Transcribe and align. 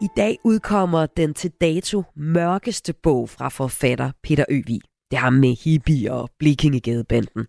I 0.00 0.08
dag 0.16 0.38
udkommer 0.44 1.06
den 1.06 1.34
til 1.34 1.50
dato 1.60 2.02
mørkeste 2.16 2.92
bog 2.92 3.28
fra 3.28 3.48
forfatter 3.48 4.10
Peter 4.22 4.44
Øvig. 4.48 4.80
Det 5.10 5.18
har 5.18 5.30
med 5.30 5.64
hippie 5.64 6.12
og 6.12 6.30
Blikingegadebanden. 6.38 7.46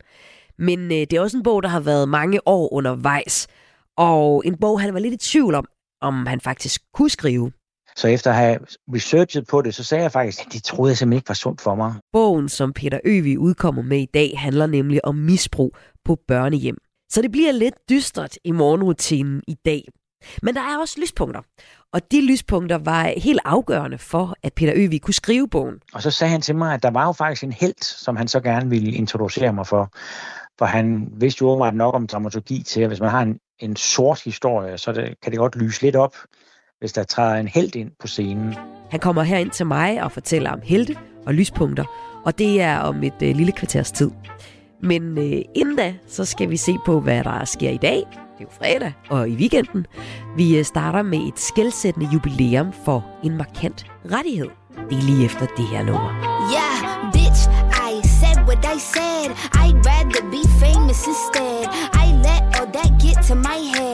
Men 0.58 0.80
øh, 0.80 0.90
det 0.90 1.14
er 1.14 1.22
også 1.22 1.38
en 1.38 1.44
bog, 1.44 1.64
der 1.64 1.70
har 1.70 1.80
været 1.80 2.10
mange 2.10 2.48
år 2.48 2.74
undervejs. 2.74 3.48
Og 3.98 4.44
en 4.46 4.58
bog, 4.58 4.82
han 4.82 4.94
var 4.94 5.00
lidt 5.00 5.14
i 5.14 5.32
tvivl 5.32 5.56
om, 5.56 5.66
om 6.02 6.26
han 6.26 6.42
faktisk 6.42 6.82
kunne 6.94 7.10
skrive. 7.10 7.52
Så 7.98 8.08
efter 8.08 8.30
at 8.30 8.38
have 8.38 8.60
researchet 8.94 9.48
på 9.48 9.62
det, 9.62 9.76
så 9.76 9.84
sagde 9.84 10.04
jeg 10.04 10.12
faktisk, 10.12 10.46
at 10.46 10.54
det 10.54 10.64
troede 10.64 10.90
jeg 10.90 10.98
simpelthen 10.98 11.18
ikke 11.18 11.30
var 11.30 11.36
sundt 11.36 11.62
for 11.62 11.76
mig. 11.76 11.94
Bogen, 12.14 12.50
som 12.50 12.74
Peter 12.74 13.00
Øvig 13.06 13.40
udkommer 13.40 13.82
med 13.82 14.00
i 14.00 14.10
dag, 14.14 14.34
handler 14.38 14.68
nemlig 14.68 15.06
om 15.06 15.16
misbrug 15.16 15.76
på 16.06 16.18
børnehjem. 16.28 16.78
Så 17.10 17.22
det 17.22 17.32
bliver 17.32 17.52
lidt 17.52 17.76
dystert 17.90 18.38
i 18.44 18.52
morgenrutinen 18.52 19.44
i 19.48 19.56
dag. 19.66 19.84
Men 20.42 20.56
der 20.56 20.62
er 20.62 20.80
også 20.80 21.00
lyspunkter. 21.02 21.42
Og 21.94 22.12
de 22.12 22.26
lyspunkter 22.26 22.78
var 22.78 23.14
helt 23.18 23.40
afgørende 23.46 23.98
for, 23.98 24.36
at 24.44 24.54
Peter 24.54 24.74
Øvig 24.76 25.02
kunne 25.02 25.14
skrive 25.14 25.48
bogen. 25.50 25.76
Og 25.94 26.02
så 26.02 26.12
sagde 26.12 26.32
han 26.32 26.42
til 26.42 26.56
mig, 26.56 26.74
at 26.74 26.84
der 26.84 26.92
var 26.92 27.06
jo 27.06 27.12
faktisk 27.12 27.44
en 27.44 27.52
held, 27.52 27.84
som 27.84 28.16
han 28.16 28.28
så 28.28 28.40
gerne 28.40 28.70
ville 28.70 28.92
introducere 28.92 29.54
mig 29.54 29.68
for. 29.68 29.90
For 30.60 30.66
han 30.66 31.08
vidste 31.12 31.42
jo 31.42 31.50
åbenbart 31.50 31.76
nok 31.76 31.96
om 31.96 32.08
dramaturgi 32.08 32.64
til, 32.64 32.82
at 32.82 32.88
hvis 32.88 33.00
man 33.00 33.10
har 33.10 33.22
en, 33.22 33.40
en 33.60 33.76
sort 33.76 34.24
historie, 34.24 34.78
så 34.78 34.92
det, 34.92 35.16
kan 35.24 35.32
det 35.32 35.40
godt 35.40 35.56
lyse 35.56 35.82
lidt 35.82 35.96
op, 35.96 36.16
hvis 36.80 36.94
der 36.94 37.04
træder 37.04 37.36
en 37.36 37.48
held 37.48 37.76
ind 37.76 37.92
på 38.00 38.08
scenen. 38.08 38.56
Han 38.92 39.00
kommer 39.00 39.24
her 39.24 39.38
ind 39.38 39.52
til 39.52 39.66
mig 39.66 40.04
og 40.04 40.12
fortæller 40.12 40.52
om 40.52 40.60
helte 40.64 40.96
og 41.26 41.34
lyspunkter, 41.34 41.86
og 42.26 42.38
det 42.38 42.62
er 42.62 42.80
om 42.80 43.04
et 43.04 43.22
øh, 43.24 43.36
lille 43.36 43.52
kvarters 43.52 43.92
tid. 43.92 44.12
Men 44.84 45.18
øh, 45.18 45.42
inden 45.56 45.76
da, 45.76 45.96
så 46.08 46.26
skal 46.26 46.50
vi 46.50 46.58
se 46.58 46.78
på, 46.86 47.00
hvad 47.00 47.24
der 47.24 47.46
sker 47.46 47.70
i 47.70 47.78
dag. 47.78 47.98
Det 47.98 48.42
er 48.42 48.44
jo 48.44 48.48
fredag, 48.52 48.94
og 49.10 49.30
i 49.30 49.36
weekenden. 49.36 49.86
Vi 50.38 50.58
øh, 50.58 50.66
starter 50.66 51.02
med 51.02 51.20
et 51.28 51.40
skældsættende 51.40 52.10
jubilæum 52.14 52.74
for 52.86 53.06
en 53.24 53.38
markant 53.38 53.86
rettighed. 54.12 54.50
Det 54.90 54.98
er 54.98 55.02
lige 55.02 55.26
efter 55.26 55.46
det 55.58 55.68
her 55.68 55.84
nummer. 55.84 56.12
Yeah, 56.56 57.12
bitch, 57.14 57.42
I 57.92 57.94
said 58.20 58.38
what 58.48 58.62
I 58.76 58.80
said. 58.80 59.30
I'd 59.62 59.78
rather 59.92 60.22
be 60.36 60.44
famous 60.64 61.08
instead. 61.08 61.64
I 62.04 62.06
let 62.28 62.42
all 62.56 62.68
that 62.78 62.92
get 63.06 63.18
to 63.28 63.36
my 63.36 63.60
head. 63.76 63.85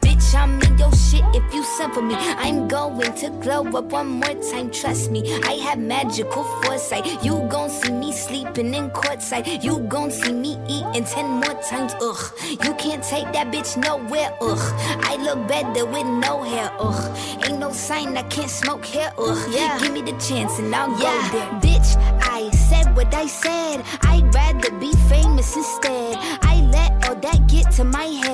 Bitch, 0.00 0.34
I'm 0.34 0.60
in 0.62 0.78
your 0.78 0.92
shit 0.92 1.24
if 1.34 1.54
you 1.54 1.62
send 1.64 1.94
for 1.94 2.02
me. 2.02 2.14
I'm 2.16 2.68
going 2.68 3.12
to 3.14 3.30
glow 3.42 3.64
up 3.76 3.86
one 3.92 4.08
more 4.20 4.34
time, 4.50 4.70
trust 4.70 5.10
me. 5.10 5.20
I 5.44 5.54
have 5.66 5.78
magical 5.78 6.44
foresight. 6.62 7.24
You 7.24 7.46
gon' 7.48 7.70
see 7.70 7.92
me 7.92 8.12
sleeping 8.12 8.74
in 8.74 8.90
courtside. 8.90 9.62
You 9.62 9.78
gon' 9.80 10.10
see 10.10 10.32
me 10.32 10.58
eating 10.68 11.04
ten 11.04 11.26
more 11.26 11.60
times, 11.62 11.94
ugh. 12.00 12.22
You 12.48 12.74
can't 12.74 13.02
take 13.02 13.32
that 13.32 13.52
bitch 13.52 13.76
nowhere, 13.76 14.36
ugh. 14.40 14.64
I 15.04 15.16
look 15.16 15.46
better 15.48 15.86
with 15.86 16.06
no 16.06 16.42
hair, 16.42 16.70
ugh. 16.78 17.18
Ain't 17.44 17.58
no 17.58 17.72
sign 17.72 18.16
I 18.16 18.22
can't 18.24 18.50
smoke 18.50 18.84
hair, 18.84 19.12
ugh. 19.18 19.38
Yeah. 19.50 19.78
Give 19.80 19.92
me 19.92 20.02
the 20.02 20.16
chance 20.18 20.58
and 20.58 20.74
I'll 20.74 20.90
go 20.90 21.12
there. 21.32 21.50
Bitch, 21.60 21.96
I 22.22 22.50
said 22.50 22.96
what 22.96 23.12
I 23.14 23.26
said. 23.26 23.82
I'd 24.02 24.34
rather 24.34 24.70
be 24.78 24.92
famous 25.08 25.56
instead. 25.56 26.16
I 26.42 26.60
let 26.72 27.08
all 27.08 27.16
that 27.16 27.46
get 27.48 27.70
to 27.72 27.84
my 27.84 28.04
head. 28.04 28.33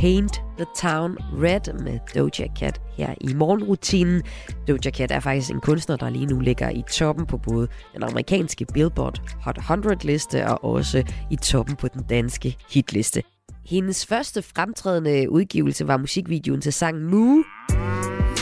Paint 0.00 0.42
the 0.58 0.66
Town 0.76 1.16
Red 1.42 1.82
med 1.82 1.98
Doja 2.14 2.46
Cat 2.58 2.80
her 2.96 3.14
i 3.20 3.34
morgenrutinen. 3.34 4.22
Doja 4.68 4.90
Cat 4.90 5.10
er 5.10 5.20
faktisk 5.20 5.50
en 5.50 5.60
kunstner, 5.60 5.96
der 5.96 6.10
lige 6.10 6.26
nu 6.26 6.40
ligger 6.40 6.70
i 6.70 6.82
toppen 6.90 7.26
på 7.26 7.38
både 7.38 7.68
den 7.94 8.02
amerikanske 8.02 8.66
Billboard 8.74 9.20
Hot 9.42 9.58
100-liste 9.58 10.48
og 10.48 10.64
også 10.64 11.04
i 11.30 11.36
toppen 11.36 11.76
på 11.76 11.88
den 11.88 12.02
danske 12.02 12.56
hitliste. 12.70 13.22
Hendes 13.66 14.06
første 14.06 14.42
fremtrædende 14.42 15.30
udgivelse 15.30 15.88
var 15.88 15.96
musikvideoen 15.96 16.60
til 16.60 16.72
sangen 16.72 17.04
Moo, 17.10 17.42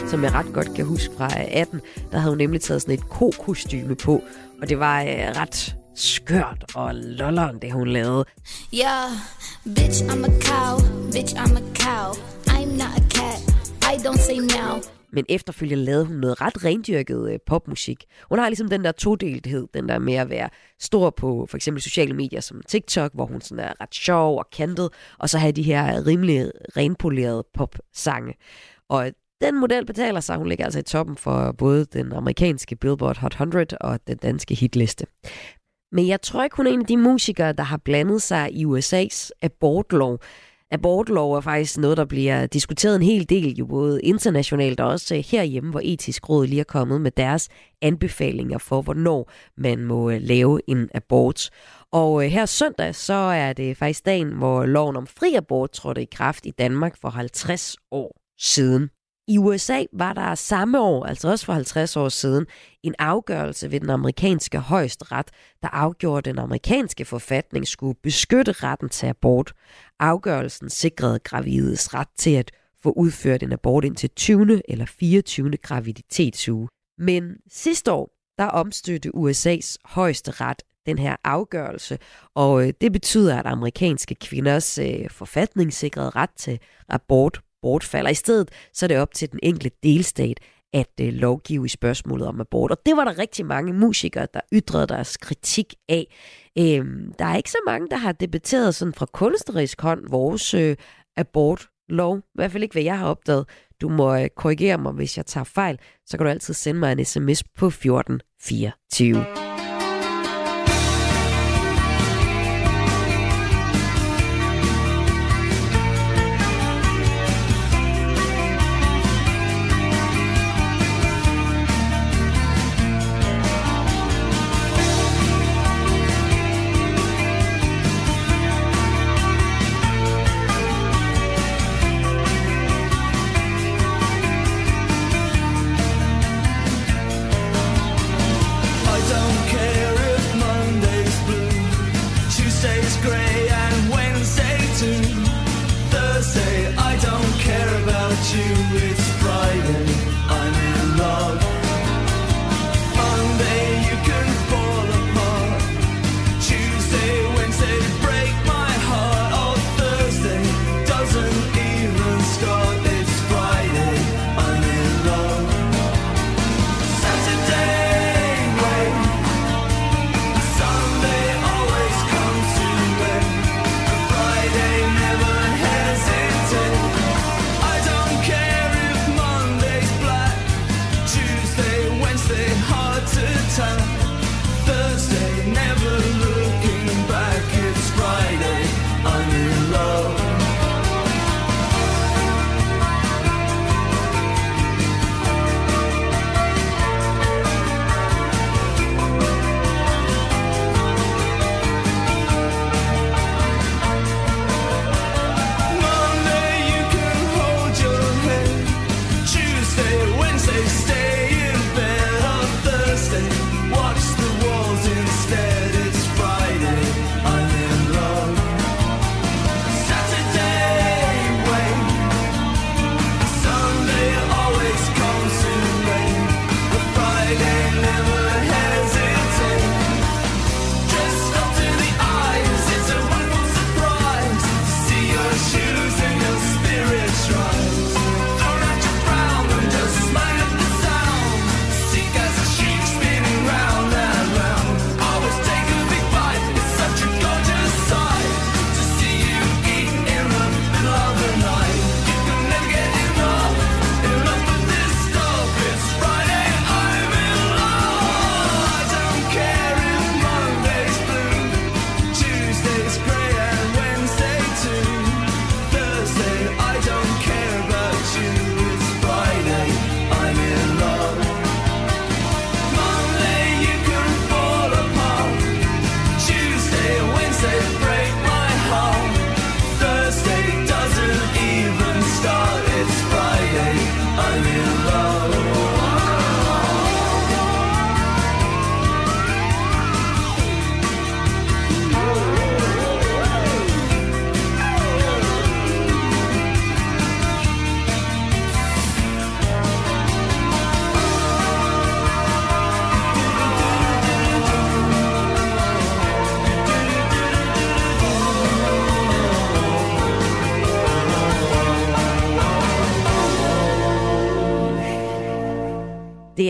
som 0.06 0.24
jeg 0.24 0.32
ret 0.34 0.52
godt 0.54 0.74
kan 0.74 0.84
huske 0.84 1.14
fra 1.16 1.28
18. 1.50 1.80
Der 2.12 2.18
havde 2.18 2.30
hun 2.30 2.38
nemlig 2.38 2.60
taget 2.60 2.82
sådan 2.82 2.94
et 2.94 3.08
ko-kostyme 3.08 3.94
på, 3.94 4.22
og 4.62 4.68
det 4.68 4.78
var 4.78 5.02
øh, 5.02 5.08
ret 5.08 5.76
skørt 5.98 6.64
og 6.74 6.94
lolleren, 6.94 7.58
det 7.62 7.72
hun 7.72 7.88
lavede. 7.88 8.24
Yeah, 8.74 9.10
bitch, 9.64 10.04
I'm 10.04 10.24
a 10.24 10.40
cow. 10.40 10.78
Bitch, 11.12 11.34
I'm 11.34 11.56
a 11.56 11.74
cow. 11.74 12.12
I'm 12.46 12.70
not 12.82 12.92
a 12.96 13.04
cat. 13.10 13.40
I 13.82 13.94
don't 14.06 14.18
say 14.18 14.38
now. 14.38 14.80
Men 15.12 15.24
efterfølgende 15.28 15.84
lavede 15.84 16.04
hun 16.04 16.16
noget 16.16 16.40
ret 16.40 16.64
rendyrket 16.64 17.32
øh, 17.32 17.38
popmusik. 17.46 18.04
Hun 18.28 18.38
har 18.38 18.48
ligesom 18.48 18.68
den 18.68 18.84
der 18.84 18.92
todelthed, 18.92 19.68
den 19.74 19.88
der 19.88 19.98
med 19.98 20.14
at 20.14 20.30
være 20.30 20.48
stor 20.80 21.10
på 21.10 21.46
for 21.50 21.56
eksempel 21.56 21.82
sociale 21.82 22.14
medier 22.14 22.40
som 22.40 22.62
TikTok, 22.68 23.10
hvor 23.14 23.26
hun 23.26 23.40
sådan 23.40 23.64
er 23.64 23.72
ret 23.80 23.94
sjov 23.94 24.38
og 24.38 24.46
kantet, 24.52 24.88
og 25.18 25.28
så 25.28 25.38
have 25.38 25.52
de 25.52 25.62
her 25.62 26.06
rimelig 26.06 26.50
renpolerede 26.76 27.44
pop-sange. 27.54 28.34
Og 28.88 29.12
den 29.40 29.60
model 29.60 29.86
betaler 29.86 30.20
sig. 30.20 30.36
Hun 30.36 30.48
ligger 30.48 30.64
altså 30.64 30.78
i 30.78 30.82
toppen 30.82 31.16
for 31.16 31.52
både 31.52 31.84
den 31.84 32.12
amerikanske 32.12 32.76
Billboard 32.76 33.18
Hot 33.18 33.32
100 33.32 33.66
og 33.80 34.00
den 34.06 34.16
danske 34.16 34.54
hitliste. 34.54 35.06
Men 35.92 36.08
jeg 36.08 36.22
tror 36.22 36.44
ikke, 36.44 36.56
hun 36.56 36.66
er 36.66 36.70
en 36.70 36.80
af 36.80 36.86
de 36.86 36.96
musikere, 36.96 37.52
der 37.52 37.62
har 37.62 37.76
blandet 37.76 38.22
sig 38.22 38.52
i 38.52 38.64
USA's 38.64 39.30
abortlov. 39.42 40.18
Abortlov 40.70 41.34
er 41.34 41.40
faktisk 41.40 41.78
noget, 41.78 41.96
der 41.96 42.04
bliver 42.04 42.46
diskuteret 42.46 42.96
en 42.96 43.02
hel 43.02 43.28
del, 43.28 43.56
jo 43.56 43.66
både 43.66 44.02
internationalt 44.02 44.80
og 44.80 44.88
også 44.88 45.14
herhjemme, 45.30 45.70
hvor 45.70 45.80
etisk 45.84 46.28
råd 46.28 46.46
lige 46.46 46.60
er 46.60 46.64
kommet 46.64 47.00
med 47.00 47.10
deres 47.10 47.48
anbefalinger 47.82 48.58
for, 48.58 48.82
hvornår 48.82 49.30
man 49.56 49.84
må 49.84 50.10
øh, 50.10 50.20
lave 50.20 50.60
en 50.68 50.88
abort. 50.94 51.50
Og 51.92 52.24
øh, 52.24 52.30
her 52.30 52.46
søndag, 52.46 52.94
så 52.94 53.14
er 53.14 53.52
det 53.52 53.76
faktisk 53.76 54.06
dagen, 54.06 54.28
hvor 54.28 54.66
loven 54.66 54.96
om 54.96 55.06
fri 55.06 55.34
abort 55.34 55.70
trådte 55.70 56.02
i 56.02 56.08
kraft 56.12 56.46
i 56.46 56.50
Danmark 56.50 56.96
for 57.00 57.08
50 57.08 57.76
år 57.90 58.20
siden. 58.38 58.90
I 59.28 59.38
USA 59.38 59.84
var 59.92 60.12
der 60.12 60.34
samme 60.34 60.80
år, 60.80 61.04
altså 61.04 61.28
også 61.28 61.44
for 61.46 61.52
50 61.52 61.96
år 61.96 62.08
siden, 62.08 62.46
en 62.82 62.94
afgørelse 62.98 63.70
ved 63.70 63.80
den 63.80 63.90
amerikanske 63.90 64.58
højesteret, 64.58 65.30
der 65.62 65.68
afgjorde, 65.68 66.18
at 66.18 66.24
den 66.24 66.38
amerikanske 66.38 67.04
forfatning 67.04 67.68
skulle 67.68 67.98
beskytte 68.02 68.52
retten 68.52 68.88
til 68.88 69.06
abort. 69.06 69.52
Afgørelsen 70.00 70.70
sikrede 70.70 71.18
gravides 71.18 71.94
ret 71.94 72.08
til 72.18 72.30
at 72.30 72.50
få 72.82 72.90
udført 72.90 73.42
en 73.42 73.52
abort 73.52 73.84
indtil 73.84 74.10
20. 74.10 74.70
eller 74.70 74.86
24. 74.86 75.56
graviditetsuge. 75.56 76.68
Men 76.98 77.36
sidste 77.50 77.92
år, 77.92 78.10
der 78.38 78.44
omstødte 78.44 79.10
USA's 79.14 79.76
højeste 79.84 80.30
ret 80.30 80.62
den 80.86 80.98
her 80.98 81.16
afgørelse, 81.24 81.98
og 82.34 82.66
øh, 82.66 82.72
det 82.80 82.92
betyder, 82.92 83.38
at 83.38 83.46
amerikanske 83.46 84.14
kvinders 84.14 84.78
øh, 84.78 85.10
forfatningssikrede 85.10 86.10
ret 86.10 86.30
til 86.36 86.58
abort 86.88 87.40
bortfalder. 87.62 88.10
I 88.10 88.14
stedet 88.14 88.50
så 88.72 88.86
er 88.86 88.88
det 88.88 88.98
op 88.98 89.14
til 89.14 89.32
den 89.32 89.40
enkelte 89.42 89.76
delstat 89.82 90.40
at 90.72 90.90
øh, 91.00 91.12
lovgive 91.12 91.64
i 91.64 91.68
spørgsmålet 91.68 92.26
om 92.26 92.40
abort. 92.40 92.70
Og 92.70 92.78
det 92.86 92.96
var 92.96 93.04
der 93.04 93.18
rigtig 93.18 93.46
mange 93.46 93.72
musikere, 93.72 94.26
der 94.34 94.40
ytrede 94.52 94.86
deres 94.86 95.16
kritik 95.16 95.74
af. 95.88 96.06
Øhm, 96.58 97.12
der 97.18 97.24
er 97.24 97.36
ikke 97.36 97.50
så 97.50 97.58
mange, 97.66 97.88
der 97.90 97.96
har 97.96 98.12
debatteret 98.12 98.74
sådan 98.74 98.94
fra 98.94 99.06
kunstnerisk 99.06 99.80
hånd 99.80 100.00
vores 100.10 100.54
øh, 100.54 100.76
abortlov. 101.16 102.18
I 102.18 102.22
hvert 102.34 102.52
fald 102.52 102.62
ikke, 102.62 102.72
hvad 102.72 102.82
jeg 102.82 102.98
har 102.98 103.06
opdaget. 103.06 103.48
Du 103.80 103.88
må 103.88 104.16
øh, 104.16 104.28
korrigere 104.36 104.78
mig, 104.78 104.92
hvis 104.92 105.16
jeg 105.16 105.26
tager 105.26 105.44
fejl. 105.44 105.78
Så 106.06 106.16
kan 106.16 106.24
du 106.24 106.30
altid 106.30 106.54
sende 106.54 106.80
mig 106.80 106.92
en 106.92 107.04
sms 107.04 107.44
på 107.44 107.66
1424. 107.66 109.24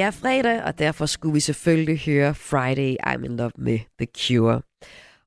er 0.09 0.13
fredag, 0.13 0.65
og 0.65 0.79
derfor 0.79 1.07
skulle 1.07 1.35
vi 1.35 1.41
selvfølgelig 1.41 1.99
høre 1.99 2.35
Friday 2.35 2.97
I'm 3.07 3.25
in 3.25 3.37
Love 3.37 3.51
med 3.59 3.79
The 3.99 4.09
Cure. 4.19 4.63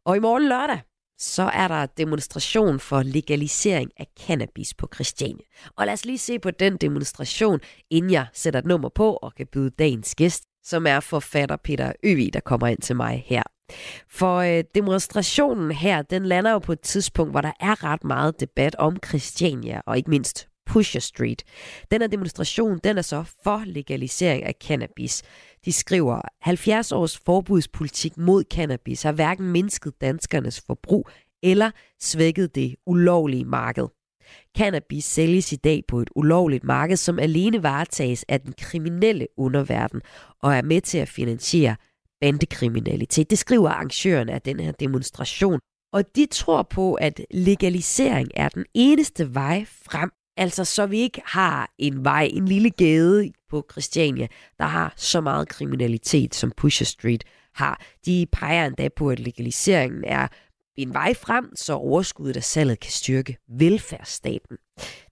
Og 0.06 0.16
i 0.16 0.20
morgen 0.20 0.50
lørdag, 0.50 0.82
så 1.20 1.44
er 1.44 1.68
der 1.68 1.86
demonstration 1.86 2.80
for 2.80 3.04
legalisering 3.04 3.92
af 3.98 4.08
cannabis 4.20 4.74
på 4.74 4.88
Christiania. 4.94 5.46
Og 5.78 5.86
lad 5.86 5.94
os 5.94 6.06
lige 6.06 6.18
se 6.18 6.40
på 6.40 6.52
den 6.52 6.78
demonstration, 6.78 7.60
inden 7.90 8.12
jeg 8.12 8.26
sætter 8.34 8.60
et 8.60 8.66
nummer 8.66 8.90
på 8.90 9.14
og 9.14 9.36
kan 9.36 9.48
byde 9.52 9.70
dagens 9.70 10.16
gæst, 10.16 10.44
som 10.64 10.88
er 10.88 11.00
forfatter 11.00 11.56
Peter 11.64 11.94
Øvi, 12.04 12.30
der 12.34 12.40
kommer 12.40 12.68
ind 12.68 12.82
til 12.82 12.96
mig 12.96 13.24
her. 13.28 13.44
For 14.10 14.38
øh, 14.38 14.64
demonstrationen 14.76 15.72
her, 15.72 16.02
den 16.02 16.26
lander 16.26 16.52
jo 16.52 16.60
på 16.60 16.72
et 16.72 16.82
tidspunkt, 16.82 17.34
hvor 17.34 17.42
der 17.42 17.52
er 17.60 17.84
ret 17.84 18.04
meget 18.04 18.40
debat 18.40 18.76
om 18.76 18.98
Christiania, 19.06 19.82
og 19.86 19.98
ikke 19.98 20.10
mindst 20.10 20.51
Pusher 20.72 21.00
Street. 21.00 21.44
Den 21.92 22.02
her 22.02 22.08
demonstration, 22.08 22.80
den 22.84 22.98
er 22.98 23.02
så 23.02 23.24
for 23.44 23.64
legalisering 23.66 24.44
af 24.44 24.56
cannabis. 24.64 25.24
De 25.66 25.74
skriver, 25.74 26.22
70 26.42 26.92
års 26.92 27.18
forbudspolitik 27.18 28.18
mod 28.18 28.44
cannabis 28.54 29.04
har 29.04 29.12
hverken 29.12 29.52
mindsket 29.52 30.02
danskernes 30.02 30.62
forbrug 30.68 31.10
eller 31.44 31.72
svækket 32.02 32.56
det 32.56 32.76
ulovlige 32.86 33.46
marked. 33.46 33.88
Cannabis 34.58 35.06
sælges 35.06 35.52
i 35.54 35.56
dag 35.56 35.84
på 35.88 36.00
et 36.00 36.10
ulovligt 36.16 36.64
marked, 36.64 36.98
som 36.98 37.20
alene 37.20 37.64
varetages 37.64 38.26
af 38.28 38.42
den 38.42 38.54
kriminelle 38.58 39.28
underverden 39.38 40.02
og 40.42 40.56
er 40.56 40.62
med 40.62 40.82
til 40.82 40.98
at 40.98 41.10
finansiere 41.10 41.76
bandekriminalitet. 42.22 43.30
Det 43.30 43.38
skriver 43.38 43.70
arrangørerne 43.70 44.32
af 44.32 44.42
den 44.42 44.60
her 44.60 44.72
demonstration. 44.72 45.60
Og 45.94 46.16
de 46.16 46.26
tror 46.26 46.64
på, 46.64 46.94
at 46.94 47.22
legalisering 47.32 48.30
er 48.36 48.50
den 48.50 48.66
eneste 48.74 49.34
vej 49.36 49.66
frem 49.66 50.12
Altså, 50.38 50.66
så 50.66 50.86
vi 50.86 51.00
ikke 51.00 51.22
har 51.26 51.74
en 51.78 52.04
vej, 52.04 52.30
en 52.34 52.48
lille 52.48 52.70
gade 52.70 53.32
på 53.50 53.66
Christiania, 53.72 54.28
der 54.58 54.66
har 54.66 54.94
så 54.98 55.22
meget 55.22 55.48
kriminalitet, 55.48 56.36
som 56.36 56.52
Pusher 56.58 56.86
Street 56.86 57.24
har. 57.54 57.82
De 58.06 58.26
peger 58.32 58.66
endda 58.66 58.90
på, 58.96 59.10
at 59.10 59.20
legaliseringen 59.20 60.04
er 60.04 60.28
en 60.76 60.94
vej 60.94 61.14
frem, 61.14 61.56
så 61.56 61.74
overskuddet 61.74 62.38
af 62.38 62.44
salget 62.44 62.80
kan 62.80 62.92
styrke 62.92 63.38
velfærdsstaten. 63.50 64.58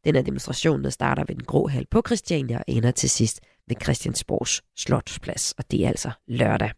Den 0.03 0.15
her 0.15 0.21
demonstration, 0.21 0.83
der 0.83 0.89
starter 0.89 1.23
ved 1.27 1.35
den 1.35 1.43
grå 1.43 1.67
hal 1.67 1.85
på 1.91 2.01
Christiania 2.05 2.57
og 2.57 2.63
ender 2.67 2.91
til 2.91 3.09
sidst 3.09 3.41
ved 3.67 3.75
Christiansborgs 3.83 4.61
Slotsplads, 4.77 5.51
og 5.51 5.71
det 5.71 5.85
er 5.85 5.89
altså 5.89 6.11
lørdag. 6.27 6.71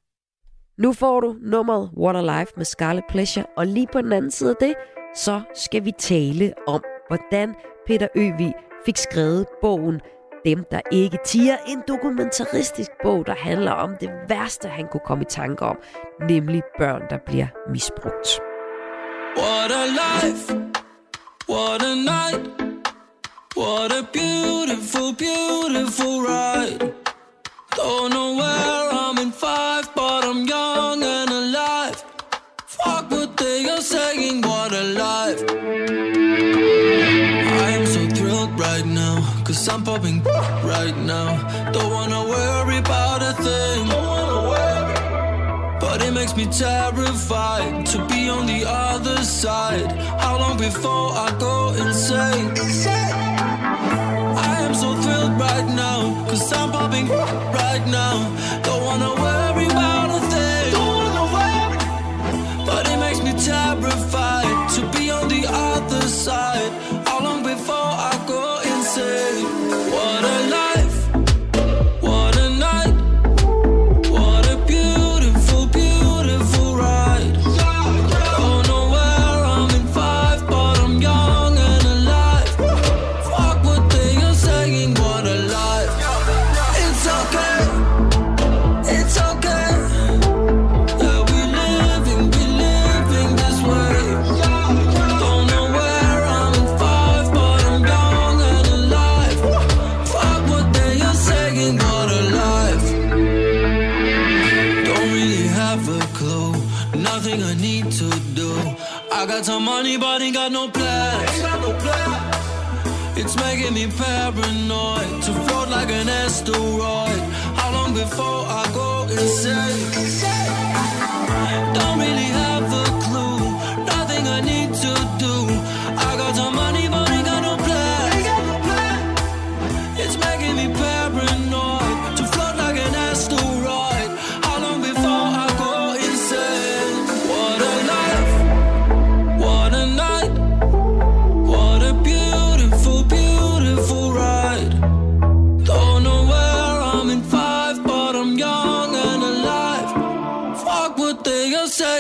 Nu 0.77 0.93
får 0.93 1.19
du 1.19 1.36
nummeret 1.41 1.89
What 1.98 2.15
a 2.15 2.39
Life 2.39 2.53
med 2.57 2.65
Scarlet 2.65 3.03
Pleasure, 3.10 3.45
og 3.57 3.67
lige 3.67 3.88
på 3.93 4.01
den 4.01 4.13
anden 4.13 4.31
side 4.31 4.50
af 4.50 4.55
det, 4.60 4.74
så 5.15 5.41
skal 5.55 5.86
vi 5.86 5.91
tale 6.00 6.53
om, 6.67 6.83
hvordan 7.07 7.55
Peter 7.91 8.07
Øvi 8.15 8.53
fik 8.86 8.98
skrevet 8.98 9.45
bogen 9.62 10.01
Dem, 10.45 10.65
der 10.71 10.79
ikke 10.91 11.17
tiger. 11.25 11.57
En 11.67 11.83
dokumentaristisk 11.88 12.91
bog, 13.03 13.25
der 13.25 13.36
handler 13.36 13.71
om 13.71 13.89
det 14.00 14.10
værste, 14.27 14.67
han 14.67 14.88
kunne 14.91 15.01
komme 15.05 15.21
i 15.21 15.25
tanke 15.29 15.65
om, 15.65 15.77
nemlig 16.29 16.63
børn, 16.79 17.01
der 17.10 17.17
bliver 17.25 17.48
misbrugt. 17.69 18.41
What 19.38 19.71
a 19.71 19.86
life, 20.03 20.53
what 21.50 21.81
a 21.81 21.95
night, 21.95 22.43
what 23.57 23.91
a 24.00 24.03
beautiful, 24.13 25.10
beautiful 25.25 26.15
ride. 26.31 26.93
Don't 27.77 28.10
know 28.13 28.29
where 28.41 28.83
I'm 29.03 29.17
in 29.25 29.31
five, 29.31 29.86
but 29.95 30.21
I'm 30.29 30.41
young 30.55 31.03
and 31.03 31.30
Cause 39.62 39.70
I'm 39.75 39.84
popping 39.84 40.24
right 40.24 40.98
now. 41.06 41.38
Don't 41.72 41.91
wanna 41.94 42.24
worry 42.27 42.80
about 42.80 43.22
a 43.22 43.34
thing. 43.44 43.88
But 45.80 46.01
it 46.01 46.12
makes 46.15 46.36
me 46.36 46.48
terrified 46.48 47.86
to 47.86 47.98
be 48.08 48.27
on 48.27 48.48
the 48.48 48.63
other 48.65 49.18
side. 49.18 49.91
How 50.20 50.39
long 50.39 50.58
before 50.58 51.12
I 51.13 51.30
go 51.38 51.74
insane? 51.77 52.50
I 54.50 54.62
am 54.65 54.74
so 54.74 54.96
thrilled 54.96 55.39
right 55.39 55.68
now. 55.75 56.25
Cause 56.27 56.51
I'm 56.53 56.72
popping 56.72 57.08
right 57.10 57.86
now. 57.86 58.40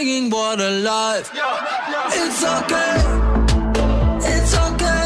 Saying, 0.01 0.29
what 0.29 0.59
a 0.59 0.71
life. 0.91 1.27
It's 2.21 2.43
okay. 2.57 2.95
It's 4.33 4.53
okay. 4.67 5.05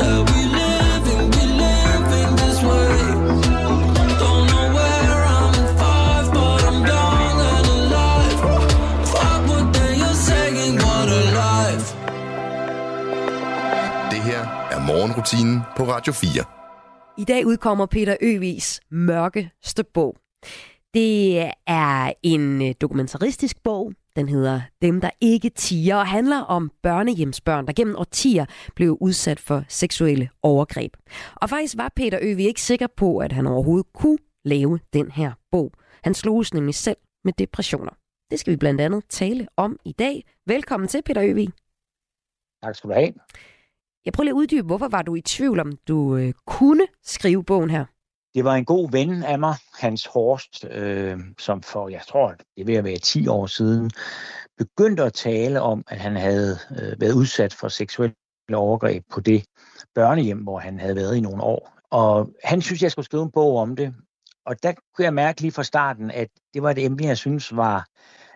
That 0.00 0.20
we 0.30 0.40
living, 0.60 1.24
we 1.34 1.44
living 1.64 2.30
this 2.42 2.58
way. 2.68 2.94
Don't 4.22 4.44
know 4.52 4.66
where 4.76 5.20
I'm 5.36 5.54
in 5.60 5.68
five, 5.82 6.26
but 6.36 6.60
I'm 6.68 6.80
young 6.92 7.36
and 7.52 7.66
alive. 7.78 8.38
Fuck 9.12 9.40
what 9.50 9.66
they 9.76 9.94
are 10.08 10.18
saying, 10.28 10.74
what 10.86 11.08
a 11.20 11.22
life. 11.42 11.86
Det 14.10 14.20
her 14.22 14.42
er 14.70 14.80
morgenrutinen 14.86 15.62
på 15.76 15.84
Radio 15.84 16.12
4. 16.12 16.44
I 17.18 17.24
dag 17.24 17.46
udkommer 17.46 17.86
Peter 17.86 18.16
Øvis 18.20 18.80
mørkeste 18.90 19.84
bog. 19.94 20.16
Det 20.94 21.40
er 21.66 22.12
en 22.22 22.68
øh, 22.68 22.74
dokumentaristisk 22.80 23.62
bog. 23.62 23.92
Den 24.16 24.28
hedder 24.28 24.60
Dem, 24.82 25.00
der 25.00 25.10
ikke 25.20 25.50
tiger, 25.50 25.96
og 25.96 26.06
handler 26.06 26.40
om 26.40 26.70
børnehjemsbørn, 26.82 27.66
der 27.66 27.72
gennem 27.72 27.96
årtier 27.96 28.46
blev 28.76 28.98
udsat 29.00 29.40
for 29.40 29.64
seksuelle 29.68 30.28
overgreb. 30.42 30.96
Og 31.34 31.50
faktisk 31.50 31.76
var 31.76 31.92
Peter 31.96 32.18
Øvi 32.22 32.46
ikke 32.46 32.62
sikker 32.62 32.86
på, 32.96 33.18
at 33.18 33.32
han 33.32 33.46
overhovedet 33.46 33.86
kunne 33.92 34.18
lave 34.44 34.80
den 34.92 35.10
her 35.10 35.32
bog. 35.50 35.72
Han 36.04 36.14
sloges 36.14 36.54
nemlig 36.54 36.74
selv 36.74 36.96
med 37.24 37.32
depressioner. 37.32 37.92
Det 38.30 38.40
skal 38.40 38.50
vi 38.50 38.56
blandt 38.56 38.80
andet 38.80 39.04
tale 39.08 39.48
om 39.56 39.78
i 39.84 39.92
dag. 39.92 40.24
Velkommen 40.46 40.88
til, 40.88 41.02
Peter 41.02 41.22
Øvi. 41.24 41.48
Tak 42.62 42.74
skal 42.74 42.90
du 42.90 42.94
have. 42.94 43.12
Jeg 44.04 44.12
prøver 44.12 44.24
lige 44.24 44.32
at 44.32 44.36
uddybe, 44.36 44.66
hvorfor 44.66 44.88
var 44.88 45.02
du 45.02 45.14
i 45.14 45.20
tvivl 45.20 45.60
om, 45.60 45.72
du 45.88 46.16
øh, 46.16 46.32
kunne 46.46 46.86
skrive 47.02 47.44
bogen 47.44 47.70
her? 47.70 47.84
Det 48.34 48.44
var 48.44 48.54
en 48.54 48.64
god 48.64 48.90
ven 48.90 49.22
af 49.22 49.38
mig, 49.38 49.54
Hans 49.78 50.06
Horst, 50.06 50.64
øh, 50.70 51.18
som 51.38 51.62
for, 51.62 51.88
jeg 51.88 52.00
tror, 52.08 52.30
det 52.30 52.60
er 52.60 52.64
ved 52.64 52.74
at 52.74 52.84
være 52.84 52.98
10 52.98 53.28
år 53.28 53.46
siden, 53.46 53.90
begyndte 54.58 55.02
at 55.02 55.12
tale 55.12 55.60
om, 55.60 55.84
at 55.88 55.98
han 55.98 56.16
havde 56.16 56.58
øh, 56.70 57.00
været 57.00 57.12
udsat 57.12 57.54
for 57.54 57.68
seksuelle 57.68 58.14
overgreb 58.54 59.04
på 59.12 59.20
det 59.20 59.44
børnehjem, 59.94 60.38
hvor 60.38 60.58
han 60.58 60.78
havde 60.78 60.96
været 60.96 61.16
i 61.16 61.20
nogle 61.20 61.42
år. 61.42 61.78
Og 61.90 62.30
han 62.44 62.62
synes, 62.62 62.82
jeg 62.82 62.90
skulle 62.90 63.06
skrive 63.06 63.22
en 63.22 63.30
bog 63.30 63.56
om 63.56 63.76
det. 63.76 63.94
og 64.46 64.62
der 64.62 64.72
kunne 64.96 65.04
jeg 65.04 65.14
mærke 65.14 65.40
lige 65.40 65.52
fra 65.52 65.62
starten, 65.62 66.10
at 66.10 66.28
det 66.54 66.62
var 66.62 66.70
et 66.70 66.84
emne, 66.84 67.06
jeg 67.06 67.18
synes 67.18 67.56
var... 67.56 67.86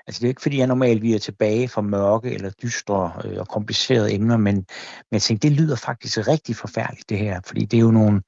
Altså 0.07 0.21
det 0.21 0.27
er 0.27 0.29
ikke, 0.29 0.43
fordi 0.43 0.59
jeg 0.59 0.67
normalt 0.67 1.05
er 1.05 1.19
tilbage 1.19 1.69
fra 1.69 1.81
mørke 1.81 2.31
eller 2.31 2.51
dystre 2.63 3.13
øh, 3.25 3.41
og 3.41 3.49
komplicerede 3.49 4.15
emner, 4.15 4.37
men, 4.37 4.55
men 4.55 4.65
jeg 5.13 5.23
tænkte, 5.23 5.49
det 5.49 5.57
lyder 5.57 5.77
faktisk 5.77 6.29
rigtig 6.29 6.57
forfærdeligt, 6.57 7.09
det 7.09 7.19
her. 7.19 7.41
Fordi 7.47 7.65
det 7.65 7.77
er 7.77 7.81
jo 7.81 7.91
nogle, 7.91 8.23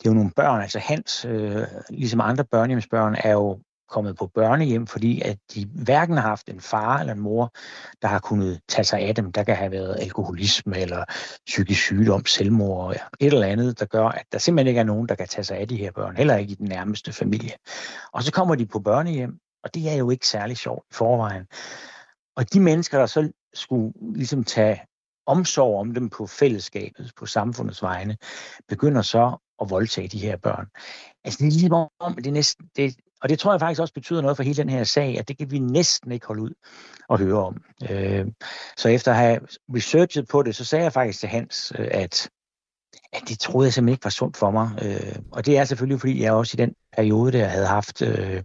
det 0.00 0.06
er 0.06 0.10
jo 0.10 0.14
nogle 0.14 0.30
børn, 0.36 0.62
altså 0.62 0.78
Hans, 0.78 1.24
øh, 1.24 1.66
ligesom 1.90 2.20
andre 2.20 2.44
børnehjemsbørn, 2.44 3.16
er 3.24 3.32
jo 3.32 3.60
kommet 3.90 4.16
på 4.16 4.26
børnehjem, 4.26 4.86
fordi 4.86 5.20
at 5.20 5.38
de 5.54 5.66
hverken 5.74 6.16
har 6.16 6.28
haft 6.28 6.48
en 6.48 6.60
far 6.60 6.98
eller 6.98 7.12
en 7.12 7.20
mor, 7.20 7.52
der 8.02 8.08
har 8.08 8.18
kunnet 8.18 8.60
tage 8.68 8.84
sig 8.84 9.00
af 9.00 9.14
dem. 9.14 9.32
Der 9.32 9.44
kan 9.44 9.56
have 9.56 9.70
været 9.70 9.96
alkoholisme 10.00 10.78
eller 10.78 11.04
psykisk 11.46 11.82
sygdom, 11.82 12.26
selvmord, 12.26 12.96
et 13.20 13.32
eller 13.32 13.46
andet, 13.46 13.80
der 13.80 13.86
gør, 13.86 14.06
at 14.06 14.24
der 14.32 14.38
simpelthen 14.38 14.68
ikke 14.68 14.80
er 14.80 14.84
nogen, 14.84 15.08
der 15.08 15.14
kan 15.14 15.28
tage 15.28 15.44
sig 15.44 15.58
af 15.58 15.68
de 15.68 15.76
her 15.76 15.92
børn, 15.92 16.16
heller 16.16 16.36
ikke 16.36 16.52
i 16.52 16.54
den 16.54 16.68
nærmeste 16.68 17.12
familie. 17.12 17.52
Og 18.12 18.22
så 18.22 18.32
kommer 18.32 18.54
de 18.54 18.66
på 18.66 18.78
børnehjem, 18.78 19.38
og 19.64 19.74
det 19.74 19.90
er 19.90 19.96
jo 19.96 20.10
ikke 20.10 20.26
særlig 20.26 20.56
sjovt 20.56 20.84
i 20.90 20.94
forvejen. 20.94 21.46
Og 22.36 22.52
de 22.52 22.60
mennesker, 22.60 22.98
der 22.98 23.06
så 23.06 23.32
skulle 23.54 23.92
ligesom 24.14 24.44
tage 24.44 24.80
omsorg 25.26 25.80
om 25.80 25.94
dem 25.94 26.10
på 26.10 26.26
fællesskabet, 26.26 27.12
på 27.16 27.26
samfundets 27.26 27.82
vegne, 27.82 28.16
begynder 28.68 29.02
så 29.02 29.36
at 29.60 29.70
voldtage 29.70 30.08
de 30.08 30.18
her 30.18 30.36
børn. 30.36 30.66
Altså 31.24 31.38
det 31.38 31.46
er 31.46 31.50
ligesom 31.50 31.88
om, 32.00 32.14
det 32.14 32.26
er 32.26 32.32
næsten, 32.32 32.66
det, 32.76 32.96
og 33.22 33.28
det 33.28 33.38
tror 33.38 33.52
jeg 33.52 33.60
faktisk 33.60 33.80
også 33.80 33.94
betyder 33.94 34.20
noget 34.22 34.36
for 34.36 34.42
hele 34.42 34.56
den 34.56 34.68
her 34.68 34.84
sag, 34.84 35.18
at 35.18 35.28
det 35.28 35.38
kan 35.38 35.50
vi 35.50 35.58
næsten 35.58 36.12
ikke 36.12 36.26
holde 36.26 36.42
ud 36.42 36.54
og 37.08 37.18
høre 37.18 37.44
om. 37.44 37.62
Øh, 37.90 38.26
så 38.76 38.88
efter 38.88 39.10
at 39.10 39.16
have 39.16 39.40
researchet 39.74 40.28
på 40.28 40.42
det, 40.42 40.56
så 40.56 40.64
sagde 40.64 40.84
jeg 40.84 40.92
faktisk 40.92 41.20
til 41.20 41.28
Hans, 41.28 41.72
øh, 41.78 41.88
at, 41.90 42.30
at 43.12 43.22
det 43.28 43.38
troede 43.38 43.66
jeg 43.66 43.72
simpelthen 43.72 43.94
ikke 43.94 44.04
var 44.04 44.10
sundt 44.10 44.36
for 44.36 44.50
mig. 44.50 44.70
Øh, 44.82 45.16
og 45.32 45.46
det 45.46 45.58
er 45.58 45.64
selvfølgelig, 45.64 46.00
fordi 46.00 46.22
jeg 46.22 46.32
også 46.32 46.56
i 46.58 46.62
den 46.62 46.74
periode, 46.96 47.32
der 47.32 47.46
havde 47.46 47.66
haft... 47.66 48.02
Øh, 48.02 48.42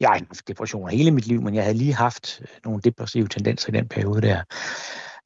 jeg 0.00 0.08
har 0.08 0.18
haft 0.28 0.48
depressioner 0.48 0.88
hele 0.88 1.10
mit 1.10 1.26
liv, 1.26 1.42
men 1.42 1.54
jeg 1.54 1.64
havde 1.64 1.78
lige 1.78 1.94
haft 1.94 2.40
øh, 2.40 2.48
nogle 2.64 2.80
depressive 2.80 3.28
tendenser 3.28 3.68
i 3.68 3.76
den 3.76 3.88
periode 3.88 4.22
der. 4.22 4.42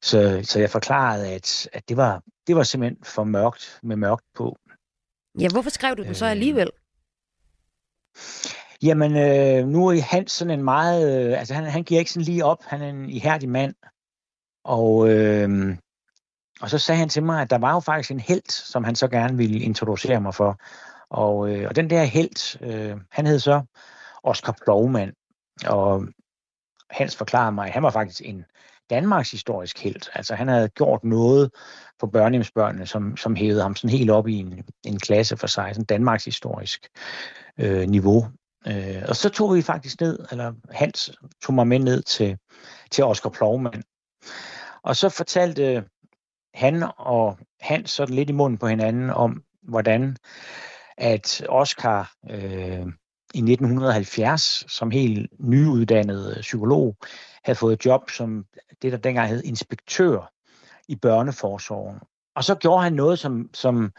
Så, 0.03 0.41
så 0.43 0.59
jeg 0.61 0.71
forklarede, 0.71 1.29
at, 1.29 1.69
at 1.73 1.89
det, 1.89 1.97
var, 1.97 2.23
det 2.47 2.57
var 2.57 2.63
simpelthen 2.63 3.05
for 3.05 3.25
mørkt 3.25 3.79
med 3.83 3.97
mørkt 3.97 4.25
på. 4.35 4.57
Ja, 5.39 5.49
hvorfor 5.53 5.71
skrev 5.71 5.97
du 5.97 6.03
den 6.03 6.15
så 6.15 6.27
alligevel? 6.27 6.71
Øh, 6.77 6.81
jamen, 8.83 9.17
øh, 9.17 9.69
nu 9.69 9.87
er 9.87 10.03
Hans 10.03 10.33
sådan 10.33 10.59
en 10.59 10.65
meget... 10.65 11.27
Øh, 11.27 11.39
altså, 11.39 11.55
han, 11.55 11.65
han 11.65 11.83
giver 11.83 11.99
ikke 11.99 12.13
sådan 12.13 12.25
lige 12.25 12.45
op. 12.45 12.65
Han 12.65 12.83
er 12.83 12.89
en 12.89 13.11
ihærdig 13.11 13.49
mand. 13.49 13.75
Og, 14.65 15.09
øh, 15.09 15.77
og 16.61 16.71
så 16.71 16.79
sagde 16.79 16.99
han 16.99 17.09
til 17.09 17.23
mig, 17.23 17.43
at 17.43 17.51
der 17.51 17.59
var 17.59 17.73
jo 17.73 17.81
faktisk 17.81 18.11
en 18.11 18.21
held, 18.21 18.51
som 18.51 18.85
han 18.85 18.95
så 18.95 19.09
gerne 19.09 19.37
ville 19.37 19.61
introducere 19.61 20.21
mig 20.21 20.35
for. 20.35 20.61
Og, 21.11 21.51
øh, 21.51 21.69
og 21.69 21.77
den 21.77 21.91
der 21.91 22.05
held, 22.05 22.63
øh, 22.63 22.97
han 23.11 23.27
hed 23.27 23.39
så 23.39 23.63
Oscar 24.23 24.57
Plovmand. 24.65 25.13
Og 25.67 26.05
Hans 26.91 27.17
forklarede 27.17 27.53
mig, 27.53 27.67
at 27.67 27.73
han 27.73 27.83
var 27.83 27.91
faktisk 27.91 28.21
en 28.25 28.45
Danmarks 28.91 29.31
historisk 29.31 29.79
held. 29.79 30.11
Altså 30.15 30.35
han 30.35 30.49
havde 30.49 30.69
gjort 30.69 31.05
noget 31.05 31.51
for 32.01 32.07
børnehjemsbørnene, 32.07 32.87
som, 32.87 33.17
som 33.17 33.37
hævede 33.37 33.63
ham 33.63 33.77
sådan 33.77 33.97
helt 33.97 34.11
op 34.11 34.29
i 34.29 34.35
en, 34.35 34.65
en 34.85 34.99
klasse 34.99 35.37
for 35.37 35.47
sig, 35.47 35.71
sådan 35.75 35.85
Danmarks 35.85 36.25
historisk 36.25 36.89
øh, 37.59 37.89
niveau. 37.89 38.27
Øh, 38.67 39.03
og 39.09 39.17
så 39.17 39.29
tog 39.29 39.55
vi 39.55 39.63
faktisk 39.63 40.01
ned, 40.01 40.19
eller 40.31 40.53
Hans 40.71 41.13
tog 41.43 41.55
mig 41.55 41.67
med 41.67 41.79
ned 41.79 42.03
til, 42.03 42.39
til 42.91 43.05
Oscar 43.05 43.31
Plovmand. 43.31 43.83
Og 44.83 44.97
så 44.97 45.09
fortalte 45.09 45.75
øh, 45.75 45.83
han 46.55 46.85
og 46.97 47.39
Hans 47.61 47.91
sådan 47.91 48.15
lidt 48.15 48.31
i 48.31 48.33
munden 48.33 48.59
på 48.59 48.67
hinanden 48.67 49.11
om, 49.11 49.43
hvordan 49.63 50.17
at 50.99 51.47
Oscar 51.49 52.13
øh, 52.31 52.87
i 53.35 53.39
1970 53.39 54.65
som 54.69 54.91
helt 54.91 55.31
nyuddannet 55.39 56.37
øh, 56.37 56.41
psykolog 56.41 56.97
havde 57.45 57.59
fået 57.59 57.85
job 57.87 58.11
som 58.11 58.45
det, 58.83 58.93
der 58.93 58.99
dengang 58.99 59.29
hed 59.29 59.43
inspektør 59.45 60.33
i 60.89 60.97
børneforsorgen. 60.97 61.99
Og 62.37 62.45
så 62.45 62.55
gjorde 62.55 62.83
han 62.83 62.93
noget, 62.93 63.19
som, 63.19 63.51
som 63.55 63.93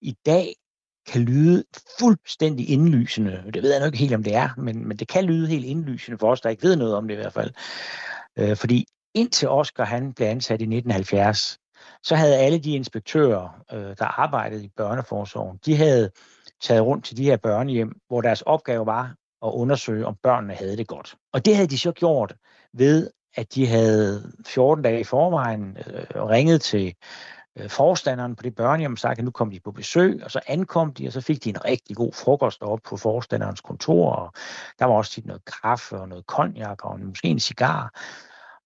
i 0.00 0.16
dag 0.26 0.54
kan 1.06 1.22
lyde 1.22 1.64
fuldstændig 2.00 2.70
indlysende. 2.70 3.44
Det 3.54 3.62
ved 3.62 3.70
jeg 3.70 3.80
nok 3.80 3.86
ikke 3.86 3.98
helt, 3.98 4.14
om 4.14 4.22
det 4.22 4.34
er, 4.34 4.48
men, 4.56 4.88
men 4.88 4.96
det 4.96 5.08
kan 5.08 5.24
lyde 5.24 5.48
helt 5.48 5.64
indlysende 5.64 6.18
for 6.18 6.30
os, 6.30 6.40
der 6.40 6.50
ikke 6.50 6.62
ved 6.62 6.76
noget 6.76 6.94
om 6.94 7.08
det 7.08 7.14
i 7.14 7.16
hvert 7.16 7.32
fald. 7.32 7.50
Øh, 8.38 8.56
fordi 8.56 8.86
indtil 9.14 9.48
Oscar 9.48 9.84
han 9.84 10.12
blev 10.12 10.26
ansat 10.26 10.60
i 10.60 10.64
1970, 10.64 11.58
så 12.02 12.16
havde 12.16 12.36
alle 12.36 12.58
de 12.58 12.72
inspektører, 12.74 13.64
øh, 13.72 13.96
der 13.98 14.20
arbejdede 14.20 14.64
i 14.64 14.70
børneforsorgen, 14.76 15.58
de 15.66 15.76
havde 15.76 16.10
taget 16.60 16.82
rundt 16.82 17.04
til 17.04 17.16
de 17.16 17.24
her 17.24 17.36
børnehjem, 17.36 18.00
hvor 18.08 18.20
deres 18.20 18.42
opgave 18.42 18.86
var 18.86 19.14
at 19.42 19.50
undersøge, 19.52 20.06
om 20.06 20.16
børnene 20.22 20.54
havde 20.54 20.76
det 20.76 20.86
godt. 20.86 21.16
Og 21.32 21.44
det 21.44 21.56
havde 21.56 21.68
de 21.68 21.78
så 21.78 21.92
gjort 21.92 22.34
ved, 22.72 23.10
at 23.36 23.54
de 23.54 23.66
havde 23.66 24.32
14 24.46 24.84
dage 24.84 25.00
i 25.00 25.04
forvejen 25.04 25.76
øh, 25.86 26.24
ringet 26.24 26.62
til 26.62 26.94
øh, 27.58 27.70
forstanderen 27.70 28.36
på 28.36 28.42
det 28.42 28.54
børnehjem 28.54 28.92
og 28.92 28.98
sagt, 28.98 29.18
at 29.18 29.24
nu 29.24 29.30
kom 29.30 29.50
de 29.50 29.60
på 29.60 29.72
besøg, 29.72 30.20
og 30.24 30.30
så 30.30 30.40
ankom 30.46 30.92
de, 30.94 31.06
og 31.06 31.12
så 31.12 31.20
fik 31.20 31.44
de 31.44 31.48
en 31.48 31.64
rigtig 31.64 31.96
god 31.96 32.12
frokost 32.12 32.62
op 32.62 32.80
på 32.84 32.96
forstanderens 32.96 33.60
kontor, 33.60 34.12
og 34.12 34.32
der 34.78 34.84
var 34.84 34.94
også 34.94 35.12
tit 35.12 35.26
noget 35.26 35.42
kaffe 35.62 35.96
og 35.96 36.08
noget 36.08 36.26
konjak 36.26 36.84
og 36.84 37.00
måske 37.00 37.28
en 37.28 37.40
cigar. 37.40 37.94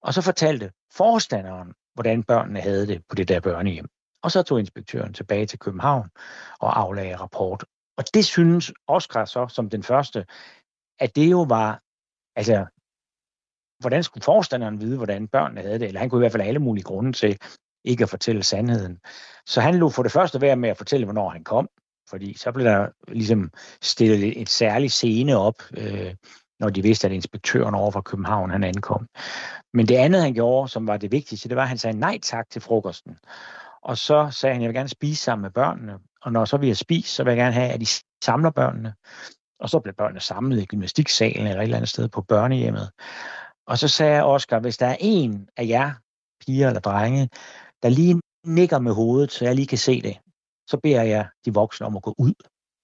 Og 0.02 0.14
så 0.14 0.22
fortalte 0.22 0.70
forstanderen, 0.92 1.72
hvordan 1.94 2.22
børnene 2.22 2.60
havde 2.60 2.86
det 2.86 3.02
på 3.08 3.14
det 3.14 3.28
der 3.28 3.40
børnehjem. 3.40 3.88
Og 4.22 4.30
så 4.30 4.42
tog 4.42 4.60
inspektøren 4.60 5.14
tilbage 5.14 5.46
til 5.46 5.58
København 5.58 6.08
og 6.60 6.80
aflagde 6.80 7.16
rapport. 7.16 7.64
Og 7.96 8.04
det 8.14 8.24
synes 8.24 8.72
Oscar 8.86 9.24
så 9.24 9.48
som 9.48 9.70
den 9.70 9.82
første, 9.82 10.26
at 10.98 11.16
det 11.16 11.30
jo 11.30 11.42
var, 11.42 11.80
altså, 12.36 12.66
hvordan 13.80 14.02
skulle 14.04 14.24
forstanderen 14.24 14.80
vide, 14.80 14.96
hvordan 14.96 15.28
børnene 15.28 15.60
havde 15.60 15.78
det? 15.78 15.88
Eller 15.88 16.00
han 16.00 16.10
kunne 16.10 16.18
i 16.18 16.22
hvert 16.22 16.32
fald 16.32 16.42
have 16.42 16.48
alle 16.48 16.58
mulige 16.58 16.84
grunde 16.84 17.12
til 17.12 17.38
ikke 17.84 18.02
at 18.02 18.10
fortælle 18.10 18.42
sandheden. 18.42 19.00
Så 19.46 19.60
han 19.60 19.74
lå 19.74 19.88
for 19.88 20.02
det 20.02 20.12
første 20.12 20.40
være 20.40 20.56
med 20.56 20.68
at 20.68 20.76
fortælle, 20.76 21.06
hvornår 21.06 21.28
han 21.28 21.44
kom, 21.44 21.68
fordi 22.08 22.38
så 22.38 22.52
blev 22.52 22.66
der 22.66 22.88
ligesom 23.08 23.50
stillet 23.82 24.40
et 24.40 24.48
særligt 24.48 24.92
scene 24.92 25.36
op, 25.36 25.54
øh, 25.76 26.14
når 26.60 26.68
de 26.68 26.82
vidste, 26.82 27.06
at 27.06 27.12
inspektøren 27.12 27.74
over 27.74 27.90
fra 27.90 28.00
København 28.00 28.50
han 28.50 28.64
ankom. 28.64 29.06
Men 29.74 29.88
det 29.88 29.96
andet, 29.96 30.22
han 30.22 30.34
gjorde, 30.34 30.68
som 30.68 30.86
var 30.86 30.96
det 30.96 31.12
vigtigste, 31.12 31.48
det 31.48 31.56
var, 31.56 31.62
at 31.62 31.68
han 31.68 31.78
sagde 31.78 31.98
nej 31.98 32.18
tak 32.22 32.50
til 32.50 32.62
frokosten. 32.62 33.18
Og 33.82 33.98
så 33.98 34.28
sagde 34.30 34.54
han, 34.54 34.62
jeg 34.62 34.68
vil 34.68 34.76
gerne 34.76 34.88
spise 34.88 35.22
sammen 35.22 35.42
med 35.42 35.50
børnene. 35.50 35.98
Og 36.22 36.32
når 36.32 36.44
så 36.44 36.56
vi 36.56 36.68
har 36.68 36.74
spist, 36.74 37.14
så 37.14 37.24
vil 37.24 37.30
jeg 37.30 37.38
gerne 37.38 37.54
have, 37.54 37.70
at 37.70 37.80
de 37.80 37.86
samler 38.24 38.50
børnene. 38.50 38.94
Og 39.60 39.70
så 39.70 39.80
blev 39.80 39.94
børnene 39.94 40.20
samlet 40.20 40.62
i 40.62 40.66
gymnastiksalen 40.66 41.46
eller 41.46 41.58
et 41.58 41.62
eller 41.62 41.76
andet 41.76 41.90
sted 41.90 42.08
på 42.08 42.22
børnehjemmet. 42.22 42.90
Og 43.66 43.78
så 43.78 43.88
sagde 43.88 44.24
Oscar, 44.24 44.60
hvis 44.60 44.78
der 44.78 44.86
er 44.86 44.96
en 45.00 45.48
af 45.56 45.66
jer, 45.66 45.92
piger 46.46 46.68
eller 46.68 46.80
drenge, 46.80 47.28
der 47.82 47.88
lige 47.88 48.20
nikker 48.46 48.78
med 48.78 48.92
hovedet, 48.92 49.32
så 49.32 49.44
jeg 49.44 49.54
lige 49.54 49.66
kan 49.66 49.78
se 49.78 50.02
det, 50.02 50.18
så 50.70 50.76
beder 50.82 51.02
jeg 51.02 51.28
de 51.44 51.54
voksne 51.54 51.86
om 51.86 51.96
at 51.96 52.02
gå 52.02 52.14
ud 52.18 52.34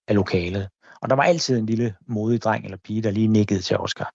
af 0.09 0.15
lokalet. 0.15 0.69
Og 1.03 1.11
der 1.11 1.17
var 1.17 1.23
altid 1.23 1.59
en 1.59 1.67
lille 1.67 1.97
modig 2.07 2.43
dreng 2.43 2.65
eller 2.65 2.79
pige, 2.85 3.03
der 3.03 3.11
lige 3.11 3.29
nikkede 3.29 3.61
til 3.61 3.79
Oscar. 3.79 4.13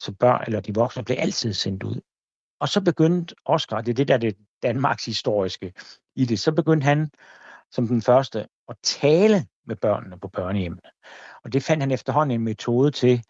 Så 0.00 0.12
børn 0.12 0.44
eller 0.46 0.60
de 0.60 0.74
voksne 0.74 1.04
blev 1.04 1.16
altid 1.20 1.52
sendt 1.52 1.82
ud. 1.82 2.00
Og 2.60 2.68
så 2.68 2.80
begyndte 2.80 3.34
Oscar, 3.44 3.80
det 3.80 3.90
er 3.90 3.94
det 3.94 4.08
der 4.08 4.16
det 4.16 4.36
Danmarks 4.62 5.04
historiske 5.04 5.72
i 6.16 6.24
det, 6.24 6.40
så 6.40 6.52
begyndte 6.52 6.84
han 6.84 7.10
som 7.72 7.88
den 7.88 8.02
første 8.02 8.46
at 8.68 8.76
tale 8.82 9.46
med 9.66 9.76
børnene 9.76 10.18
på 10.18 10.28
børnehjemmene. 10.28 10.90
Og 11.44 11.52
det 11.52 11.62
fandt 11.62 11.82
han 11.82 11.90
efterhånden 11.90 12.40
en 12.40 12.44
metode 12.44 12.90
til, 12.90 13.22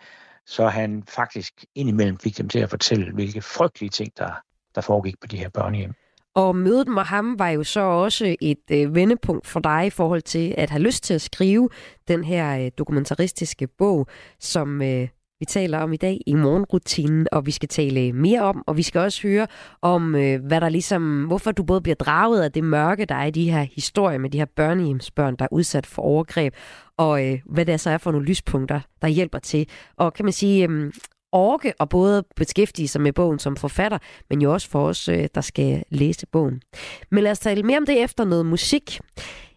så 0.46 0.68
han 0.68 1.02
faktisk 1.08 1.64
indimellem 1.74 2.18
fik 2.18 2.38
dem 2.38 2.48
til 2.48 2.58
at 2.58 2.70
fortælle, 2.70 3.12
hvilke 3.12 3.42
frygtelige 3.42 3.90
ting, 3.90 4.12
der, 4.18 4.30
der 4.74 4.80
foregik 4.80 5.20
på 5.20 5.26
de 5.26 5.36
her 5.36 5.48
børnehjem. 5.48 5.94
Og 6.34 6.56
mødet 6.56 6.88
med 6.88 7.02
ham 7.02 7.38
var 7.38 7.48
jo 7.48 7.64
så 7.64 7.80
også 7.80 8.36
et 8.40 8.70
øh, 8.70 8.94
vendepunkt 8.94 9.46
for 9.46 9.60
dig 9.60 9.86
i 9.86 9.90
forhold 9.90 10.22
til 10.22 10.54
at 10.58 10.70
have 10.70 10.82
lyst 10.82 11.04
til 11.04 11.14
at 11.14 11.20
skrive 11.20 11.68
den 12.08 12.24
her 12.24 12.64
øh, 12.64 12.70
dokumentaristiske 12.78 13.66
bog, 13.66 14.06
som 14.40 14.82
øh, 14.82 15.08
vi 15.40 15.44
taler 15.44 15.78
om 15.78 15.92
i 15.92 15.96
dag 15.96 16.20
i 16.26 16.34
morgenrutinen, 16.34 17.26
og 17.32 17.46
vi 17.46 17.50
skal 17.50 17.68
tale 17.68 18.12
mere 18.12 18.42
om, 18.42 18.64
og 18.66 18.76
vi 18.76 18.82
skal 18.82 19.00
også 19.00 19.22
høre 19.22 19.46
om, 19.82 20.14
øh, 20.14 20.44
hvad 20.44 20.60
der 20.60 20.68
ligesom, 20.68 21.24
hvorfor 21.24 21.52
du 21.52 21.62
både 21.62 21.80
bliver 21.80 21.94
draget 21.96 22.42
af 22.42 22.52
det 22.52 22.64
mørke, 22.64 23.04
der 23.04 23.14
er 23.14 23.24
i 23.24 23.30
de 23.30 23.50
her 23.50 23.66
historier 23.72 24.18
med 24.18 24.30
de 24.30 24.38
her 24.38 24.46
børnehjemsbørn, 24.56 25.36
der 25.36 25.44
er 25.44 25.52
udsat 25.52 25.86
for 25.86 26.02
overgreb, 26.02 26.54
og 26.96 27.26
øh, 27.26 27.38
hvad 27.46 27.66
det 27.66 27.80
så 27.80 27.90
er 27.90 27.98
for 27.98 28.12
nogle 28.12 28.26
lyspunkter, 28.26 28.80
der 29.02 29.08
hjælper 29.08 29.38
til. 29.38 29.68
Og 29.96 30.14
kan 30.14 30.24
man 30.24 30.32
sige, 30.32 30.68
øh, 30.68 30.92
orke 31.32 31.72
og 31.78 31.88
både 31.88 32.24
beskæftige 32.36 32.88
sig 32.88 33.00
med 33.00 33.12
bogen 33.12 33.38
som 33.38 33.56
forfatter, 33.56 33.98
men 34.30 34.42
jo 34.42 34.52
også 34.52 34.70
for 34.70 34.88
os, 34.88 35.08
øh, 35.08 35.28
der 35.34 35.40
skal 35.40 35.82
læse 35.90 36.26
bogen. 36.26 36.62
Men 37.10 37.24
lad 37.24 37.30
os 37.30 37.38
tale 37.38 37.62
mere 37.62 37.78
om 37.78 37.86
det 37.86 38.02
efter 38.02 38.24
noget 38.24 38.46
musik. 38.46 39.00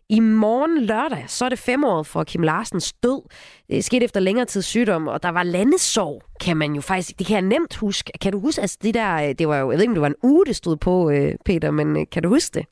I 0.09 0.19
morgen 0.19 0.83
lørdag, 0.83 1.23
så 1.27 1.45
er 1.45 1.49
det 1.49 1.59
femåret 1.59 2.07
for 2.07 2.23
Kim 2.23 2.41
Larsens 2.41 2.93
død. 2.93 3.21
Det 3.69 3.83
skete 3.83 4.05
efter 4.05 4.19
længere 4.19 4.45
tid 4.45 4.61
sygdom, 4.61 5.07
og 5.07 5.23
der 5.23 5.29
var 5.29 5.43
landesorg, 5.43 6.21
kan 6.41 6.57
man 6.57 6.73
jo 6.73 6.81
faktisk, 6.81 7.19
det 7.19 7.27
kan 7.27 7.33
jeg 7.33 7.41
nemt 7.41 7.75
huske. 7.75 8.11
Kan 8.21 8.31
du 8.31 8.39
huske, 8.39 8.61
altså 8.61 8.77
det 8.81 8.93
der, 8.93 9.33
det 9.33 9.47
var 9.47 9.57
jo, 9.57 9.71
jeg 9.71 9.77
ved 9.77 9.81
ikke, 9.81 9.91
om 9.91 9.95
det 9.95 10.01
var 10.01 10.07
en 10.07 10.15
uge, 10.23 10.45
det 10.45 10.55
stod 10.55 10.77
på, 10.77 11.09
øh, 11.09 11.35
Peter, 11.45 11.71
men 11.71 11.97
øh, 11.97 12.05
kan 12.11 12.23
du 12.23 12.29
huske 12.29 12.59
det? 12.59 12.65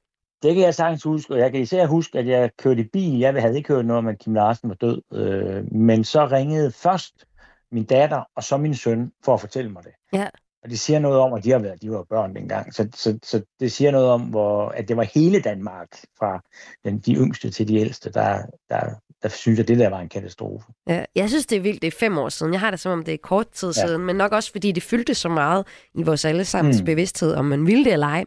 Det 0.44 0.56
kan 0.56 0.64
jeg 0.64 0.76
sagtens 0.76 1.04
huske, 1.04 1.34
og 1.34 1.40
jeg 1.40 1.52
kan 1.52 1.62
især 1.62 1.86
huske, 1.86 2.20
at 2.20 2.28
jeg 2.28 2.50
kørte 2.64 2.82
i 2.82 2.88
bil. 2.94 3.20
Jeg 3.20 3.42
havde 3.42 3.58
ikke 3.58 3.74
hørt 3.74 3.86
noget 3.86 3.98
om, 3.98 4.08
at 4.08 4.20
Kim 4.20 4.34
Larsen 4.34 4.70
var 4.70 4.76
død. 4.76 5.02
Øh, 5.14 5.74
men 5.74 6.04
så 6.04 6.26
ringede 6.26 6.72
først 6.72 7.26
min 7.72 7.84
datter 7.84 8.24
og 8.36 8.44
så 8.44 8.58
min 8.58 8.76
søn 8.76 9.12
for 9.26 9.34
at 9.34 9.40
fortælle 9.40 9.72
mig 9.72 9.84
det. 9.84 9.92
Ja. 10.14 10.28
Og 10.66 10.72
det 10.72 10.80
siger 10.80 11.00
noget 11.00 11.20
om, 11.20 11.34
at 11.34 11.44
de 11.44 11.52
har 11.52 11.60
været, 11.60 11.82
de 11.82 11.92
var 11.92 12.04
børn 12.10 12.36
dengang. 12.36 12.74
Så, 12.74 12.88
så, 12.96 13.20
så 13.24 13.42
det 13.60 13.72
siger 13.72 13.92
noget 13.92 14.08
om, 14.08 14.22
hvor, 14.22 14.70
at 14.70 14.88
det 14.88 14.98
var 14.98 15.04
hele 15.04 15.40
Danmark, 15.42 15.88
fra 16.20 16.44
den, 16.86 17.00
de 17.00 17.14
yngste 17.16 17.50
til 17.50 17.68
de 17.68 17.76
ældste, 17.78 18.12
der, 18.12 18.38
der, 18.70 18.82
der 19.24 19.30
synes, 19.30 19.60
at 19.60 19.68
det 19.68 19.80
der 19.80 19.90
var 19.90 20.00
en 20.00 20.10
katastrofe. 20.10 20.66
Ja, 20.90 21.06
jeg 21.16 21.30
synes, 21.30 21.46
det 21.46 21.56
er 21.56 21.62
vildt. 21.62 21.82
Det 21.82 21.88
er 21.88 21.98
fem 22.00 22.18
år 22.18 22.30
siden. 22.30 22.54
Jeg 22.54 22.60
har 22.60 22.72
det 22.72 22.80
som 22.80 22.92
om, 22.92 23.04
det 23.04 23.14
er 23.14 23.18
kort 23.24 23.50
tid 23.50 23.74
Ja. 23.78 23.88
siden, 23.88 24.02
men 24.06 24.16
nok 24.16 24.32
også, 24.32 24.52
fordi 24.52 24.72
det 24.72 24.84
fyldte 24.84 25.14
så 25.14 25.30
meget 25.30 25.66
i 25.96 26.04
vores 26.04 26.26
allesammens 26.26 26.80
Mm. 26.80 26.86
bevidsthed, 26.86 27.34
om 27.34 27.46
man 27.46 27.68
ville 27.68 27.86
det 27.86 27.94
eller 27.94 28.08
ej. 28.08 28.26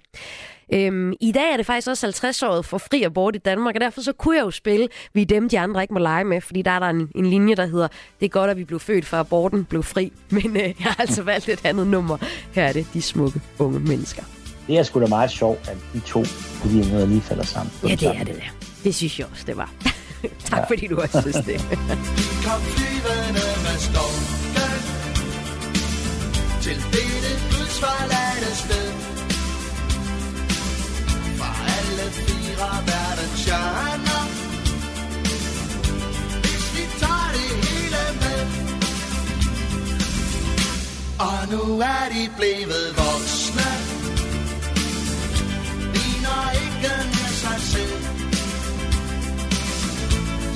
Øhm, 0.75 1.13
I 1.21 1.33
dag 1.33 1.53
er 1.53 1.57
det 1.57 1.67
faktisk 1.67 1.89
også 1.89 2.07
50-året 2.07 2.65
for 2.65 2.79
fri 2.79 3.03
abort 3.03 3.37
i 3.37 3.39
Danmark, 3.39 3.75
og 3.75 3.81
derfor 3.81 4.01
så 4.01 4.13
kunne 4.13 4.37
jeg 4.37 4.43
jo 4.45 4.51
spille 4.51 4.89
Vi 5.15 5.23
er 5.23 5.27
dem, 5.27 5.49
de 5.49 5.59
andre 5.59 5.83
ikke 5.83 5.95
må 5.95 6.01
lege 6.01 6.25
med, 6.25 6.41
fordi 6.41 6.63
der 6.63 6.71
er 6.71 6.79
der 6.79 6.87
en, 6.87 7.09
en 7.15 7.27
linje, 7.27 7.55
der 7.55 7.67
hedder 7.67 7.89
Det 8.21 8.27
er 8.27 8.31
godt, 8.31 8.51
at 8.51 8.57
vi 8.57 8.65
blev 8.65 8.81
født, 8.81 9.07
for 9.07 9.17
aborten 9.17 9.65
blev 9.65 9.83
fri. 9.83 10.13
Men 10.31 10.57
øh, 10.57 10.63
jeg 10.63 10.75
har 10.81 10.97
altså 10.99 11.23
valgt 11.23 11.49
et 11.49 11.61
andet 11.65 11.87
nummer. 11.87 12.17
Her 12.53 12.65
er 12.65 12.73
det 12.73 12.87
De 12.95 13.03
smukke 13.03 13.41
unge 13.59 13.81
mennesker. 13.81 14.23
Det 14.67 14.79
er 14.79 14.83
sgu 14.83 15.01
da 15.01 15.07
meget 15.07 15.31
sjovt, 15.31 15.69
at 15.69 15.77
de 15.93 16.01
to 16.01 16.25
begivenheder 16.63 17.07
lige 17.07 17.21
falder 17.21 17.45
sammen. 17.45 17.73
Ja, 17.83 17.89
det 17.89 18.03
er 18.03 18.25
det 18.25 18.27
der. 18.35 18.69
Det 18.85 18.95
synes 18.95 19.19
jeg 19.19 19.27
også, 19.31 19.45
det 19.47 19.57
var. 19.57 19.73
tak 20.51 20.69
fordi 20.69 20.87
du 20.87 21.01
også 21.01 21.21
synes 21.21 21.37
det. 21.37 21.61
kom 22.47 22.61
flyvende 22.61 23.47
med 23.65 23.79
storken 23.79 24.25
Til 26.63 26.77
dette 26.77 28.18
fire 32.59 32.83
verdens 32.87 33.45
hjørner 33.45 34.25
Hvis 36.43 36.65
vi 36.77 36.85
tager 37.01 37.31
det 37.37 37.51
hele 37.67 38.03
med. 38.23 38.41
Og 41.19 41.39
nu 41.51 41.81
er 41.81 42.05
de 42.15 42.31
blevet 42.37 42.87
voksne. 42.97 43.71
Ligner 45.95 46.43
ikke 46.65 46.93
med 47.15 47.33
sig 47.43 47.61
selv. 47.73 48.03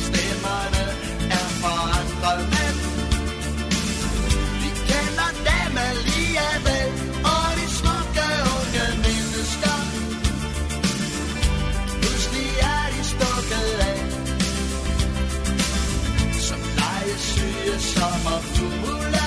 Stemmerne 0.06 0.84
er 1.38 1.48
forandret, 1.62 2.42
men 2.54 2.74
vi 4.62 4.70
kender 4.88 5.30
dem 5.48 5.78
alligevel. 5.90 7.01
Legesyge 18.02 18.22
sommerfugle. 18.22 19.24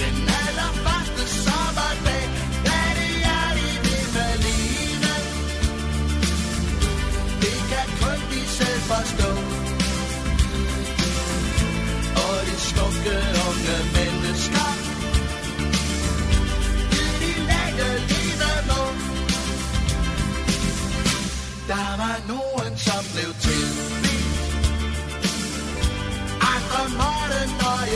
Den 0.00 0.16
allerførste 0.42 1.24
sommerdag, 1.44 2.24
da 2.66 2.80
de 2.98 3.08
er 3.36 3.50
de 3.58 3.68
ved 3.84 4.04
med 4.16 4.32
livet. 4.46 5.22
Det 7.42 7.58
kan 7.70 7.88
kun 8.00 8.20
de 8.30 8.42
selv 8.58 8.80
forstå 8.90 9.30
Og 12.24 12.36
de 12.46 12.56
smukke 12.68 13.16
unge 13.48 13.76
mennesker 13.96 14.68
Vil 16.90 17.12
de 17.22 17.32
lægge 17.50 17.88
livet 18.10 18.58
må 18.68 18.82
Der 21.68 21.96
var 22.00 22.16
nogen 22.28 22.47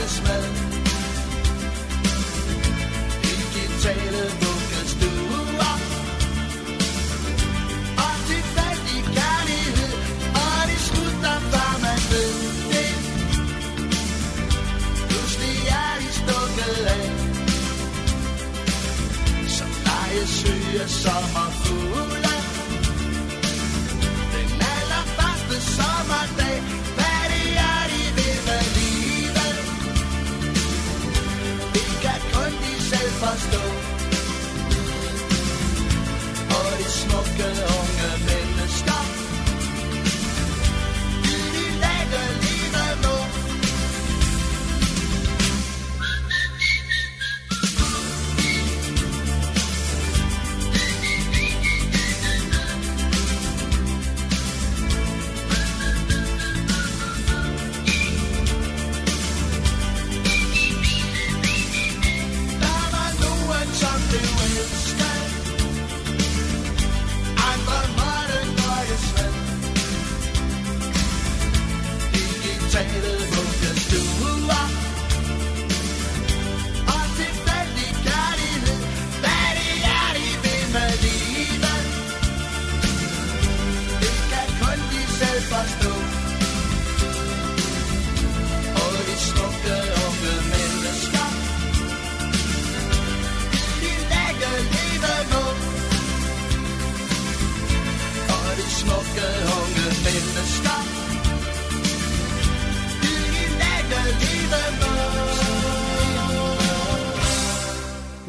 Christmas. 0.03 0.52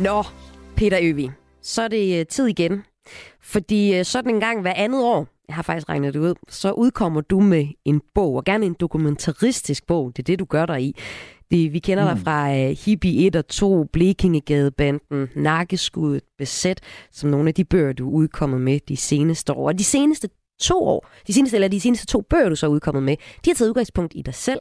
Nå, 0.05 0.23
Peter 0.77 0.99
Øvig, 1.03 1.33
så 1.63 1.83
er 1.83 1.89
det 1.89 2.21
øh, 2.21 2.27
tid 2.27 2.47
igen. 2.47 2.83
Fordi 3.43 3.99
øh, 3.99 4.05
sådan 4.05 4.35
en 4.35 4.41
gang 4.41 4.61
hver 4.61 4.73
andet 4.77 5.05
år, 5.05 5.27
jeg 5.49 5.55
har 5.55 5.63
faktisk 5.63 5.89
regnet 5.89 6.15
det 6.15 6.21
ud, 6.21 6.35
så 6.49 6.73
udkommer 6.73 7.21
du 7.21 7.41
med 7.41 7.67
en 7.85 8.03
bog, 8.15 8.35
og 8.35 8.45
gerne 8.45 8.67
en 8.67 8.77
dokumentaristisk 8.81 9.87
bog. 9.87 10.13
Det 10.17 10.23
er 10.23 10.25
det, 10.25 10.39
du 10.39 10.45
gør 10.45 10.67
der 10.67 10.77
i. 10.77 10.95
Det, 11.51 11.73
vi 11.73 11.79
kender 11.79 12.05
mm. 12.05 12.17
dig 12.17 12.25
fra 12.25 12.51
uh, 12.51 12.77
Hippie 12.85 13.27
1 13.27 13.37
og 13.37 13.49
2, 13.49 13.85
Blekingegadebanden, 13.85 15.29
Nakkeskuddet, 15.37 16.23
Besæt, 16.39 16.81
som 17.13 17.31
nogle 17.31 17.49
af 17.49 17.55
de 17.55 17.65
bøger, 17.65 17.93
du 17.93 18.09
er 18.09 18.13
udkommet 18.13 18.61
med 18.61 18.81
de 18.89 18.97
seneste 18.97 19.53
år. 19.53 19.67
Og 19.67 19.79
de 19.79 19.85
seneste 19.85 20.29
to 20.61 20.85
år, 20.85 21.09
de 21.27 21.33
seneste, 21.33 21.57
eller 21.57 21.69
de 21.69 21.81
seneste 21.81 22.07
to 22.07 22.21
bøger, 22.21 22.49
du 22.49 22.57
så 22.57 22.67
er 22.67 22.71
udkommet 22.71 23.03
med, 23.03 23.17
de 23.45 23.51
har 23.51 23.55
taget 23.55 23.69
udgangspunkt 23.69 24.13
i 24.17 24.23
dig 24.23 24.35
selv. 24.35 24.61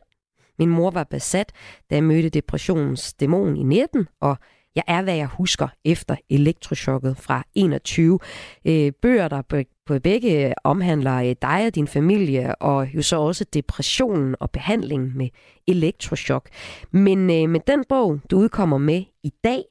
Min 0.60 0.70
mor 0.70 0.92
var 0.92 1.04
besat, 1.04 1.52
da 1.90 1.96
jeg 1.96 2.04
mødte 2.04 2.30
depressionens 2.30 3.14
dæmon 3.14 3.58
i 3.58 3.64
19, 3.64 4.08
og 4.22 4.38
jeg 4.76 4.84
er, 4.88 5.02
hvad 5.02 5.16
jeg 5.16 5.28
husker 5.28 5.68
efter 5.86 6.16
elektrochokket 6.30 7.18
fra 7.18 7.44
21. 7.56 8.20
Øh, 8.66 8.92
bøger, 9.02 9.28
der 9.28 9.42
på, 9.42 9.58
på 9.86 10.00
begge 10.00 10.54
omhandler 10.64 11.16
øh, 11.16 11.36
dig 11.42 11.66
og 11.68 11.76
din 11.76 11.88
familie, 11.88 12.56
og 12.56 12.96
jo 12.96 13.02
så 13.02 13.20
også 13.20 13.46
depressionen 13.54 14.36
og 14.40 14.52
behandlingen 14.52 15.18
med 15.18 15.30
elektrochok. 15.68 16.50
Men 16.92 17.20
øh, 17.20 17.50
med 17.50 17.60
den 17.68 17.84
bog, 17.90 18.20
du 18.32 18.38
udkommer 18.38 18.78
med 18.78 19.04
i 19.24 19.32
dag, 19.44 19.64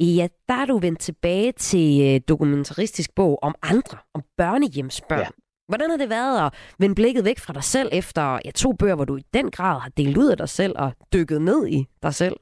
ja, 0.00 0.28
der 0.48 0.54
er 0.54 0.66
du 0.66 0.78
vendt 0.78 1.00
tilbage 1.00 1.52
til 1.52 2.02
øh, 2.02 2.20
dokumentaristisk 2.28 3.14
bog 3.14 3.38
om 3.42 3.54
andre, 3.62 3.98
om 4.14 4.22
børnehjemsbørn. 4.36 5.18
Ja. 5.18 5.24
Ja. 5.24 5.30
Hvordan 5.68 5.90
har 5.90 5.96
det 5.96 6.10
været 6.10 6.46
at 6.46 6.54
vende 6.78 6.94
blikket 6.94 7.24
væk 7.24 7.38
fra 7.38 7.52
dig 7.52 7.64
selv 7.64 7.88
efter 7.92 8.38
ja, 8.44 8.50
to 8.50 8.72
bøger, 8.72 8.94
hvor 8.94 9.04
du 9.04 9.16
i 9.16 9.22
den 9.34 9.50
grad 9.50 9.80
har 9.80 9.90
delt 9.96 10.16
ud 10.16 10.30
af 10.30 10.36
dig 10.36 10.48
selv 10.48 10.72
og 10.78 10.92
dykket 11.12 11.42
ned 11.42 11.66
i 11.66 11.86
dig 12.02 12.14
selv? 12.14 12.36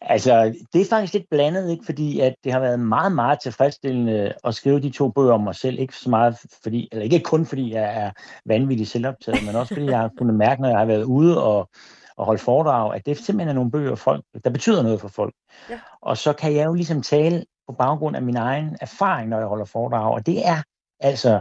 Altså, 0.00 0.54
det 0.72 0.80
er 0.80 0.86
faktisk 0.90 1.12
lidt 1.12 1.30
blandet, 1.30 1.70
ikke? 1.70 1.84
fordi 1.84 2.20
at 2.20 2.34
det 2.44 2.52
har 2.52 2.60
været 2.60 2.80
meget, 2.80 3.12
meget 3.12 3.40
tilfredsstillende 3.40 4.32
at 4.44 4.54
skrive 4.54 4.80
de 4.80 4.90
to 4.90 5.08
bøger 5.08 5.32
om 5.32 5.40
mig 5.40 5.54
selv. 5.54 5.78
Ikke 5.78 5.96
så 5.96 6.10
meget 6.10 6.36
fordi, 6.62 6.88
eller 6.92 7.04
ikke 7.04 7.20
kun 7.20 7.46
fordi 7.46 7.72
jeg 7.72 8.04
er 8.04 8.10
vanvittigt 8.46 8.90
selvoptaget, 8.90 9.46
men 9.46 9.56
også 9.56 9.74
fordi 9.74 9.86
jeg 9.86 9.98
har 9.98 10.10
kunnet 10.18 10.34
mærke, 10.34 10.62
når 10.62 10.68
jeg 10.68 10.78
har 10.78 10.84
været 10.84 11.04
ude 11.04 11.44
og, 11.44 11.68
og 12.16 12.26
holde 12.26 12.42
foredrag, 12.42 12.94
at 12.94 13.06
det 13.06 13.16
simpelthen 13.16 13.48
er 13.48 13.52
nogle 13.52 13.70
bøger, 13.70 13.94
folk, 13.94 14.24
der 14.44 14.50
betyder 14.50 14.82
noget 14.82 15.00
for 15.00 15.08
folk. 15.08 15.34
Ja. 15.70 15.78
Og 16.02 16.16
så 16.16 16.32
kan 16.32 16.54
jeg 16.54 16.66
jo 16.66 16.74
ligesom 16.74 17.02
tale 17.02 17.44
på 17.68 17.72
baggrund 17.72 18.16
af 18.16 18.22
min 18.22 18.36
egen 18.36 18.76
erfaring, 18.80 19.28
når 19.28 19.38
jeg 19.38 19.46
holder 19.46 19.64
foredrag, 19.64 20.14
og 20.14 20.26
det 20.26 20.46
er 20.46 20.62
altså 21.00 21.40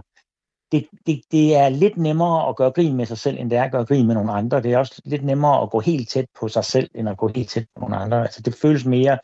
det, 0.71 0.87
det, 1.05 1.21
det 1.31 1.55
er 1.55 1.69
lidt 1.69 1.97
nemmere 1.97 2.49
at 2.49 2.55
gøre 2.55 2.71
grin 2.71 2.95
med 2.95 3.05
sig 3.05 3.17
selv, 3.17 3.39
end 3.39 3.49
det 3.49 3.57
er 3.57 3.63
at 3.63 3.71
gøre 3.71 3.85
grin 3.85 4.07
med 4.07 4.15
nogle 4.15 4.31
andre. 4.31 4.61
Det 4.61 4.73
er 4.73 4.77
også 4.77 5.01
lidt 5.05 5.25
nemmere 5.25 5.61
at 5.61 5.69
gå 5.69 5.79
helt 5.79 6.09
tæt 6.09 6.25
på 6.39 6.47
sig 6.47 6.65
selv, 6.65 6.89
end 6.95 7.09
at 7.09 7.17
gå 7.17 7.27
helt 7.35 7.49
tæt 7.49 7.65
på 7.75 7.79
nogle 7.81 7.97
andre. 7.97 8.21
Altså, 8.21 8.41
det 8.41 8.55
føles 8.61 8.85
mere 8.85 9.17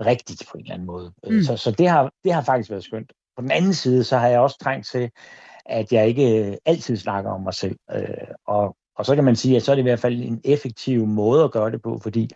rigtigt 0.00 0.48
på 0.50 0.58
en 0.58 0.64
eller 0.64 0.74
anden 0.74 0.86
måde. 0.86 1.12
Mm. 1.26 1.34
Mm. 1.34 1.42
Så, 1.42 1.56
så 1.56 1.70
det, 1.70 1.88
har, 1.88 2.10
det 2.24 2.32
har 2.32 2.42
faktisk 2.42 2.70
været 2.70 2.84
skønt. 2.84 3.12
På 3.36 3.42
den 3.42 3.50
anden 3.50 3.74
side, 3.74 4.04
så 4.04 4.18
har 4.18 4.28
jeg 4.28 4.40
også 4.40 4.58
trængt 4.58 4.86
til, 4.86 5.10
at 5.66 5.92
jeg 5.92 6.08
ikke 6.08 6.58
altid 6.64 6.96
snakker 6.96 7.30
om 7.30 7.40
mig 7.40 7.54
selv. 7.54 7.76
Øh, 7.92 8.04
og, 8.46 8.76
og 8.96 9.06
så 9.06 9.14
kan 9.14 9.24
man 9.24 9.36
sige, 9.36 9.56
at 9.56 9.62
så 9.62 9.70
er 9.70 9.74
det 9.74 9.82
i 9.82 9.88
hvert 9.88 10.00
fald 10.00 10.22
en 10.22 10.40
effektiv 10.44 11.06
måde 11.06 11.44
at 11.44 11.52
gøre 11.52 11.70
det 11.70 11.82
på, 11.82 11.98
fordi 12.02 12.30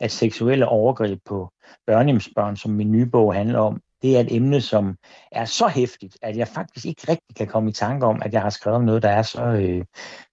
at 0.00 0.10
seksuelle 0.10 0.68
overgreb 0.68 1.20
på 1.24 1.50
børnehjemsbørn, 1.86 2.56
som 2.56 2.70
min 2.70 2.92
nye 2.92 3.06
bog 3.06 3.34
handler 3.34 3.58
om, 3.58 3.80
det 4.04 4.16
er 4.16 4.20
et 4.20 4.36
emne, 4.36 4.60
som 4.60 4.96
er 5.32 5.44
så 5.44 5.68
hæftigt, 5.68 6.16
at 6.22 6.36
jeg 6.36 6.48
faktisk 6.48 6.86
ikke 6.86 7.02
rigtig 7.08 7.36
kan 7.36 7.46
komme 7.46 7.70
i 7.70 7.72
tanke 7.72 8.06
om, 8.06 8.22
at 8.22 8.32
jeg 8.32 8.42
har 8.42 8.50
skrevet 8.50 8.76
om 8.76 8.84
noget, 8.84 9.02
der 9.02 9.08
er 9.08 9.22
så, 9.22 9.42
øh, 9.44 9.84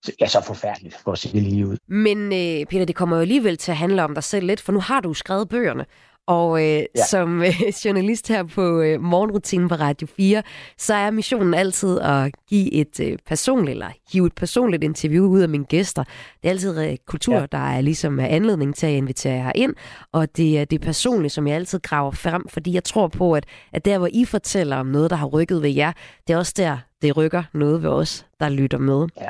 så, 0.03 0.12
ja, 0.21 0.27
så 0.27 0.41
forfærdeligt, 0.41 0.95
for 1.03 1.12
at 1.12 1.17
sige 1.17 1.34
det 1.34 1.43
lige 1.43 1.67
ud. 1.67 1.77
Men 1.88 2.17
øh, 2.17 2.65
Peter, 2.65 2.86
det 2.86 2.95
kommer 2.95 3.15
jo 3.15 3.21
alligevel 3.21 3.57
til 3.57 3.71
at 3.71 3.77
handle 3.77 4.03
om 4.03 4.13
dig 4.13 4.23
selv 4.23 4.45
lidt, 4.47 4.62
for 4.62 4.71
nu 4.71 4.79
har 4.79 4.99
du 4.99 5.13
skrevet 5.13 5.49
bøgerne. 5.49 5.86
Og 6.27 6.62
øh, 6.62 6.67
ja. 6.67 6.86
Som 7.10 7.41
øh, 7.43 7.62
journalist 7.86 8.27
her 8.27 8.43
på 8.43 8.81
øh, 8.81 9.01
morgenrutinen 9.01 9.69
på 9.69 9.75
Radio 9.75 10.07
4, 10.17 10.43
så 10.77 10.93
er 10.93 11.12
missionen 11.12 11.53
altid 11.53 11.99
at 11.99 12.31
give 12.49 12.73
et 12.73 12.99
øh, 12.99 13.17
personligt, 13.25 13.71
eller 13.71 13.89
hive 14.13 14.27
et 14.27 14.36
personligt 14.36 14.84
interview 14.84 15.25
ud 15.25 15.39
af 15.39 15.49
mine 15.49 15.65
gæster. 15.65 16.03
Det 16.03 16.45
er 16.45 16.49
altid 16.49 16.84
øh, 16.84 16.97
kultur, 17.07 17.34
ja. 17.34 17.39
Ja. 17.39 17.45
der 17.51 17.57
er 17.57 17.81
ligesom 17.81 18.19
er 18.19 18.25
anledning 18.25 18.75
til 18.75 18.88
at 18.88 18.93
invitere 18.93 19.34
jer 19.34 19.51
ind, 19.55 19.73
og 20.12 20.38
det 20.38 20.60
er 20.60 20.65
det 20.65 20.81
personlige, 20.81 21.29
som 21.29 21.47
jeg 21.47 21.55
altid 21.55 21.79
graver 21.79 22.12
frem, 22.12 22.47
fordi 22.49 22.73
jeg 22.73 22.84
tror 22.84 23.07
på, 23.07 23.34
at, 23.34 23.45
at 23.73 23.86
der, 23.86 23.97
hvor 23.97 24.10
I 24.13 24.25
fortæller 24.25 24.77
om 24.77 24.86
noget, 24.86 25.10
der 25.10 25.15
har 25.15 25.27
rykket 25.27 25.62
ved 25.62 25.69
jer, 25.69 25.91
det 26.27 26.34
er 26.34 26.38
også 26.38 26.53
der, 26.57 26.77
det 27.01 27.17
rykker 27.17 27.43
noget 27.53 27.84
ved 27.84 27.89
os, 27.89 28.25
der 28.39 28.49
lytter 28.49 28.77
med. 28.77 29.07
Ja. 29.21 29.27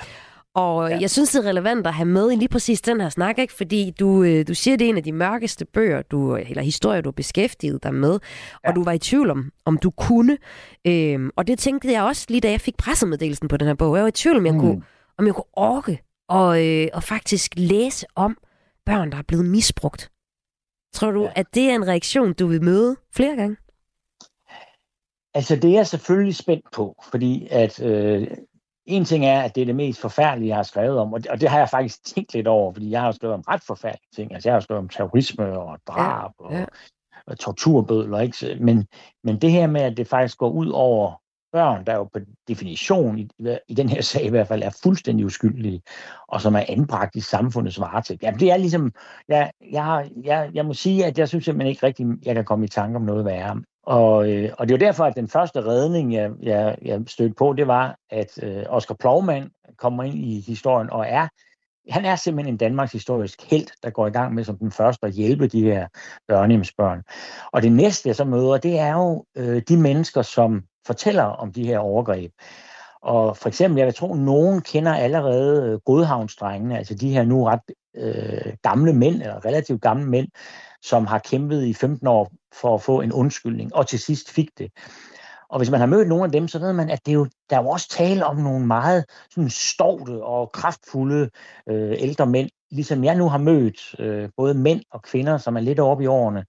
Og 0.56 0.90
ja. 0.90 0.98
Jeg 1.02 1.10
synes, 1.10 1.32
det 1.32 1.46
er 1.46 1.50
relevant 1.50 1.88
at 1.88 1.94
have 1.94 2.06
med 2.06 2.32
i 2.32 2.36
lige 2.36 2.50
præcis 2.50 2.82
den 2.82 3.02
her 3.02 3.10
snak, 3.10 3.40
ikke? 3.40 3.54
fordi 3.54 3.92
du, 4.00 4.24
øh, 4.24 4.48
du 4.48 4.54
siger, 4.54 4.78
det 4.78 4.86
er 4.86 4.90
en 4.90 4.98
af 4.98 5.04
de 5.04 5.12
mørkeste 5.12 5.66
bøger, 5.66 6.02
du, 6.02 6.36
eller 6.36 6.62
historier, 6.64 7.02
du 7.02 7.10
har 7.10 7.12
beskæftiget 7.12 7.84
dig 7.84 7.94
med, 7.94 8.20
ja. 8.64 8.70
og 8.70 8.76
du 8.76 8.84
var 8.84 8.92
i 8.92 9.00
tvivl 9.00 9.30
om, 9.30 9.52
om 9.66 9.78
du 9.78 9.92
kunne. 9.92 10.38
Øhm, 10.88 11.30
og 11.36 11.48
det 11.48 11.60
tænkte 11.60 11.92
jeg 11.92 12.04
også 12.04 12.26
lige, 12.30 12.42
da 12.42 12.52
jeg 12.52 12.62
fik 12.62 12.78
pressemeddelelsen 12.78 13.48
på 13.48 13.58
den 13.58 13.68
her 13.68 13.74
bog. 13.74 13.96
Jeg 13.96 14.04
var 14.04 14.10
i 14.10 14.12
tvivl, 14.12 14.38
om 14.38 14.46
jeg, 14.46 14.54
mm. 14.54 14.60
kunne, 14.60 14.84
om 15.18 15.26
jeg 15.26 15.34
kunne 15.34 15.54
orke 15.54 16.02
og, 16.30 16.68
øh, 16.68 16.88
og 16.94 17.04
faktisk 17.04 17.54
læse 17.58 18.06
om 18.16 18.38
børn, 18.86 19.12
der 19.12 19.18
er 19.18 19.24
blevet 19.28 19.46
misbrugt. 19.46 20.12
Tror 20.94 21.12
du. 21.12 21.24
Ja. 21.24 21.32
at 21.36 21.46
det 21.54 21.64
er 21.64 21.76
en 21.76 21.88
reaktion, 21.88 22.34
du 22.34 22.48
vil 22.48 22.64
møde 22.64 22.96
flere 23.14 23.36
gange? 23.36 23.58
Altså, 25.34 25.56
det 25.56 25.70
er 25.70 25.74
jeg 25.74 25.88
selvfølgelig 25.88 26.36
spændt 26.36 26.66
på, 26.72 27.04
fordi 27.12 27.48
at 27.52 27.84
øh, 27.84 28.28
en 28.86 29.06
ting 29.06 29.26
er, 29.26 29.42
at 29.42 29.56
det 29.56 29.62
er 29.62 29.66
det 29.66 29.76
mest 29.76 30.02
forfærdelige, 30.02 30.50
jeg 30.50 30.56
har 30.56 30.64
skrevet 30.64 30.98
om, 31.00 31.14
og 31.14 31.24
det, 31.24 31.32
og 31.32 31.42
det 31.42 31.50
har 31.50 31.58
jeg 31.58 31.70
faktisk 31.70 32.06
tænkt 32.16 32.34
lidt 32.34 32.48
over, 32.48 32.74
fordi 32.74 32.92
jeg 32.92 33.00
har 33.00 33.08
jo 33.08 33.12
skrevet 33.12 33.34
om 33.34 33.44
ret 33.48 33.64
forfærdelige 33.64 34.12
ting. 34.16 34.34
Altså, 34.34 34.50
jeg 34.50 34.56
har 34.56 34.60
skrevet 34.60 34.80
om 34.80 34.90
terrorisme 34.90 35.60
og 35.60 35.80
drab 35.88 36.32
Ja, 36.50 36.58
ja. 36.58 36.64
og, 36.64 36.68
og 37.28 37.40
torturbødler, 37.40 38.20
ikke? 38.20 38.58
Men, 38.62 38.88
men 39.24 39.42
det 39.42 39.52
her 39.52 39.68
med, 39.68 39.82
at 39.82 39.98
det 39.98 40.08
faktisk 40.08 40.38
går 40.38 40.50
ud 40.50 40.70
over 40.70 41.22
børn, 41.52 41.86
der 41.86 41.96
jo 41.96 42.04
på 42.04 42.20
definition, 42.48 43.20
i, 43.20 43.30
i 43.68 43.74
den 43.74 43.90
her 43.90 44.02
sag 44.02 44.26
i 44.26 44.30
hvert 44.30 44.48
fald, 44.48 44.64
er 44.64 44.80
fuldstændig 44.84 45.26
uskyldige, 45.26 45.82
og 46.28 46.42
som 46.42 46.56
er 46.56 46.64
anbragt 46.68 47.16
i 47.16 47.20
samfundets 47.20 47.80
varetægt. 47.80 48.24
Jamen, 48.24 48.40
det 48.40 48.52
er 48.52 48.58
ligesom, 48.58 48.94
jeg, 49.28 49.52
jeg, 49.72 49.84
har, 49.84 50.08
jeg, 50.24 50.52
jeg 50.54 50.66
må 50.66 50.74
sige, 50.74 51.06
at 51.06 51.18
jeg 51.18 51.28
synes 51.28 51.46
simpelthen 51.46 51.70
ikke 51.70 51.86
rigtigt, 51.86 52.10
jeg 52.26 52.36
kan 52.36 52.46
komme 52.46 52.66
i 52.66 52.68
tanke 52.68 52.96
om 52.96 53.02
noget 53.02 53.26
værre. 53.26 53.62
Og, 53.84 54.30
øh, 54.30 54.50
og 54.58 54.68
det 54.68 54.74
er 54.74 54.78
jo 54.78 54.86
derfor, 54.86 55.06
at 55.06 55.16
den 55.16 55.28
første 55.28 55.66
redning, 55.66 56.14
jeg, 56.14 56.32
jeg, 56.42 56.78
jeg 56.82 57.02
stødte 57.08 57.36
på, 57.38 57.54
det 57.54 57.68
var, 57.68 57.98
at 58.10 58.44
øh, 58.44 58.64
Oscar 58.70 58.96
Plovmand 59.00 59.50
kommer 59.78 60.04
ind 60.04 60.16
i 60.16 60.44
historien 60.48 60.90
og 60.90 61.06
er 61.08 61.28
han 61.90 62.06
er 62.06 62.16
simpelthen 62.16 62.54
en 62.54 62.58
Danmarks 62.58 62.92
historisk 62.92 63.50
held, 63.50 63.68
der 63.84 63.90
går 63.90 64.08
i 64.08 64.12
gang 64.12 64.34
med 64.34 64.44
som 64.44 64.58
den 64.58 64.72
første 64.72 65.08
at 65.08 65.14
hjælpe 65.14 65.48
de 65.48 65.64
her 65.64 65.88
børnehjemsbørn. 66.28 67.04
Og 67.52 67.62
det 67.62 67.72
næste, 67.72 68.08
jeg 68.08 68.16
så 68.16 68.24
møder, 68.24 68.58
det 68.58 68.80
er 68.80 68.94
jo 68.94 69.26
øh, 69.38 69.62
de 69.68 69.78
mennesker, 69.78 70.22
som 70.22 70.64
fortæller 70.88 71.24
om 71.24 71.54
de 71.54 71.66
her 71.66 71.80
overgreb. 71.80 72.32
Og 73.02 73.38
for 73.38 73.48
eksempel, 73.48 73.78
jeg 73.78 73.86
vil 73.86 73.94
tro, 73.94 74.14
nogen 74.14 74.62
kender 74.62 74.94
allerede 74.94 75.72
øh, 75.72 75.80
Godhavnsdrengene, 75.80 76.78
altså 76.78 76.96
de 76.96 77.14
her 77.14 77.24
nu 77.24 77.44
ret 77.44 77.62
øh, 77.96 78.54
gamle 78.64 78.94
mænd, 78.94 79.16
eller 79.16 79.46
relativt 79.46 79.82
gamle 79.82 80.06
mænd, 80.06 80.28
som 80.82 81.06
har 81.06 81.20
kæmpet 81.20 81.64
i 81.64 81.74
15 81.74 82.08
år 82.08 82.32
for 82.54 82.76
at 82.76 82.82
få 82.82 83.02
en 83.02 83.14
undskyldning, 83.14 83.76
og 83.76 83.88
til 83.88 84.00
sidst 84.00 84.32
fik 84.32 84.50
det. 84.58 84.72
Og 85.50 85.60
hvis 85.60 85.70
man 85.70 85.80
har 85.80 85.88
mødt 85.88 86.08
nogle 86.08 86.26
af 86.26 86.32
dem, 86.32 86.48
så 86.48 86.60
ved 86.60 86.74
man, 86.74 86.90
at 86.90 87.06
det 87.06 87.12
er 87.12 87.16
jo, 87.16 87.28
der 87.50 87.58
er 87.58 87.62
jo 87.62 87.70
også 87.70 87.90
tale 87.90 88.26
om 88.26 88.38
nogle 88.38 88.66
meget 88.66 89.06
sådan 89.30 89.50
stovte 89.50 90.24
og 90.24 90.52
kraftfulde 90.52 91.30
øh, 91.70 91.96
ældre 91.98 92.26
mænd, 92.26 92.50
ligesom 92.72 93.04
jeg 93.04 93.16
nu 93.16 93.30
har 93.30 93.38
mødt 93.38 93.96
øh, 94.00 94.30
både 94.38 94.54
mænd 94.54 94.82
og 94.92 95.02
kvinder, 95.02 95.38
som 95.38 95.56
er 95.56 95.62
lidt 95.62 95.80
oppe 95.80 96.04
i 96.04 96.08
årene, 96.08 96.46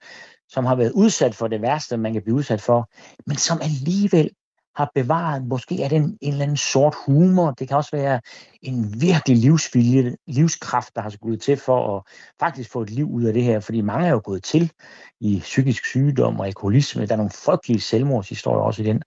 som 0.49 0.65
har 0.65 0.75
været 0.75 0.93
udsat 0.93 1.35
for 1.35 1.49
det 1.49 1.63
værste, 1.63 1.97
man 1.97 2.13
kan 2.13 2.23
blive 2.23 2.37
udsat 2.37 2.61
for, 2.61 2.91
men 3.27 3.37
som 3.37 3.59
alligevel 3.63 4.31
har 4.77 4.91
bevaret, 4.95 5.47
måske 5.47 5.83
er 5.83 5.89
det 5.89 5.97
en, 5.97 6.19
en 6.21 6.33
eller 6.33 6.43
anden 6.43 6.57
sort 6.57 6.95
humor, 7.07 7.51
det 7.51 7.69
kan 7.69 7.77
også 7.77 7.97
være 7.97 8.21
en 8.63 9.01
virkelig 9.01 9.37
livsvilje, 9.37 10.17
livskraft, 10.27 10.95
der 10.95 11.01
har 11.01 11.11
skulle 11.11 11.39
til 11.39 11.57
for 11.57 11.97
at 11.97 12.03
faktisk 12.41 12.73
få 12.73 12.83
et 12.83 12.91
liv 12.91 13.11
ud 13.11 13.25
af 13.25 13.33
det 13.33 13.43
her, 13.43 13.61
fordi 13.61 13.81
mange 13.81 14.07
er 14.07 14.11
jo 14.11 14.21
gået 14.25 14.43
til 14.43 14.73
i 15.21 15.39
psykisk 15.41 15.87
sygdom 15.87 16.41
og 16.41 16.47
alkoholisme. 16.47 17.07
Der 17.07 17.13
er 17.13 17.17
nogle 17.17 17.31
frygtelige 17.31 17.81
selvmordshistorier 17.81 18.63
også 18.63 18.83
i 18.83 18.87
den, 18.87 19.03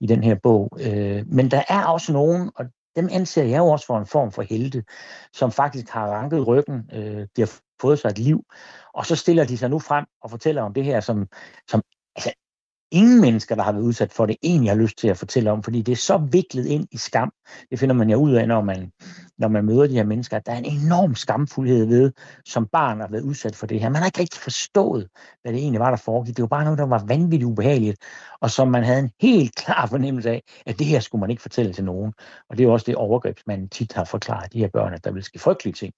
i 0.00 0.06
den 0.06 0.24
her 0.24 0.34
bog. 0.42 0.78
Øh, 0.80 1.26
men 1.26 1.50
der 1.50 1.62
er 1.68 1.84
også 1.84 2.12
nogen, 2.12 2.50
og 2.54 2.64
dem 2.96 3.08
anser 3.12 3.44
jeg 3.44 3.58
jo 3.58 3.66
også 3.66 3.86
for 3.86 3.98
en 3.98 4.06
form 4.06 4.32
for 4.32 4.42
helte, 4.42 4.84
som 5.32 5.52
faktisk 5.52 5.88
har 5.88 6.06
ranket 6.06 6.46
ryggen, 6.46 6.90
øh, 6.92 7.26
de 7.36 7.40
har 7.40 7.52
fået 7.80 7.98
sig 7.98 8.08
et 8.08 8.18
liv, 8.18 8.44
og 8.94 9.06
så 9.06 9.16
stiller 9.16 9.44
de 9.44 9.58
sig 9.58 9.70
nu 9.70 9.78
frem 9.78 10.04
og 10.22 10.30
fortæller 10.30 10.62
om 10.62 10.74
det 10.74 10.84
her, 10.84 11.00
som, 11.00 11.26
som 11.68 11.82
altså, 12.16 12.32
ingen 12.90 13.20
mennesker, 13.20 13.54
der 13.54 13.62
har 13.62 13.72
været 13.72 13.82
udsat 13.82 14.12
for 14.12 14.26
det, 14.26 14.36
egentlig 14.42 14.70
har 14.70 14.76
lyst 14.76 14.98
til 14.98 15.08
at 15.08 15.18
fortælle 15.18 15.50
om, 15.50 15.62
fordi 15.62 15.82
det 15.82 15.92
er 15.92 15.96
så 15.96 16.16
viklet 16.18 16.66
ind 16.66 16.88
i 16.92 16.96
skam. 16.96 17.32
Det 17.70 17.78
finder 17.78 17.94
man 17.94 18.10
jo 18.10 18.16
ud 18.16 18.32
af, 18.32 18.48
når 18.48 18.60
man, 18.60 18.92
når 19.38 19.48
man 19.48 19.64
møder 19.64 19.86
de 19.86 19.94
her 19.94 20.04
mennesker, 20.04 20.36
at 20.36 20.46
der 20.46 20.52
er 20.52 20.58
en 20.58 20.64
enorm 20.64 21.14
skamfuldhed 21.14 21.86
ved, 21.86 22.12
som 22.44 22.66
barn 22.72 23.00
har 23.00 23.08
været 23.08 23.22
udsat 23.22 23.56
for 23.56 23.66
det 23.66 23.80
her. 23.80 23.88
Man 23.88 23.96
har 23.96 24.06
ikke 24.06 24.20
rigtig 24.20 24.40
forstået, 24.40 25.08
hvad 25.42 25.52
det 25.52 25.60
egentlig 25.60 25.80
var, 25.80 25.90
der 25.90 25.96
foregik. 25.96 26.36
Det 26.36 26.42
var 26.42 26.48
bare 26.48 26.64
noget, 26.64 26.78
der 26.78 26.86
var 26.86 27.04
vanvittigt 27.06 27.44
ubehageligt, 27.44 27.98
og 28.40 28.50
som 28.50 28.68
man 28.68 28.84
havde 28.84 28.98
en 28.98 29.10
helt 29.20 29.54
klar 29.54 29.86
fornemmelse 29.86 30.30
af, 30.30 30.42
at 30.66 30.78
det 30.78 30.86
her 30.86 31.00
skulle 31.00 31.20
man 31.20 31.30
ikke 31.30 31.42
fortælle 31.42 31.72
til 31.72 31.84
nogen. 31.84 32.12
Og 32.50 32.56
det 32.56 32.64
er 32.64 32.68
jo 32.68 32.72
også 32.72 32.84
det 32.86 32.96
overgrebsmanden 32.96 33.68
tit 33.68 33.92
har 33.92 34.04
forklaret 34.04 34.52
de 34.52 34.58
her 34.58 34.68
børn, 34.68 34.94
at 34.94 35.04
der 35.04 35.12
vil 35.12 35.22
ske 35.22 35.38
frygtelige 35.38 35.74
ting, 35.74 35.92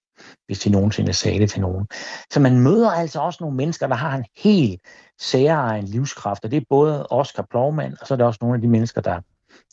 hvis 0.45 0.59
de 0.59 0.69
nogensinde 0.69 1.13
sagde 1.13 1.39
det 1.39 1.49
til 1.49 1.61
nogen. 1.61 1.87
Så 2.31 2.39
man 2.39 2.59
møder 2.59 2.91
altså 2.91 3.19
også 3.19 3.37
nogle 3.41 3.57
mennesker, 3.57 3.87
der 3.87 3.95
har 3.95 4.17
en 4.17 4.25
helt 4.37 4.81
særegen 5.19 5.85
livskraft, 5.85 6.45
og 6.45 6.51
det 6.51 6.57
er 6.57 6.65
både 6.69 7.07
Oscar 7.09 7.47
Plovmand, 7.49 7.97
og 8.01 8.07
så 8.07 8.13
er 8.13 8.17
der 8.17 8.25
også 8.25 8.39
nogle 8.41 8.55
af 8.55 8.61
de 8.61 8.67
mennesker, 8.67 9.01
der, 9.01 9.21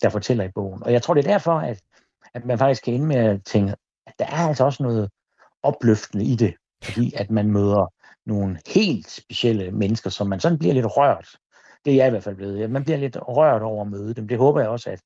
der 0.03 0.09
fortæller 0.09 0.45
i 0.45 0.51
bogen. 0.55 0.83
Og 0.83 0.93
jeg 0.93 1.03
tror, 1.03 1.15
det 1.15 1.27
er 1.27 1.33
derfor, 1.33 1.53
at, 1.53 1.81
at 2.35 2.45
man 2.45 2.59
faktisk 2.59 2.85
kan 2.85 2.95
ende 2.95 3.07
med 3.07 3.17
at 3.17 3.45
tænke, 3.45 3.75
at 4.07 4.15
der 4.19 4.25
er 4.25 4.49
altså 4.49 4.65
også 4.65 4.83
noget 4.83 5.11
opløftende 5.63 6.25
i 6.25 6.35
det, 6.35 6.55
fordi 6.85 7.13
at 7.17 7.31
man 7.31 7.51
møder 7.51 7.93
nogle 8.27 8.59
helt 8.67 9.11
specielle 9.11 9.71
mennesker, 9.71 10.11
som 10.11 10.27
man 10.27 10.41
sådan 10.41 10.59
bliver 10.59 10.75
lidt 10.75 10.97
rørt. 10.97 11.29
Det 11.85 11.93
er 11.93 11.97
jeg 11.97 12.07
i 12.07 12.11
hvert 12.11 12.25
fald 12.25 12.37
blevet. 12.37 12.71
Man 12.71 12.85
bliver 12.85 12.99
lidt 12.99 13.17
rørt 13.21 13.63
over 13.63 13.85
at 13.85 13.91
møde 13.91 14.15
dem. 14.15 14.29
Det 14.29 14.39
håber 14.39 14.61
jeg 14.61 14.69
også, 14.69 14.91
at, 14.91 15.01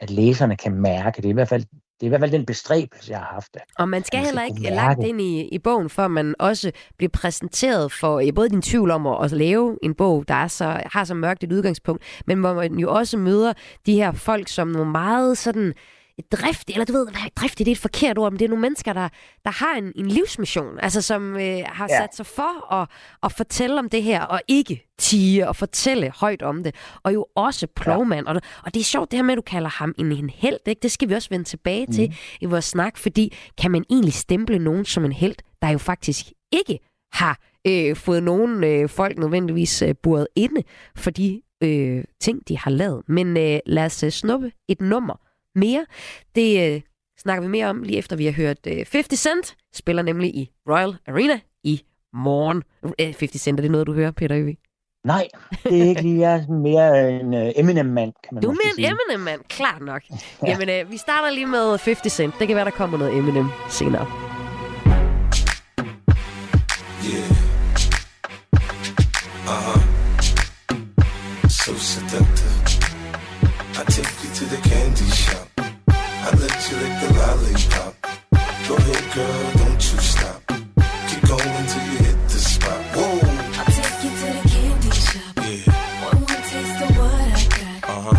at 0.00 0.10
læserne 0.10 0.56
kan 0.56 0.74
mærke. 0.74 1.16
Det 1.16 1.24
er 1.24 1.30
i 1.30 1.34
hvert 1.34 1.48
fald 1.48 1.64
det 2.00 2.02
er 2.02 2.06
i 2.06 2.08
hvert 2.08 2.20
fald 2.20 2.32
den 2.32 2.46
bestræbelse, 2.46 3.10
jeg 3.10 3.18
har 3.18 3.30
haft. 3.32 3.56
Og 3.78 3.88
man 3.88 4.04
skal 4.04 4.18
Man 4.18 4.24
heller 4.24 4.42
ikke 4.44 4.60
langt 4.60 5.06
ind 5.06 5.20
i, 5.20 5.48
i 5.52 5.58
bogen, 5.58 5.90
før 5.90 6.08
man 6.08 6.34
også 6.38 6.72
bliver 6.96 7.10
præsenteret 7.10 7.92
for 7.92 8.20
ja, 8.20 8.30
både 8.30 8.48
din 8.48 8.62
tvivl 8.62 8.90
om 8.90 9.06
at, 9.06 9.24
at 9.24 9.32
lave 9.32 9.78
en 9.82 9.94
bog, 9.94 10.24
der 10.28 10.34
er 10.34 10.48
så, 10.48 10.82
har 10.86 11.04
så 11.04 11.14
mørkt 11.14 11.44
et 11.44 11.52
udgangspunkt, 11.52 12.02
men 12.26 12.40
hvor 12.40 12.54
man 12.54 12.74
jo 12.74 12.94
også 12.94 13.16
møder 13.16 13.52
de 13.86 13.94
her 13.94 14.12
folk 14.12 14.48
som 14.48 14.68
nogle 14.68 14.90
meget 14.90 15.38
sådan 15.38 15.74
driftige, 16.32 16.74
eller 16.74 16.84
du 16.84 16.92
ved, 16.92 17.06
nej, 17.10 17.30
driftige, 17.36 17.64
det 17.64 17.70
er 17.70 17.74
et 17.74 17.78
forkert 17.80 18.18
ord, 18.18 18.32
men 18.32 18.38
det 18.38 18.44
er 18.44 18.48
nogle 18.48 18.62
mennesker, 18.62 18.92
der, 18.92 19.08
der 19.44 19.50
har 19.50 19.74
en, 19.74 19.92
en 19.96 20.06
livsmission, 20.08 20.78
altså 20.82 21.02
som 21.02 21.36
øh, 21.36 21.58
har 21.66 21.86
Ja. 21.90 21.98
sat 22.00 22.16
sig 22.16 22.26
for 22.26 22.72
at, 22.74 22.88
at 23.22 23.32
fortælle 23.32 23.78
om 23.78 23.88
det 23.88 24.02
her, 24.02 24.22
og 24.22 24.40
ikke 24.48 24.86
tige 24.98 25.48
og 25.48 25.56
fortælle 25.56 26.12
højt 26.16 26.42
om 26.42 26.64
det, 26.64 26.74
og 27.02 27.14
jo 27.14 27.26
også 27.36 27.66
plovmand. 27.76 28.26
Og, 28.26 28.40
og 28.64 28.74
det 28.74 28.80
er 28.80 28.84
sjovt 28.84 29.10
det 29.10 29.16
her 29.18 29.24
med, 29.24 29.32
at 29.32 29.36
du 29.36 29.42
kalder 29.42 29.68
ham 29.68 29.94
en, 29.98 30.12
en 30.12 30.30
held, 30.30 30.58
ikke? 30.66 30.80
det 30.82 30.92
skal 30.92 31.08
vi 31.08 31.14
også 31.14 31.28
vende 31.30 31.44
tilbage 31.44 31.86
til 31.86 32.04
Mhm. 32.08 32.14
i 32.40 32.44
vores 32.46 32.64
snak, 32.64 32.96
fordi 32.96 33.36
kan 33.58 33.70
man 33.70 33.84
egentlig 33.90 34.14
stemple 34.14 34.58
nogen 34.58 34.84
som 34.84 35.04
en 35.04 35.12
held, 35.12 35.34
der 35.62 35.68
jo 35.68 35.78
faktisk 35.78 36.26
ikke 36.52 36.78
har 37.12 37.38
øh, 37.66 37.96
fået 37.96 38.22
nogen 38.22 38.64
øh, 38.64 38.88
folk 38.88 39.18
nødvendigvis 39.18 39.82
øh, 39.82 39.94
buret 40.02 40.26
inde 40.36 40.62
for 40.96 41.10
de 41.10 41.42
øh, 41.62 42.04
ting, 42.20 42.48
de 42.48 42.58
har 42.58 42.70
lavet. 42.70 43.02
Men 43.08 43.36
øh, 43.36 43.58
lad 43.66 43.84
os 43.84 44.02
øh, 44.02 44.10
snuppe 44.10 44.52
et 44.68 44.80
nummer 44.80 45.20
mere. 45.54 45.86
Det 46.34 46.74
øh, 46.74 46.80
snakker 47.18 47.42
vi 47.42 47.48
mere 47.48 47.66
om 47.66 47.82
lige 47.82 47.98
efter 47.98 48.16
vi 48.16 48.24
har 48.24 48.32
hørt 48.32 48.58
øh, 48.66 48.76
50 48.92 49.18
Cent 49.20 49.56
spiller 49.74 50.02
nemlig 50.02 50.34
i 50.34 50.50
Royal 50.68 50.96
Arena 51.06 51.40
i 51.64 51.82
morgen. 52.12 52.62
Øh, 52.84 53.06
50 53.06 53.40
Cent, 53.40 53.60
er 53.60 53.62
det 53.62 53.70
noget, 53.70 53.86
du 53.86 53.92
hører, 53.92 54.10
Peter 54.10 54.36
Øvig? 54.36 54.58
Nej, 55.04 55.28
det 55.64 55.80
er 55.82 55.88
ikke 55.88 56.02
lige. 56.02 56.20
Jeg 56.20 56.34
er 56.48 56.52
mere 56.52 57.10
en 57.20 57.34
uh, 57.34 57.50
Eminem-mand, 57.56 58.12
kan 58.24 58.34
man 58.34 58.42
Du 58.42 58.50
er 58.50 58.56
en. 58.78 58.84
Eminem-mand, 58.84 59.40
klart 59.48 59.82
nok. 59.82 60.02
ja. 60.10 60.50
Jamen, 60.50 60.68
øh, 60.68 60.90
vi 60.90 60.96
starter 60.96 61.30
lige 61.30 61.46
med 61.46 61.78
50 61.78 62.12
Cent. 62.12 62.34
Det 62.38 62.46
kan 62.46 62.56
være, 62.56 62.64
der 62.64 62.70
kommer 62.70 62.98
noget 62.98 63.18
Eminem 63.18 63.48
senere. 63.70 64.06
Yeah. 67.06 67.30
Uh 69.52 69.60
huh. 69.66 69.80
So 71.48 71.72
seductive. 71.74 72.54
I 73.80 73.82
take 73.96 74.12
you 74.22 74.30
to 74.38 74.44
the 74.54 74.60
candy 74.70 75.13
you 76.74 76.80
lick 76.82 77.00
the 77.00 77.08
lollipop. 77.14 77.94
Go 78.68 78.74
ahead, 78.76 79.14
girl, 79.14 79.52
don't 79.58 79.92
you 79.92 79.98
stop. 79.98 80.40
Keep 81.08 81.22
going 81.28 81.66
till 81.66 81.84
you 81.90 81.98
hit 82.04 82.18
the 82.28 82.38
spot. 82.38 82.80
Whoa. 82.94 83.20
I'll 83.58 83.64
take 83.66 84.04
you 84.04 84.10
to 84.10 84.26
the 84.32 84.42
candy 84.48 84.90
shop. 84.90 85.34
Yeah. 85.36 85.72
One 86.04 86.18
more 86.20 86.42
taste 86.50 86.82
of 86.82 86.90
what 86.98 87.14
I 87.14 87.44
got. 87.58 87.90
Uh 87.90 88.00
huh. 88.06 88.16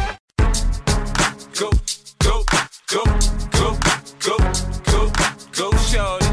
Go, 1.60 1.70
go, 2.20 2.36
go, 2.88 3.04
go, 3.52 3.68
go, 4.20 4.38
go, 4.92 5.02
go, 5.52 5.78
shorty. 5.78 6.30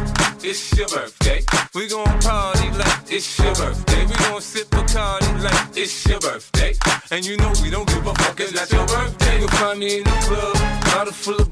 It's 0.48 0.76
your 0.76 0.88
birthday. 0.88 1.40
We 1.74 1.88
gon' 1.88 2.20
party 2.20 2.70
like 2.78 3.02
it's 3.11 3.38
your 3.38 3.54
birthday. 3.54 4.04
We 4.06 4.14
gon' 4.14 4.40
sip 4.40 4.68
Bacardi 4.68 5.42
like 5.42 5.76
it's 5.76 6.06
your 6.06 6.20
birthday. 6.20 6.74
And 7.11 7.24
you 7.24 7.37
know 7.37 7.52
we 7.62 7.70
don't 7.70 7.88
give 7.88 8.06
a 8.06 8.14
fuck, 8.14 8.40
it's 8.40 8.52
not 8.52 8.70
your 8.70 8.87
birthday. 8.87 9.38
You'll 9.38 9.48
find 9.48 9.78
me 9.78 9.98
in 9.98 10.04
the 10.04 10.11
club, 10.11 10.56
bottle 10.85 11.12
full 11.12 11.35
of 11.35 11.51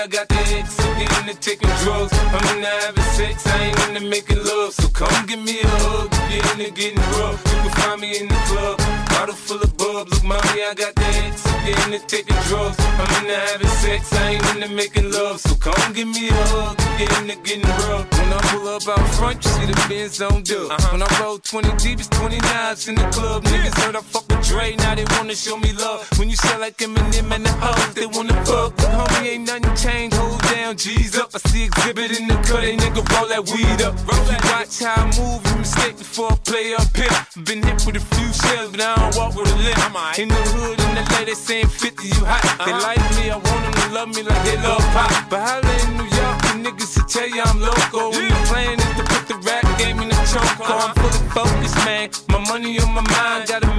I 0.00 0.06
got 0.06 0.28
the 0.28 0.40
X. 0.56 0.80
I'm 0.80 0.98
getting 0.98 1.28
into 1.28 1.40
taking 1.40 1.68
drugs. 1.84 2.12
I'm 2.32 2.56
into 2.56 2.66
having 2.66 3.04
sex, 3.20 3.46
I 3.46 3.64
ain't 3.64 3.80
in 3.80 3.96
into 3.96 4.08
making 4.08 4.42
love. 4.44 4.72
So 4.72 4.88
come 4.88 5.26
give 5.26 5.42
me 5.44 5.60
a 5.60 5.68
hug, 5.68 6.08
get 6.32 6.40
into 6.56 6.72
getting 6.72 7.04
rough. 7.20 7.36
You 7.52 7.60
can 7.60 7.72
find 7.84 8.00
me 8.00 8.16
in 8.16 8.28
the 8.28 8.40
club, 8.48 8.78
bottle 9.12 9.34
full 9.34 9.60
of 9.60 9.76
bub. 9.76 10.08
Look, 10.08 10.24
mommy, 10.24 10.64
I 10.64 10.72
got 10.72 10.94
the 10.94 11.04
X. 11.04 11.44
I'm 11.44 11.66
getting 11.66 11.92
into 11.92 12.06
taking 12.06 12.40
drugs. 12.48 12.80
I'm 12.80 13.12
into 13.20 13.36
having 13.36 13.74
sex, 13.84 14.12
I 14.14 14.40
ain't 14.40 14.56
in 14.56 14.62
into 14.62 14.74
making 14.74 15.12
love. 15.12 15.38
So 15.38 15.54
come 15.56 15.92
give 15.92 16.08
me 16.08 16.28
a 16.28 16.44
hug, 16.48 16.78
get 16.96 17.12
into 17.20 17.36
getting 17.44 17.68
rough. 17.84 18.08
When 18.08 18.32
I 18.32 18.40
pull 18.48 18.68
up 18.68 18.88
out 18.88 19.06
front, 19.20 19.44
you 19.44 19.50
see 19.50 19.66
the 19.66 19.76
Benz 19.86 20.22
on 20.22 20.42
dub. 20.44 20.80
When 20.92 21.02
I 21.02 21.08
roll 21.20 21.36
20 21.36 21.76
deep, 21.76 22.00
it's 22.00 22.08
29s 22.08 22.88
in 22.88 22.94
the 22.94 23.04
club. 23.12 23.44
Niggas 23.44 23.76
heard 23.84 23.96
I 23.96 24.00
fuck 24.00 24.29
Dre, 24.50 24.74
now 24.82 24.96
they 24.96 25.04
wanna 25.14 25.36
show 25.36 25.56
me 25.56 25.72
love. 25.74 26.02
When 26.18 26.28
you 26.28 26.34
sell 26.34 26.58
like 26.58 26.76
Eminem 26.78 27.30
and 27.30 27.46
the 27.46 27.54
hoes, 27.62 27.94
they 27.94 28.06
wanna 28.06 28.34
fuck. 28.44 28.74
But 28.74 28.90
homie, 28.90 29.38
ain't 29.38 29.46
nothing 29.46 29.76
changed, 29.76 30.16
hold 30.16 30.42
down, 30.42 30.76
G's 30.76 31.16
up. 31.16 31.30
I 31.32 31.38
see 31.38 31.64
exhibit 31.70 32.18
in 32.18 32.26
the 32.26 32.34
cut, 32.42 32.62
they 32.62 32.76
nigga 32.76 33.06
roll 33.14 33.28
that 33.30 33.46
weed 33.46 33.80
up. 33.86 33.94
Roll 34.10 34.24
that 34.26 34.42
watch 34.50 34.82
how 34.82 35.02
I 35.02 35.06
move, 35.14 35.46
you 35.46 35.56
mistake 35.62 35.96
before 35.98 36.32
I 36.32 36.36
play 36.42 36.74
up 36.74 36.90
here. 36.96 37.14
Been 37.46 37.62
hit 37.62 37.86
with 37.86 38.02
a 38.02 38.04
few 38.18 38.26
shells, 38.34 38.72
but 38.72 38.80
I 38.80 38.98
don't 38.98 39.14
walk 39.14 39.36
with 39.36 39.54
a 39.54 39.56
limp. 39.62 40.18
In 40.18 40.26
the 40.26 40.42
hood, 40.50 40.80
in 40.82 40.90
the 40.98 41.04
lady 41.14 41.34
saying 41.34 41.68
50, 41.68 42.08
you 42.08 42.24
hot. 42.26 42.42
They 42.66 42.74
uh-huh. 42.74 42.90
like 42.90 43.02
me, 43.14 43.30
I 43.30 43.38
want 43.38 43.62
them 43.62 43.74
to 43.78 43.86
love 43.94 44.10
me 44.10 44.22
like 44.26 44.42
they 44.42 44.58
love 44.66 44.82
pop. 44.90 45.30
But 45.30 45.46
holla 45.46 45.74
in 45.86 45.94
New 45.94 46.10
York, 46.10 46.36
the 46.42 46.52
niggas 46.58 46.98
to 46.98 47.02
tell 47.06 47.28
you 47.30 47.42
I'm 47.46 47.62
local. 47.62 48.10
When 48.10 48.26
the 48.26 48.40
plan 48.50 48.74
is 48.82 48.92
to 48.98 49.04
put 49.06 49.30
the 49.30 49.38
rap 49.46 49.62
game 49.78 50.02
in 50.02 50.10
the 50.10 50.18
choke. 50.26 50.42
Uh-huh. 50.58 50.90
I'm 50.90 50.94
fully 50.98 51.22
focused, 51.30 51.78
man. 51.86 52.10
My 52.34 52.42
money 52.50 52.80
on 52.82 52.90
my 52.90 53.06
mind, 53.14 53.46
got 53.46 53.69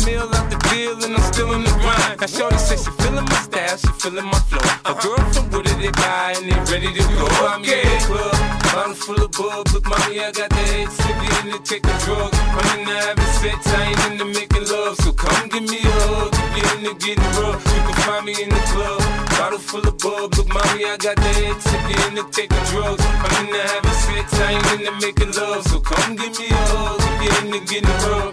Now, 2.21 2.27
Shorty 2.27 2.57
says 2.57 2.85
she 2.85 2.91
feeling 3.01 3.25
my 3.25 3.41
style, 3.41 3.77
she 3.77 3.87
feeling 3.97 4.25
my 4.25 4.37
flow. 4.45 4.61
A 4.85 4.93
girl 4.93 5.17
from 5.33 5.49
Wooded, 5.49 5.73
they 5.81 5.89
buy, 5.89 6.37
and 6.37 6.45
they 6.45 6.59
ready 6.69 6.93
to 6.93 7.03
go. 7.17 7.25
I'm 7.49 7.65
in 7.65 7.81
the 7.81 7.97
club, 8.05 8.37
bottle 8.69 8.93
full 8.93 9.25
of 9.25 9.31
bub. 9.33 9.65
Look, 9.73 9.89
mommy, 9.89 10.21
I 10.21 10.29
got 10.29 10.53
the 10.53 10.61
head 10.69 10.87
sippy 11.01 11.27
in 11.41 11.49
the 11.49 11.57
taking 11.65 11.97
drugs. 12.05 12.37
I'm 12.37 12.77
in 12.77 12.85
the 12.85 12.93
having 12.93 13.25
sex, 13.41 13.65
I 13.73 13.89
ain't 13.89 14.21
into 14.21 14.25
making 14.37 14.69
love. 14.69 15.01
So 15.01 15.13
come 15.13 15.49
give 15.49 15.65
me 15.65 15.81
a 15.81 15.97
hug, 16.13 16.29
get 16.53 16.69
into 16.77 16.93
getting 17.01 17.25
rough. 17.41 17.65
You 17.73 17.81
can 17.89 17.97
find 18.05 18.25
me 18.29 18.33
in 18.37 18.49
the 18.53 18.63
club, 18.69 19.01
bottle 19.41 19.57
full 19.57 19.81
of 19.81 19.97
bub. 19.97 20.37
Look, 20.37 20.45
mommy, 20.53 20.85
I 20.85 20.97
got 21.01 21.17
the 21.17 21.31
head 21.41 21.57
sippy 21.57 21.95
in 22.05 22.21
the 22.21 22.23
taking 22.29 22.65
drugs. 22.69 23.01
I'm 23.01 23.33
in 23.41 23.49
the 23.49 23.61
having 23.65 23.97
sex, 23.97 24.29
I 24.37 24.61
ain't 24.61 24.69
into 24.77 24.93
making 25.01 25.33
love. 25.41 25.65
So 25.65 25.81
come 25.81 26.15
give 26.21 26.37
me 26.37 26.53
a 26.53 26.61
hug, 26.69 27.01
get 27.17 27.33
into 27.41 27.65
getting 27.65 27.97
rough. 28.05 28.29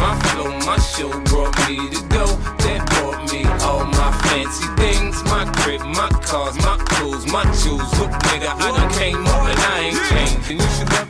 My 0.00 0.16
flow, 0.32 0.48
my 0.64 0.78
show 0.78 1.12
brought 1.28 1.52
me 1.68 1.90
to 1.92 2.08
my 6.10 6.20
cars, 6.20 6.56
my 6.56 6.76
clothes, 6.78 7.26
my 7.26 7.44
shoes. 7.52 7.80
Look, 7.98 8.10
nigga, 8.10 8.48
I 8.54 8.72
done 8.76 8.92
came 8.92 9.26
up 9.26 9.42
and 9.42 9.58
I 9.58 9.80
ain't 9.80 10.02
changed. 10.08 10.50
And 10.50 10.60
you 10.60 10.68
should 10.76 11.07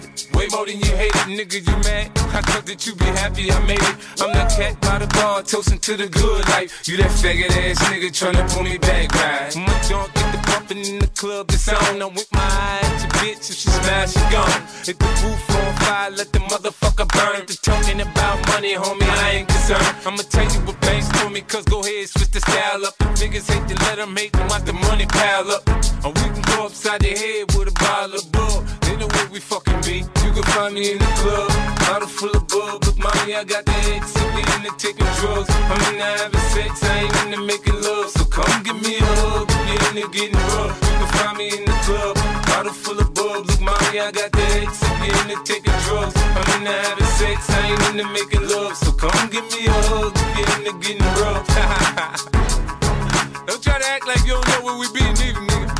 than 0.68 0.80
you 0.80 0.96
hate 0.96 1.16
it, 1.16 1.28
nigga, 1.32 1.58
you 1.64 1.76
mad? 1.88 2.12
I 2.36 2.40
thought 2.44 2.66
that 2.66 2.86
you 2.86 2.94
be 2.94 3.06
happy 3.06 3.50
I 3.50 3.58
made 3.64 3.80
it. 3.80 3.96
I'm 4.20 4.32
that 4.36 4.52
cat 4.52 4.80
by 4.80 4.98
the 4.98 5.08
bar, 5.16 5.42
toasting 5.42 5.78
to 5.80 5.96
the 5.96 6.08
good 6.08 6.44
life. 6.52 6.86
You 6.86 6.98
that 6.98 7.10
faggot 7.10 7.48
ass 7.56 7.80
nigga 7.88 8.12
tryna 8.12 8.44
pull 8.52 8.62
me 8.62 8.76
back, 8.76 9.08
right? 9.16 9.56
My 9.56 9.72
junk 9.88 10.12
get 10.12 10.28
the 10.32 10.40
bumping 10.44 10.84
in 10.84 10.98
the 10.98 11.08
club, 11.16 11.50
it's 11.50 11.68
on. 11.68 12.02
I'm 12.02 12.12
with 12.12 12.28
my 12.32 12.44
eye 12.44 12.80
at 12.84 13.00
your 13.00 13.12
bitch, 13.16 13.48
if 13.48 13.56
she 13.56 13.68
smash, 13.70 14.12
she 14.12 14.20
gone. 14.28 14.60
Hit 14.84 14.98
the 14.98 15.08
roof 15.24 15.40
on 15.56 15.72
fire, 15.80 16.10
let 16.10 16.32
the 16.32 16.40
motherfucker 16.52 17.08
burn. 17.16 17.46
The 17.48 17.56
talking 17.64 18.00
about 18.00 18.36
money, 18.52 18.74
homie, 18.74 19.08
I 19.24 19.40
ain't 19.40 19.48
concerned. 19.48 19.88
I'ma 20.04 20.22
tell 20.28 20.44
you 20.52 20.60
what 20.68 20.78
banks 20.82 21.08
told 21.16 21.32
me, 21.32 21.40
cause 21.40 21.64
go 21.64 21.80
ahead, 21.80 22.08
switch 22.08 22.30
the 22.30 22.40
style 22.40 22.84
up. 22.84 22.96
The 22.98 23.08
niggas 23.16 23.48
hate 23.48 23.66
to 23.72 23.74
let 23.88 23.96
them 23.96 24.14
hate 24.14 24.32
them, 24.32 24.46
watch 24.48 24.64
the 24.64 24.74
money 24.74 25.06
pile 25.06 25.48
up. 25.50 25.64
And 26.04 26.12
we 26.12 26.26
can 26.28 26.44
go 26.52 26.66
upside 26.66 27.00
the 27.00 27.16
head 27.16 27.56
with 27.56 27.72
a 27.72 27.76
bottle 27.80 28.20
of 28.20 28.30
bull. 28.32 28.60
They 28.84 28.96
know 28.96 29.08
where 29.08 29.28
we 29.32 29.40
fucking 29.40 29.80
be. 29.88 30.17
You 30.58 30.74
me 30.74 30.90
in 30.90 30.98
the 30.98 31.04
club, 31.22 31.48
bottle 31.86 32.08
full 32.08 32.34
of 32.34 32.48
bub. 32.48 32.82
Look, 32.82 32.98
mommy, 32.98 33.32
I 33.32 33.44
got 33.44 33.64
the 33.64 33.70
head 33.70 34.02
sippy 34.02 34.42
in 34.58 34.62
the 34.66 34.74
taking 34.76 35.06
drugs. 35.22 35.46
I'm 35.54 35.78
in 35.86 36.02
the 36.02 36.08
having 36.18 36.46
sex, 36.50 36.82
I 36.82 36.98
ain't 36.98 37.14
into 37.30 37.46
making 37.46 37.78
love. 37.80 38.10
So 38.10 38.24
come 38.24 38.64
give 38.64 38.74
me 38.82 38.98
a 38.98 39.06
hug, 39.06 39.46
get 39.46 39.94
into 39.94 40.10
getting 40.10 40.34
rough. 40.58 40.74
You 40.82 40.98
can 40.98 41.08
find 41.14 41.38
me 41.38 41.46
in 41.54 41.62
the 41.62 41.78
club, 41.86 42.18
bottle 42.50 42.74
full 42.74 42.98
of 42.98 43.14
bub. 43.14 43.46
Look, 43.46 43.60
mommy, 43.62 44.02
I 44.02 44.10
got 44.10 44.32
the 44.34 44.42
head 44.50 44.66
sippy 44.74 45.08
in 45.22 45.26
the 45.30 45.38
taking 45.46 45.78
drugs. 45.86 46.18
I'm 46.18 46.48
in 46.58 46.64
the 46.66 46.74
having 46.74 47.12
sex, 47.22 47.38
I 47.54 47.70
ain't 47.70 47.94
into 47.94 48.10
making 48.10 48.42
love. 48.50 48.74
So 48.82 48.90
come 48.98 49.30
give 49.30 49.46
me 49.54 49.70
a 49.70 49.78
hug, 49.94 50.10
get 50.34 50.50
into 50.58 50.74
getting 50.82 51.06
rough. 51.22 51.46
don't 53.46 53.62
try 53.62 53.78
to 53.78 53.86
act 53.94 54.10
like 54.10 54.26
you 54.26 54.34
don't 54.34 54.48
know 54.50 54.60
where 54.66 54.76
we 54.82 54.90
be, 54.90 55.06
neither, 55.06 55.38
nigga. 55.38 55.70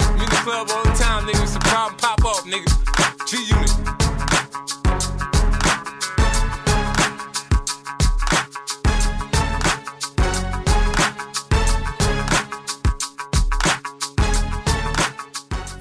I'm 0.00 0.16
in 0.16 0.28
the 0.32 0.40
club 0.48 0.72
all 0.72 0.85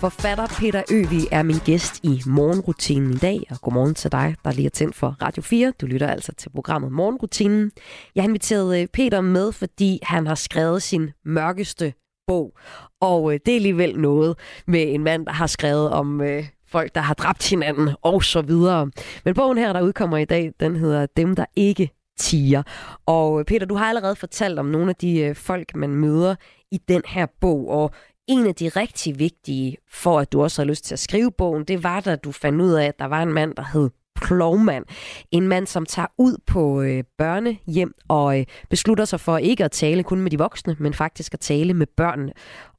Forfatter 0.06 0.48
Peter 0.60 0.84
Øvi 0.92 1.22
er 1.32 1.44
min 1.44 1.56
gæst 1.66 2.04
i 2.04 2.22
morgenrutinen 2.26 3.14
i 3.14 3.18
dag, 3.18 3.48
og 3.50 3.62
godmorgen 3.62 3.96
til 3.96 4.12
dig, 4.12 4.36
der 4.44 4.52
lige 4.52 4.66
er 4.66 4.70
tændt 4.70 4.96
for 4.96 5.16
Radio 5.22 5.42
4. 5.42 5.74
Du 5.82 5.86
lytter 5.86 6.08
altså 6.08 6.32
til 6.38 6.50
programmet 6.50 6.92
Morgenrutinen. 6.92 7.72
Jeg 8.16 8.24
har 8.24 8.28
inviteret 8.28 8.82
øh, 8.82 8.88
Peter 8.88 9.22
med, 9.22 9.52
fordi 9.52 10.00
han 10.04 10.28
har 10.28 10.36
skrevet 10.36 10.82
sin 10.82 11.12
mørkeste 11.24 11.94
bog, 12.28 12.58
og 13.02 13.34
øh, 13.34 13.40
det 13.46 13.52
er 13.52 13.56
alligevel 13.56 14.00
noget 14.00 14.38
med 14.68 14.94
en 14.94 15.04
mand, 15.04 15.26
der 15.26 15.32
har 15.32 15.48
skrevet 15.48 15.90
om 15.90 16.22
øh, 16.22 16.44
folk, 16.68 16.96
der 16.96 17.02
har 17.02 17.14
dræbt 17.14 17.50
hinanden 17.50 17.90
og 18.02 18.24
så 18.24 18.42
videre. 18.42 18.92
Men 19.26 19.34
bogen 19.34 19.58
her, 19.58 19.74
der 19.74 19.82
udkommer 19.82 20.18
i 20.18 20.26
dag, 20.26 20.52
den 20.60 20.76
hedder 20.76 21.06
Dem, 21.18 21.36
der 21.36 21.46
ikke 21.56 21.92
tiger. 22.20 22.64
Og 23.06 23.40
øh, 23.40 23.46
Peter, 23.46 23.66
du 23.66 23.76
har 23.76 23.86
allerede 23.86 24.16
fortalt 24.16 24.60
om 24.60 24.66
nogle 24.66 24.90
af 24.90 24.96
de 24.96 25.20
øh, 25.20 25.36
folk, 25.36 25.76
man 25.76 25.90
møder 25.90 26.36
i 26.72 26.78
den 26.78 27.02
her 27.06 27.26
bog, 27.42 27.70
og 27.70 27.92
en 28.28 28.48
af 28.48 28.56
de 28.56 28.70
rigtig 28.70 29.20
vigtige, 29.20 29.78
for 29.90 30.20
at 30.20 30.32
du 30.32 30.44
også 30.44 30.62
har 30.62 30.68
lyst 30.68 30.86
til 30.86 30.96
at 30.96 31.00
skrive 31.00 31.32
bogen, 31.32 31.64
det 31.64 31.84
var, 31.84 32.00
da 32.00 32.16
du 32.16 32.32
fandt 32.32 32.62
ud 32.62 32.72
af, 32.72 32.86
at 32.86 33.00
der 33.00 33.06
var 33.06 33.24
en 33.24 33.34
mand, 33.34 33.56
der 33.56 33.64
hed 33.74 33.90
Plovmand. 34.16 34.86
En 35.32 35.48
mand, 35.48 35.68
som 35.68 35.86
tager 35.86 36.08
ud 36.18 36.38
på 36.48 36.82
øh, 36.82 37.04
børnehjem 37.18 37.94
og 38.08 38.40
øh, 38.40 38.46
beslutter 38.70 39.06
sig 39.06 39.20
for 39.20 39.38
ikke 39.38 39.64
at 39.64 39.72
tale 39.72 40.04
kun 40.04 40.22
med 40.22 40.32
de 40.32 40.38
voksne, 40.38 40.76
men 40.80 40.94
faktisk 40.94 41.34
at 41.34 41.40
tale 41.40 41.74
med 41.74 41.88
børnene. 41.98 42.32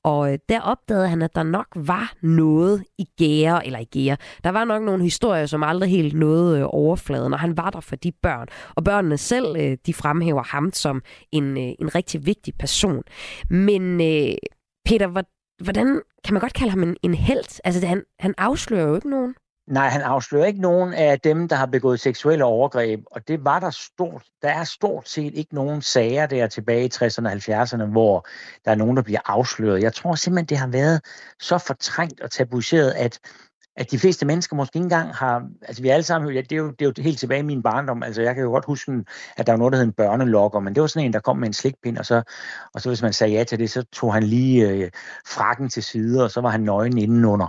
Og 0.05 0.33
øh, 0.33 0.39
der 0.49 0.61
opdagede 0.61 1.09
han, 1.09 1.23
at 1.23 1.35
der 1.35 1.43
nok 1.43 1.67
var 1.75 2.13
noget 2.23 2.85
i 2.99 3.05
gære, 3.19 3.67
eller 3.67 3.79
i 3.79 3.85
gære. 3.85 4.17
Der 4.45 4.51
var 4.51 4.65
nok 4.65 4.83
nogle 4.83 5.03
historier, 5.03 5.47
som 5.47 5.63
aldrig 5.63 5.91
helt 5.91 6.15
nåede 6.15 6.59
øh, 6.61 6.67
overfladen, 6.69 7.33
og 7.33 7.41
han 7.41 7.57
var 7.57 7.71
der 7.71 7.81
for 7.81 7.97
de 7.97 8.13
børn. 8.13 8.49
Og 8.77 8.85
børnene 8.85 9.19
selv, 9.19 9.57
øh, 9.57 9.77
de 9.87 9.95
fremhæver 9.95 10.43
ham 10.43 10.73
som 10.73 11.03
en, 11.33 11.57
øh, 11.59 11.73
en 11.81 11.95
rigtig 11.95 12.27
vigtig 12.27 12.55
person. 12.59 13.03
Men 13.51 14.01
øh, 14.01 14.35
Peter, 14.85 15.07
hvordan 15.63 16.03
kan 16.25 16.35
man 16.35 16.41
godt 16.41 16.53
kalde 16.53 16.71
ham 16.71 16.83
en, 16.83 16.97
en 17.03 17.15
held? 17.15 17.61
Altså, 17.65 17.81
det, 17.81 17.89
han, 17.89 18.03
han 18.21 18.35
afslører 18.39 18.89
jo 18.89 18.95
ikke 18.95 19.11
nogen. 19.11 19.35
Nej, 19.67 19.89
han 19.89 20.03
afslører 20.03 20.47
ikke 20.47 20.61
nogen 20.61 20.95
af 20.95 21.21
dem, 21.21 21.49
der 21.49 21.57
har 21.57 21.67
begået 21.67 22.01
seksuelle 22.01 22.45
overgreb, 22.45 23.01
og 23.07 23.29
det 23.29 23.45
var 23.45 23.61
der 23.61 23.71
stort. 23.71 24.23
Der 24.43 24.49
er 24.49 24.65
stort 24.65 25.09
set 25.09 25.35
ikke 25.35 25.55
nogen 25.55 25.83
sager 25.83 26.27
der 26.27 26.47
tilbage 26.47 26.85
i 26.85 26.91
60'erne 26.95 27.27
og 27.27 27.33
70'erne, 27.33 27.85
hvor 27.85 28.27
der 28.65 28.71
er 28.71 28.75
nogen, 28.75 28.97
der 28.97 29.03
bliver 29.03 29.21
afsløret. 29.25 29.83
Jeg 29.83 29.95
tror 29.95 30.15
simpelthen, 30.15 30.49
det 30.49 30.59
har 30.59 30.67
været 30.67 31.01
så 31.41 31.59
fortrængt 31.59 32.21
og 32.21 32.31
tabuiseret, 32.31 32.91
at 32.91 33.19
at 33.77 33.91
de 33.91 33.99
fleste 33.99 34.27
mennesker 34.27 34.57
måske 34.57 34.77
ikke 34.77 34.85
engang 34.85 35.15
har, 35.15 35.43
altså 35.63 35.83
vi 35.83 35.89
alle 35.89 36.03
sammen, 36.03 36.33
ja, 36.33 36.41
det, 36.41 36.53
er 36.53 36.57
jo, 36.57 36.71
det 36.71 36.83
er 36.87 36.93
jo 36.97 37.03
helt 37.03 37.19
tilbage 37.19 37.39
i 37.39 37.43
min 37.43 37.63
barndom, 37.63 38.03
altså 38.03 38.23
jeg 38.23 38.35
kan 38.35 38.45
jo 38.45 38.51
godt 38.51 38.65
huske, 38.65 39.05
at 39.37 39.47
der 39.47 39.53
var 39.53 39.59
noget, 39.59 39.73
der 39.73 39.79
hed 39.79 39.87
en 39.87 39.93
børnelokker, 39.93 40.61
men 40.61 40.75
det 40.75 40.81
var 40.81 40.87
sådan 40.87 41.07
en, 41.07 41.13
der 41.13 41.21
kom 41.21 41.39
med 41.39 41.49
en 41.49 41.53
slikpind, 41.53 41.99
og 41.99 42.07
så, 42.07 42.23
og 42.75 42.81
så 42.81 42.89
hvis 42.89 43.03
man 43.03 43.13
sagde 43.13 43.33
ja 43.33 43.45
til 43.45 43.59
det, 43.59 43.71
så 43.71 43.83
tog 43.83 44.15
han 44.15 44.23
lige 44.23 44.69
øh, 44.69 44.91
frakken 45.27 45.69
til 45.69 45.83
side, 45.83 46.25
og 46.25 46.31
så 46.31 46.41
var 46.41 46.51
han 46.51 46.61
nøgen 46.61 46.99
indenunder. 46.99 47.47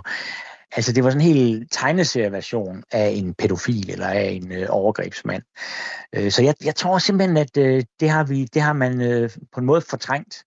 Altså 0.76 0.92
det 0.92 1.04
var 1.04 1.10
sådan 1.10 1.26
en 1.26 1.34
helt 1.34 1.72
tegneserieversion 1.72 2.82
af 2.92 3.08
en 3.08 3.34
pædofil 3.34 3.90
eller 3.90 4.06
af 4.06 4.40
en 4.42 4.52
øh, 4.52 4.66
overgrebsmand. 4.70 5.42
Øh, 6.14 6.30
så 6.30 6.42
jeg, 6.42 6.54
jeg 6.64 6.74
tror 6.74 6.98
simpelthen, 6.98 7.36
at 7.36 7.56
øh, 7.56 7.84
det, 8.00 8.10
har 8.10 8.24
vi, 8.24 8.44
det 8.44 8.62
har 8.62 8.72
man 8.72 9.00
øh, 9.00 9.30
på 9.52 9.60
en 9.60 9.66
måde 9.66 9.80
fortrængt. 9.80 10.44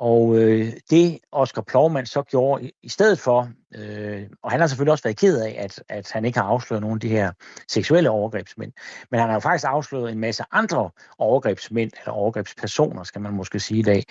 Og 0.00 0.38
øh, 0.38 0.72
det 0.90 1.18
Oscar 1.32 1.62
Plovman 1.62 2.06
så 2.06 2.22
gjorde 2.22 2.64
i, 2.64 2.72
i 2.82 2.88
stedet 2.88 3.18
for, 3.18 3.50
øh, 3.74 4.22
og 4.42 4.50
han 4.50 4.60
har 4.60 4.66
selvfølgelig 4.66 4.92
også 4.92 5.04
været 5.04 5.16
ked 5.16 5.40
af, 5.40 5.56
at, 5.58 5.82
at 5.88 6.10
han 6.12 6.24
ikke 6.24 6.38
har 6.38 6.46
afsløret 6.46 6.80
nogen 6.80 6.96
af 6.96 7.00
de 7.00 7.08
her 7.08 7.32
seksuelle 7.68 8.10
overgrebsmænd, 8.10 8.72
men 9.10 9.20
han 9.20 9.28
har 9.28 9.36
jo 9.36 9.40
faktisk 9.40 9.64
afsløret 9.68 10.12
en 10.12 10.18
masse 10.18 10.44
andre 10.52 10.90
overgrebsmænd, 11.18 11.90
eller 12.00 12.12
overgrebspersoner, 12.12 13.02
skal 13.02 13.20
man 13.20 13.32
måske 13.32 13.60
sige 13.60 13.78
i 13.78 13.82
dag. 13.82 14.04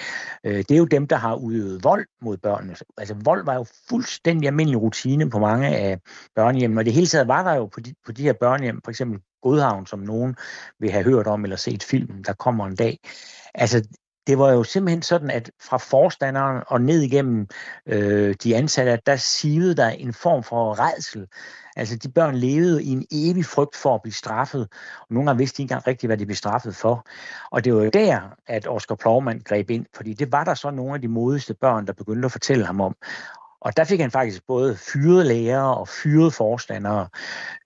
Øh, 0.43 0.57
det 0.57 0.71
er 0.71 0.77
jo 0.77 0.85
dem, 0.85 1.07
der 1.07 1.15
har 1.15 1.35
udøvet 1.35 1.83
vold 1.83 2.05
mod 2.21 2.37
børnene. 2.37 2.75
Altså 2.97 3.15
vold 3.23 3.45
var 3.45 3.55
jo 3.55 3.65
fuldstændig 3.89 4.47
almindelig 4.47 4.81
rutine 4.81 5.29
på 5.29 5.39
mange 5.39 5.67
af 5.67 5.99
børnehjem, 6.35 6.77
og 6.77 6.85
det 6.85 6.93
hele 6.93 7.07
taget 7.07 7.27
var 7.27 7.43
der 7.43 7.55
jo 7.55 7.65
på 7.65 7.79
de, 7.79 7.93
på 8.05 8.11
de 8.11 8.23
her 8.23 8.33
børnehjem, 8.33 8.81
for 8.83 8.91
eksempel 8.91 9.19
Godhavn, 9.41 9.85
som 9.85 9.99
nogen 9.99 10.35
vil 10.79 10.91
have 10.91 11.03
hørt 11.03 11.27
om 11.27 11.43
eller 11.43 11.55
set 11.55 11.83
filmen, 11.83 12.23
der 12.23 12.33
kommer 12.33 12.67
en 12.67 12.75
dag. 12.75 12.99
Altså, 13.53 13.87
det 14.27 14.39
var 14.39 14.51
jo 14.51 14.63
simpelthen 14.63 15.01
sådan, 15.01 15.29
at 15.29 15.51
fra 15.61 15.77
forstanderen 15.77 16.63
og 16.67 16.81
ned 16.81 17.01
igennem 17.01 17.47
øh, 17.85 18.35
de 18.43 18.55
ansatte, 18.55 18.99
der 19.05 19.15
sivede 19.15 19.75
der 19.75 19.89
en 19.89 20.13
form 20.13 20.43
for 20.43 20.79
redsel. 20.79 21.27
Altså 21.75 21.95
de 21.95 22.09
børn 22.09 22.35
levede 22.35 22.83
i 22.83 22.89
en 22.89 23.05
evig 23.11 23.45
frygt 23.45 23.75
for 23.75 23.95
at 23.95 24.01
blive 24.01 24.13
straffet, 24.13 24.61
og 24.99 25.07
nogle 25.09 25.29
gange 25.29 25.37
vidste 25.37 25.57
de 25.57 25.63
ikke 25.63 25.71
engang 25.71 25.87
rigtigt, 25.87 26.09
hvad 26.09 26.17
de 26.17 26.25
blev 26.25 26.35
straffet 26.35 26.75
for. 26.75 27.05
Og 27.51 27.65
det 27.65 27.75
var 27.75 27.83
jo 27.83 27.89
der, 27.89 28.21
at 28.47 28.67
Oscar 28.67 28.95
Plovman 28.95 29.41
greb 29.45 29.69
ind, 29.69 29.85
fordi 29.95 30.13
det 30.13 30.31
var 30.31 30.43
der 30.43 30.53
så 30.53 30.71
nogle 30.71 30.93
af 30.93 31.01
de 31.01 31.07
modigste 31.07 31.53
børn, 31.53 31.87
der 31.87 31.93
begyndte 31.93 32.25
at 32.25 32.31
fortælle 32.31 32.65
ham 32.65 32.81
om. 32.81 32.95
Og 33.61 33.77
der 33.77 33.83
fik 33.83 33.99
han 33.99 34.11
faktisk 34.11 34.47
både 34.47 34.75
fyret 34.75 35.25
lærere 35.25 35.77
og 35.77 35.87
fyret 35.87 36.33
forstandere, 36.33 37.07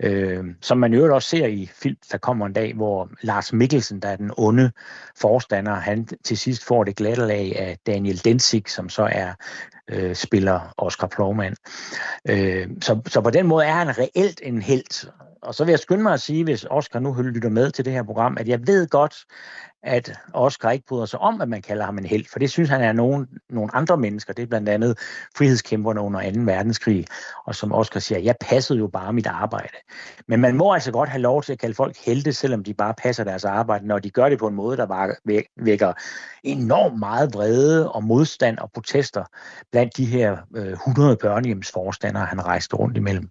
øh, 0.03 0.45
som 0.61 0.77
man 0.77 0.93
jo 0.93 1.15
også 1.15 1.29
ser 1.29 1.45
i 1.45 1.71
film, 1.73 1.97
der 2.11 2.17
kommer 2.17 2.45
en 2.45 2.53
dag, 2.53 2.73
hvor 2.73 3.09
Lars 3.21 3.53
Mikkelsen, 3.53 3.99
der 3.99 4.09
er 4.09 4.15
den 4.15 4.31
onde 4.37 4.71
forstander, 5.17 5.73
han 5.73 6.07
til 6.23 6.37
sidst 6.37 6.65
får 6.65 6.83
det 6.83 6.95
glatterlag 6.95 7.59
af 7.59 7.77
Daniel 7.87 8.25
Densig, 8.25 8.63
som 8.67 8.89
så 8.89 9.09
er 9.11 9.33
øh, 9.87 10.15
spiller 10.15 10.73
Oscar 10.77 11.07
Plovman. 11.07 11.55
Øh, 12.29 12.67
så, 12.81 13.01
så 13.07 13.21
på 13.21 13.29
den 13.29 13.47
måde 13.47 13.65
er 13.65 13.73
han 13.73 13.97
reelt 13.97 14.41
en 14.43 14.61
held. 14.61 15.09
Og 15.41 15.55
så 15.55 15.63
vil 15.65 15.71
jeg 15.71 15.79
skynde 15.79 16.03
mig 16.03 16.13
at 16.13 16.21
sige, 16.21 16.43
hvis 16.43 16.65
Oscar 16.69 16.99
nu 16.99 17.13
lytter 17.13 17.49
med 17.49 17.71
til 17.71 17.85
det 17.85 17.93
her 17.93 18.03
program, 18.03 18.37
at 18.39 18.47
jeg 18.47 18.67
ved 18.67 18.87
godt, 18.87 19.15
at 19.83 20.19
Oscar 20.33 20.71
ikke 20.71 20.85
bryder 20.85 21.05
sig 21.05 21.19
om, 21.19 21.41
at 21.41 21.49
man 21.49 21.61
kalder 21.61 21.85
ham 21.85 21.97
en 21.97 22.05
held, 22.05 22.25
for 22.31 22.39
det 22.39 22.49
synes 22.49 22.69
han 22.69 22.81
er 22.81 22.91
nogen, 22.91 23.27
nogle 23.49 23.75
andre 23.75 23.97
mennesker. 23.97 24.33
Det 24.33 24.43
er 24.43 24.47
blandt 24.47 24.69
andet 24.69 24.97
frihedskæmperne 25.37 26.01
under 26.01 26.31
2. 26.31 26.39
verdenskrig, 26.39 27.05
og 27.45 27.55
som 27.55 27.73
Oscar 27.73 27.99
siger, 27.99 28.19
jeg 28.19 28.35
passede 28.41 28.79
jo 28.79 28.87
bare 28.87 29.13
mit 29.13 29.27
arbejde. 29.27 29.77
Men 30.27 30.41
man 30.41 30.55
må 30.55 30.73
altså 30.73 30.91
godt 30.91 31.09
have 31.09 31.21
lov 31.21 31.43
til 31.43 31.53
at 31.53 31.59
kalde 31.59 31.75
folk 31.75 31.97
helte, 32.05 32.33
selvom 32.33 32.63
de 32.63 32.73
bare 32.73 32.93
passer 32.93 33.23
deres 33.23 33.45
arbejde, 33.45 33.87
når 33.87 33.99
de 33.99 34.09
gør 34.09 34.29
det 34.29 34.39
på 34.39 34.47
en 34.47 34.55
måde, 34.55 34.77
der 34.77 35.15
vækker 35.63 35.93
enormt 36.43 36.99
meget 36.99 37.33
vrede 37.33 37.91
og 37.91 38.03
modstand 38.03 38.57
og 38.57 38.71
protester 38.73 39.23
blandt 39.71 39.97
de 39.97 40.05
her 40.05 40.37
øh, 40.55 40.71
100 40.71 41.15
børnehjemsforstandere, 41.15 42.25
han 42.25 42.45
rejste 42.45 42.75
rundt 42.75 42.97
imellem. 42.97 43.29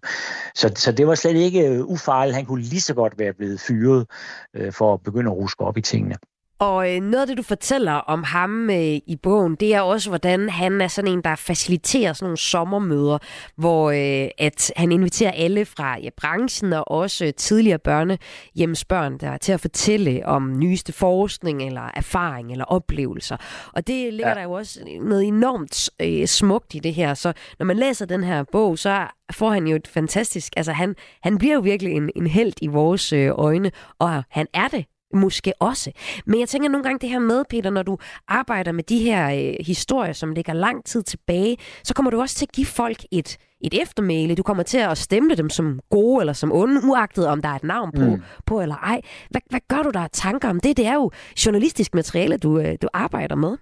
Så, 0.55 0.71
så 0.75 0.91
det 0.91 1.07
var 1.07 1.15
slet 1.15 1.35
ikke 1.35 1.67
øh, 1.67 1.85
ufarligt. 1.85 2.35
Han 2.35 2.45
kunne 2.45 2.61
lige 2.61 2.81
så 2.81 2.93
godt 2.93 3.19
være 3.19 3.33
blevet 3.33 3.59
fyret 3.59 4.07
øh, 4.53 4.73
for 4.73 4.93
at 4.93 5.03
begynde 5.03 5.31
at 5.31 5.37
ruske 5.37 5.63
op 5.63 5.77
i 5.77 5.81
tingene. 5.81 6.15
Og 6.63 6.95
øh, 6.95 7.01
noget 7.01 7.21
af 7.21 7.27
det, 7.27 7.37
du 7.37 7.43
fortæller 7.43 7.91
om 7.91 8.23
ham 8.23 8.69
øh, 8.69 8.77
i 9.07 9.17
bogen, 9.23 9.55
det 9.55 9.73
er 9.73 9.81
også, 9.81 10.09
hvordan 10.09 10.49
han 10.49 10.81
er 10.81 10.87
sådan 10.87 11.11
en, 11.11 11.21
der 11.21 11.35
faciliterer 11.35 12.13
sådan 12.13 12.25
nogle 12.25 12.37
sommermøder, 12.37 13.17
hvor 13.55 13.91
øh, 13.91 14.29
at 14.37 14.71
han 14.75 14.91
inviterer 14.91 15.31
alle 15.31 15.65
fra 15.65 15.99
ja, 15.99 16.09
branchen 16.17 16.73
og 16.73 16.91
også 16.91 17.25
øh, 17.25 17.33
tidligere 17.33 17.79
børnehjemsbørn 17.79 19.17
der 19.17 19.37
til 19.37 19.51
at 19.51 19.59
fortælle 19.59 20.25
om 20.25 20.59
nyeste 20.59 20.93
forskning 20.93 21.63
eller 21.63 21.91
erfaring 21.95 22.51
eller 22.51 22.65
oplevelser. 22.65 23.37
Og 23.73 23.87
det 23.87 24.13
ligger 24.13 24.29
ja. 24.29 24.35
der 24.35 24.43
jo 24.43 24.51
også 24.51 24.79
noget 25.01 25.23
enormt 25.23 25.89
øh, 25.99 26.27
smukt 26.27 26.75
i 26.75 26.79
det 26.79 26.93
her. 26.93 27.13
Så 27.13 27.33
når 27.59 27.65
man 27.65 27.77
læser 27.77 28.05
den 28.05 28.23
her 28.23 28.43
bog, 28.51 28.79
så 28.79 29.07
får 29.31 29.49
han 29.49 29.67
jo 29.67 29.75
et 29.75 29.87
fantastisk... 29.87 30.53
Altså 30.57 30.71
han, 30.71 30.95
han 31.23 31.37
bliver 31.37 31.53
jo 31.53 31.61
virkelig 31.61 31.93
en, 31.93 32.09
en 32.15 32.27
held 32.27 32.53
i 32.61 32.67
vores 32.67 33.13
øh, 33.13 33.31
øjne, 33.35 33.71
og 33.99 34.23
han 34.29 34.47
er 34.53 34.67
det 34.67 34.85
måske 35.13 35.53
også. 35.59 35.91
Men 36.25 36.39
jeg 36.39 36.49
tænker 36.49 36.69
nogle 36.69 36.83
gange 36.83 36.99
det 36.99 37.09
her 37.09 37.19
med, 37.19 37.43
Peter, 37.49 37.69
når 37.69 37.83
du 37.83 37.97
arbejder 38.27 38.71
med 38.71 38.83
de 38.83 38.99
her 38.99 39.29
øh, 39.29 39.65
historier, 39.65 40.13
som 40.13 40.31
ligger 40.31 40.53
lang 40.53 40.85
tid 40.85 41.03
tilbage, 41.03 41.57
så 41.83 41.93
kommer 41.93 42.11
du 42.11 42.21
også 42.21 42.35
til 42.35 42.45
at 42.45 42.51
give 42.51 42.65
folk 42.65 43.05
et, 43.11 43.37
et 43.61 43.81
eftermæle. 43.81 44.35
Du 44.35 44.43
kommer 44.43 44.63
til 44.63 44.77
at 44.77 44.97
stemple 44.97 45.35
dem 45.35 45.49
som 45.49 45.79
gode 45.89 46.21
eller 46.21 46.33
som 46.33 46.51
onde, 46.51 46.81
uagtet 46.83 47.27
om 47.27 47.41
der 47.41 47.49
er 47.49 47.55
et 47.55 47.63
navn 47.63 47.91
på, 47.91 48.05
mm. 48.05 48.21
på 48.45 48.61
eller 48.61 48.75
ej. 48.75 49.01
Hvad, 49.29 49.41
hvad 49.49 49.59
gør 49.67 49.83
du 49.83 49.89
der 49.89 50.07
tanker 50.07 50.49
om 50.49 50.59
det? 50.59 50.77
Det 50.77 50.85
er 50.85 50.93
jo 50.93 51.11
journalistisk 51.45 51.93
materiale, 51.93 52.37
du, 52.37 52.59
øh, 52.59 52.75
du 52.81 52.87
arbejder 52.93 53.35
med. 53.35 53.57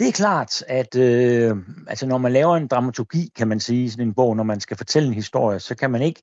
Det 0.00 0.08
er 0.08 0.12
klart, 0.12 0.64
at 0.68 0.96
øh, 0.96 1.56
altså 1.86 2.06
når 2.06 2.18
man 2.18 2.32
laver 2.32 2.56
en 2.56 2.66
dramaturgi, 2.66 3.32
kan 3.36 3.48
man 3.48 3.60
sige, 3.60 3.90
sådan 3.90 4.06
en 4.06 4.14
bog, 4.14 4.36
når 4.36 4.44
man 4.44 4.60
skal 4.60 4.76
fortælle 4.76 5.08
en 5.08 5.14
historie, 5.14 5.60
så 5.60 5.74
kan 5.74 5.90
man 5.90 6.02
ikke 6.02 6.22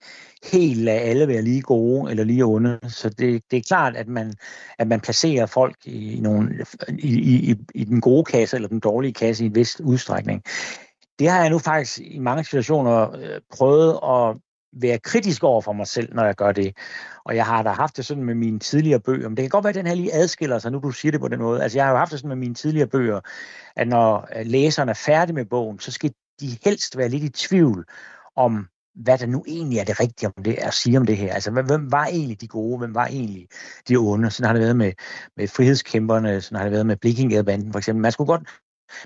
helt 0.51 0.79
lade 0.79 0.99
alle 0.99 1.27
være 1.27 1.41
lige 1.41 1.61
gode 1.61 2.11
eller 2.11 2.23
lige 2.23 2.45
onde. 2.45 2.79
Så 2.87 3.09
det, 3.09 3.43
det 3.51 3.57
er 3.57 3.61
klart, 3.67 3.95
at 3.95 4.07
man, 4.07 4.33
at 4.79 4.87
man 4.87 4.99
placerer 4.99 5.45
folk 5.45 5.75
i, 5.85 6.19
nogle, 6.21 6.65
i, 6.89 7.49
i, 7.51 7.55
i 7.75 7.83
den 7.83 8.01
gode 8.01 8.23
kasse 8.23 8.55
eller 8.55 8.69
den 8.69 8.79
dårlige 8.79 9.13
kasse 9.13 9.43
i 9.43 9.47
en 9.47 9.55
vis 9.55 9.79
udstrækning. 9.79 10.43
Det 11.19 11.29
har 11.29 11.41
jeg 11.41 11.49
nu 11.49 11.59
faktisk 11.59 11.99
i 11.99 12.19
mange 12.19 12.43
situationer 12.43 13.15
øh, 13.15 13.41
prøvet 13.57 13.99
at 14.03 14.37
være 14.81 14.99
kritisk 14.99 15.43
over 15.43 15.61
for 15.61 15.73
mig 15.73 15.87
selv, 15.87 16.15
når 16.15 16.25
jeg 16.25 16.35
gør 16.35 16.51
det. 16.51 16.77
Og 17.25 17.35
jeg 17.35 17.45
har 17.45 17.63
da 17.63 17.69
haft 17.69 17.97
det 17.97 18.05
sådan 18.05 18.23
med 18.23 18.35
mine 18.35 18.59
tidligere 18.59 18.99
bøger, 18.99 19.29
men 19.29 19.37
det 19.37 19.43
kan 19.43 19.49
godt 19.49 19.63
være, 19.63 19.69
at 19.69 19.75
den 19.75 19.87
her 19.87 19.95
lige 19.95 20.13
adskiller 20.13 20.59
sig, 20.59 20.71
nu 20.71 20.79
du 20.79 20.91
siger 20.91 21.11
det 21.11 21.21
på 21.21 21.27
den 21.27 21.39
måde. 21.39 21.63
Altså 21.63 21.77
jeg 21.77 21.85
har 21.85 21.91
jo 21.91 21.97
haft 21.97 22.11
det 22.11 22.19
sådan 22.19 22.29
med 22.29 22.35
mine 22.35 22.53
tidligere 22.53 22.87
bøger, 22.87 23.19
at 23.75 23.87
når 23.87 24.27
øh, 24.35 24.45
læseren 24.45 24.89
er 24.89 24.93
færdig 24.93 25.35
med 25.35 25.45
bogen, 25.45 25.79
så 25.79 25.91
skal 25.91 26.11
de 26.39 26.57
helst 26.63 26.97
være 26.97 27.09
lidt 27.09 27.23
i 27.23 27.29
tvivl 27.29 27.85
om, 28.35 28.67
hvad 28.95 29.17
der 29.17 29.25
nu 29.25 29.43
egentlig 29.47 29.79
er 29.79 29.83
det 29.83 29.99
rigtige 29.99 30.31
om 30.37 30.43
det, 30.43 30.53
at 30.53 30.73
sige 30.73 30.97
om 30.97 31.05
det 31.05 31.17
her. 31.17 31.33
Altså, 31.33 31.51
hvem 31.51 31.91
var 31.91 32.05
egentlig 32.05 32.41
de 32.41 32.47
gode, 32.47 32.77
hvem 32.77 32.95
var 32.95 33.05
egentlig 33.05 33.47
de 33.87 33.95
onde? 33.95 34.31
Sådan 34.31 34.47
har 34.47 34.53
det 34.53 34.61
været 34.61 34.75
med, 34.75 34.91
med 35.37 35.47
frihedskæmperne, 35.47 36.41
sådan 36.41 36.55
har 36.55 36.63
det 36.63 36.71
været 36.71 36.85
med 36.85 36.95
Blikkingadbanden 36.95 37.71
for 37.71 37.79
eksempel. 37.79 38.01
Man 38.01 38.11
skulle 38.11 38.27
godt 38.27 38.49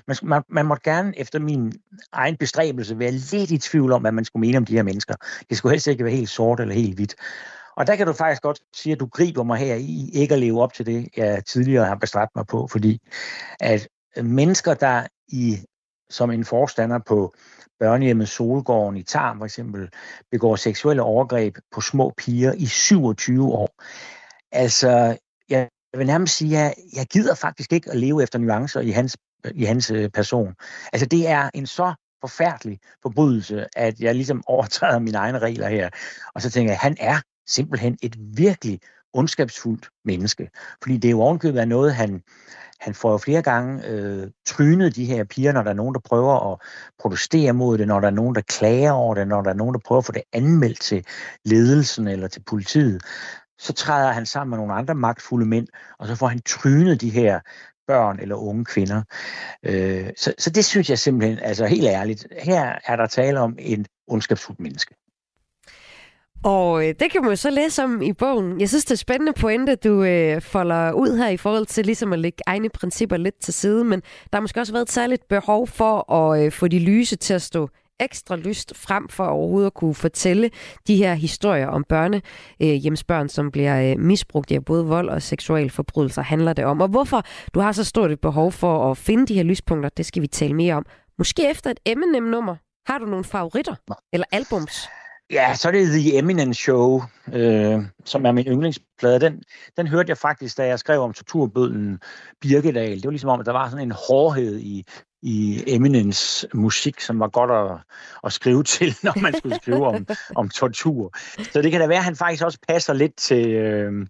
man, 0.06 0.16
man, 0.22 0.42
man 0.48 0.66
måtte 0.66 0.90
gerne 0.90 1.18
efter 1.18 1.38
min 1.38 1.72
egen 2.12 2.36
bestræbelse 2.36 2.98
være 2.98 3.10
lidt 3.10 3.50
i 3.50 3.58
tvivl 3.58 3.92
om, 3.92 4.00
hvad 4.00 4.12
man 4.12 4.24
skulle 4.24 4.40
mene 4.40 4.58
om 4.58 4.64
de 4.64 4.76
her 4.76 4.82
mennesker. 4.82 5.14
Det 5.48 5.56
skulle 5.56 5.72
helst 5.72 5.86
ikke 5.86 6.04
være 6.04 6.14
helt 6.14 6.28
sort 6.28 6.60
eller 6.60 6.74
helt 6.74 6.94
hvidt. 6.94 7.14
Og 7.76 7.86
der 7.86 7.96
kan 7.96 8.06
du 8.06 8.12
faktisk 8.12 8.42
godt 8.42 8.60
sige, 8.74 8.92
at 8.92 9.00
du 9.00 9.06
griber 9.06 9.42
mig 9.42 9.58
her 9.58 9.74
i 9.74 10.10
ikke 10.12 10.34
at 10.34 10.40
leve 10.40 10.62
op 10.62 10.72
til 10.72 10.86
det, 10.86 11.08
jeg 11.16 11.44
tidligere 11.44 11.84
har 11.84 11.94
bestræbt 11.94 12.30
mig 12.36 12.46
på, 12.46 12.66
fordi 12.66 13.00
at 13.60 13.88
mennesker, 14.16 14.74
der 14.74 15.06
i 15.28 15.58
som 16.10 16.30
en 16.30 16.44
forstander 16.44 16.98
på 17.06 17.34
børnehjemmet 17.80 18.28
Solgården 18.28 18.96
i 18.96 19.02
Tarm 19.02 19.38
for 19.38 19.44
eksempel, 19.44 19.88
begår 20.30 20.56
seksuelle 20.56 21.02
overgreb 21.02 21.56
på 21.72 21.80
små 21.80 22.12
piger 22.16 22.52
i 22.52 22.66
27 22.66 23.52
år. 23.52 23.82
Altså, 24.52 25.18
jeg 25.48 25.68
vil 25.96 26.06
nærmest 26.06 26.36
sige, 26.36 26.58
at 26.58 26.74
jeg 26.96 27.06
gider 27.06 27.34
faktisk 27.34 27.72
ikke 27.72 27.90
at 27.90 27.96
leve 27.96 28.22
efter 28.22 28.38
nuancer 28.38 28.80
i 28.80 28.90
hans 28.90 29.16
Øh, 29.46 29.52
i 29.54 29.64
hans 29.64 29.90
øh, 29.90 30.10
person. 30.10 30.54
Altså 30.92 31.06
det 31.06 31.28
er 31.28 31.50
en 31.54 31.66
så 31.66 31.94
forfærdelig 32.20 32.78
forbrydelse, 33.02 33.66
at 33.76 34.00
jeg 34.00 34.14
ligesom 34.14 34.42
overtræder 34.54 34.98
mine 34.98 35.18
egne 35.18 35.38
regler 35.38 35.68
her. 35.68 35.90
Og 36.34 36.42
så 36.42 36.50
tænker 36.50 36.72
jeg, 36.72 36.78
han 36.78 36.96
er 37.00 37.20
simpelthen 37.46 37.98
et 38.02 38.16
virkelig 38.18 38.80
ondskabsfuldt 39.12 39.88
menneske. 40.04 40.50
Fordi 40.82 40.96
det 40.96 41.08
er 41.08 41.10
jo 41.10 41.20
ovenkøbet 41.20 41.60
af 41.60 41.68
noget, 41.68 41.94
han, 41.94 42.22
han 42.80 42.94
får 42.94 43.10
jo 43.10 43.18
flere 43.18 43.42
gange 43.42 43.86
øh, 43.86 44.30
trynet 44.46 44.96
de 44.96 45.04
her 45.04 45.24
piger, 45.24 45.52
når 45.52 45.62
der 45.62 45.70
er 45.70 45.74
nogen, 45.74 45.94
der 45.94 46.00
prøver 46.00 46.52
at 46.52 46.58
protestere 46.98 47.52
mod 47.52 47.78
det, 47.78 47.88
når 47.88 48.00
der 48.00 48.06
er 48.06 48.12
nogen, 48.12 48.34
der 48.34 48.40
klager 48.40 48.92
over 48.92 49.14
det, 49.14 49.28
når 49.28 49.42
der 49.42 49.50
er 49.50 49.54
nogen, 49.54 49.74
der 49.74 49.80
prøver 49.84 49.98
at 49.98 50.06
få 50.06 50.12
det 50.12 50.22
anmeldt 50.32 50.80
til 50.80 51.06
ledelsen 51.44 52.08
eller 52.08 52.28
til 52.28 52.42
politiet. 52.46 53.02
Så 53.58 53.72
træder 53.72 54.12
han 54.12 54.26
sammen 54.26 54.50
med 54.50 54.58
nogle 54.58 54.74
andre 54.74 54.94
magtfulde 54.94 55.46
mænd, 55.46 55.66
og 55.98 56.06
så 56.06 56.14
får 56.14 56.26
han 56.26 56.40
trynet 56.46 57.00
de 57.00 57.10
her 57.10 57.40
børn 57.86 58.18
eller 58.20 58.34
unge 58.34 58.64
kvinder. 58.64 59.02
Øh, 59.66 60.10
så, 60.16 60.34
så 60.38 60.50
det 60.50 60.64
synes 60.64 60.90
jeg 60.90 60.98
simpelthen, 60.98 61.38
altså 61.38 61.66
helt 61.66 61.86
ærligt, 61.86 62.26
her 62.38 62.78
er 62.84 62.96
der 62.96 63.06
tale 63.06 63.40
om 63.40 63.56
en 63.58 63.86
ondskabsfuld 64.06 64.56
menneske. 64.60 64.94
Og 66.44 66.88
øh, 66.88 66.94
det 67.00 67.10
kan 67.12 67.22
man 67.22 67.30
jo 67.30 67.36
så 67.36 67.50
læse 67.50 67.84
om 67.84 68.02
i 68.02 68.12
bogen. 68.12 68.60
Jeg 68.60 68.68
synes, 68.68 68.84
det 68.84 68.92
er 68.92 68.96
spændende 68.96 69.32
pointe, 69.32 69.76
du 69.76 70.02
øh, 70.02 70.40
folder 70.40 70.92
ud 70.92 71.16
her 71.16 71.28
i 71.28 71.36
forhold 71.36 71.66
til 71.66 71.86
ligesom 71.86 72.12
at 72.12 72.18
lægge 72.18 72.38
egne 72.46 72.68
principper 72.68 73.16
lidt 73.16 73.40
til 73.40 73.54
side, 73.54 73.84
men 73.84 74.00
der 74.00 74.36
har 74.36 74.40
måske 74.40 74.60
også 74.60 74.72
været 74.72 74.82
et 74.82 74.90
særligt 74.90 75.28
behov 75.28 75.66
for 75.66 76.12
at 76.12 76.44
øh, 76.44 76.52
få 76.52 76.68
de 76.68 76.78
lyse 76.78 77.16
til 77.16 77.34
at 77.34 77.42
stå 77.42 77.68
ekstra 78.04 78.36
lyst 78.36 78.72
frem 78.76 79.08
for 79.08 79.24
overhovedet 79.24 79.66
at 79.66 79.74
kunne 79.74 79.94
fortælle 79.94 80.50
de 80.86 80.96
her 80.96 81.14
historier 81.14 81.68
om 81.68 81.84
børne 81.88 82.22
øh, 82.62 82.68
hjemsbørn, 82.68 83.28
som 83.28 83.50
bliver 83.50 83.90
øh, 83.90 83.98
misbrugt 83.98 84.50
i 84.50 84.60
både 84.60 84.84
vold 84.84 85.08
og 85.08 85.22
seksuelle 85.22 85.70
forbrydelser, 85.70 86.22
handler 86.22 86.52
det 86.52 86.64
om. 86.64 86.80
Og 86.80 86.88
hvorfor 86.88 87.22
du 87.54 87.60
har 87.60 87.72
så 87.72 87.84
stort 87.84 88.10
et 88.10 88.20
behov 88.20 88.52
for 88.52 88.90
at 88.90 88.96
finde 88.96 89.26
de 89.26 89.34
her 89.34 89.42
lyspunkter, 89.42 89.88
det 89.88 90.06
skal 90.06 90.22
vi 90.22 90.26
tale 90.26 90.54
mere 90.54 90.74
om. 90.74 90.86
Måske 91.18 91.50
efter 91.50 91.70
et 91.70 91.80
Eminem-nummer. 91.86 92.56
Har 92.86 92.98
du 92.98 93.06
nogle 93.06 93.24
favoritter? 93.24 93.74
Eller 94.12 94.26
albums? 94.32 94.88
Ja, 95.32 95.54
så 95.54 95.68
er 95.68 95.72
det 95.72 95.86
The 95.86 96.18
Eminence 96.18 96.62
Show, 96.62 97.02
øh, 97.32 97.82
som 98.04 98.26
er 98.26 98.32
min 98.32 98.46
yndlingsplade. 98.46 99.20
Den, 99.20 99.42
den 99.76 99.86
hørte 99.86 100.10
jeg 100.10 100.18
faktisk, 100.18 100.56
da 100.56 100.66
jeg 100.66 100.78
skrev 100.78 101.00
om 101.00 101.12
torturbødlen 101.12 101.98
Birkedal. 102.40 102.96
Det 102.96 103.04
var 103.04 103.10
ligesom 103.10 103.30
om, 103.30 103.40
at 103.40 103.46
der 103.46 103.52
var 103.52 103.68
sådan 103.68 103.86
en 103.86 103.94
hårdhed 104.08 104.58
i, 104.58 104.84
i 105.22 105.64
Eminence 105.66 106.48
musik, 106.54 107.00
som 107.00 107.20
var 107.20 107.28
godt 107.28 107.50
at, 107.50 107.78
at 108.24 108.32
skrive 108.32 108.62
til, 108.74 108.96
når 109.02 109.20
man 109.20 109.34
skulle 109.38 109.56
skrive 109.56 109.86
om, 109.86 110.06
om 110.36 110.48
tortur. 110.48 111.12
Så 111.52 111.62
det 111.62 111.70
kan 111.70 111.80
da 111.80 111.86
være, 111.86 111.98
at 111.98 112.04
han 112.04 112.16
faktisk 112.16 112.44
også 112.44 112.58
passer 112.68 112.92
lidt 112.92 113.16
til, 113.16 113.48
øh, 113.48 114.06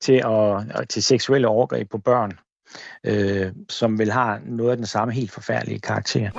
til, 0.00 0.22
at, 0.24 0.88
til 0.88 1.02
seksuelle 1.02 1.48
overgreb 1.48 1.90
på 1.90 1.98
børn, 1.98 2.38
øh, 3.04 3.52
som 3.68 3.98
vel 3.98 4.12
har 4.12 4.40
noget 4.46 4.70
af 4.70 4.76
den 4.76 4.86
samme 4.86 5.14
helt 5.14 5.30
forfærdelige 5.30 5.80
karakter. 5.80 6.30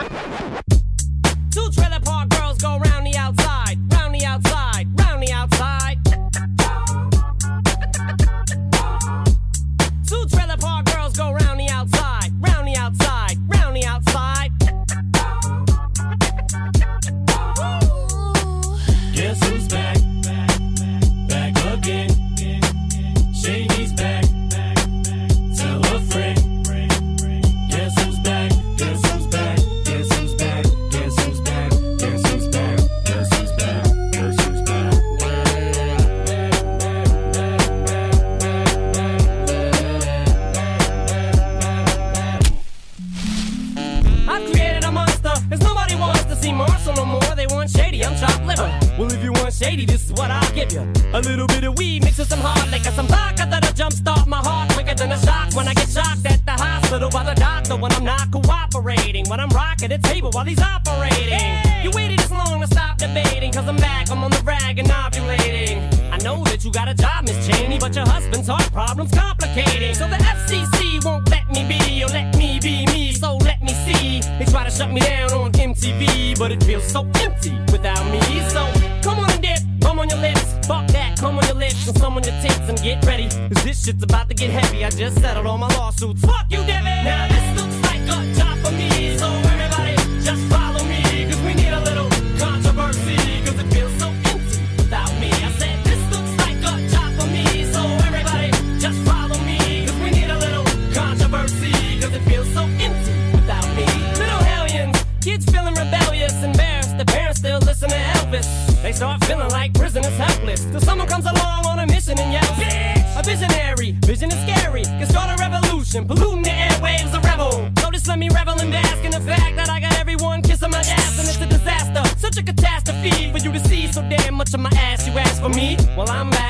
Revolution, 115.99 116.07
polluting 116.07 116.43
the 116.43 116.49
airwaves, 116.49 117.13
a 117.13 117.19
rebel. 117.21 117.69
Just 117.91 118.07
let 118.07 118.19
me 118.19 118.29
revel 118.29 118.59
and 118.59 118.71
bask 118.71 119.03
in 119.03 119.11
the 119.11 119.19
fact 119.19 119.55
that 119.57 119.69
I 119.69 119.79
got 119.79 119.93
everyone 119.99 120.41
kissing 120.41 120.71
my 120.71 120.79
ass, 120.79 121.19
and 121.19 121.27
it's 121.27 121.41
a 121.41 121.45
disaster, 121.45 122.03
such 122.17 122.37
a 122.37 122.43
catastrophe 122.43 123.31
for 123.31 123.39
you 123.39 123.51
to 123.51 123.59
see 123.59 123.91
so 123.91 124.01
damn 124.09 124.35
much 124.35 124.53
of 124.53 124.59
my 124.59 124.69
ass. 124.75 125.05
You 125.07 125.13
ask 125.17 125.41
for 125.41 125.49
me, 125.49 125.77
well 125.97 126.09
I'm 126.09 126.29
back. 126.29 126.49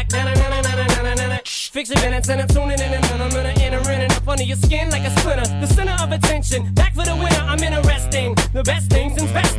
Fix 1.79 1.91
your 1.91 2.01
minutes 2.01 2.27
and 2.29 2.41
I'm 2.41 2.47
tuning 2.47 2.79
in 2.79 2.93
and 2.93 3.05
I'm 3.05 3.29
gonna 3.29 3.53
enter 3.61 3.91
in 3.91 4.01
and 4.01 4.11
up 4.11 4.27
under 4.27 4.43
your 4.43 4.57
skin 4.57 4.89
like 4.89 5.03
a 5.03 5.11
splinter. 5.19 5.45
The 5.61 5.67
center 5.67 5.95
of 6.03 6.11
attention, 6.11 6.73
back 6.73 6.93
for 6.95 7.05
the 7.05 7.15
winner. 7.15 7.45
I'm 7.47 7.63
interesting. 7.63 8.35
The 8.53 8.63
best 8.63 8.89
things 8.89 9.21
in 9.21 9.31
wrestling, 9.33 9.58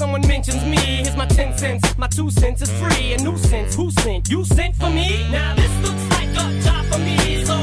someone 0.00 0.26
mentions 0.26 0.64
me. 0.64 0.78
Here's 0.78 1.14
my 1.14 1.26
10 1.26 1.58
cents, 1.58 1.98
my 1.98 2.06
two 2.06 2.30
cents 2.30 2.62
is 2.62 2.70
free. 2.80 3.12
A 3.12 3.18
nuisance, 3.18 3.74
who 3.74 3.90
sent? 3.90 4.30
You 4.30 4.46
sent 4.46 4.74
for 4.76 4.88
me? 4.88 5.28
Now 5.30 5.54
this 5.54 5.72
looks 5.84 6.04
like 6.16 6.30
a 6.42 6.46
job 6.64 6.86
for 6.90 6.98
me. 7.00 7.44
So 7.44 7.54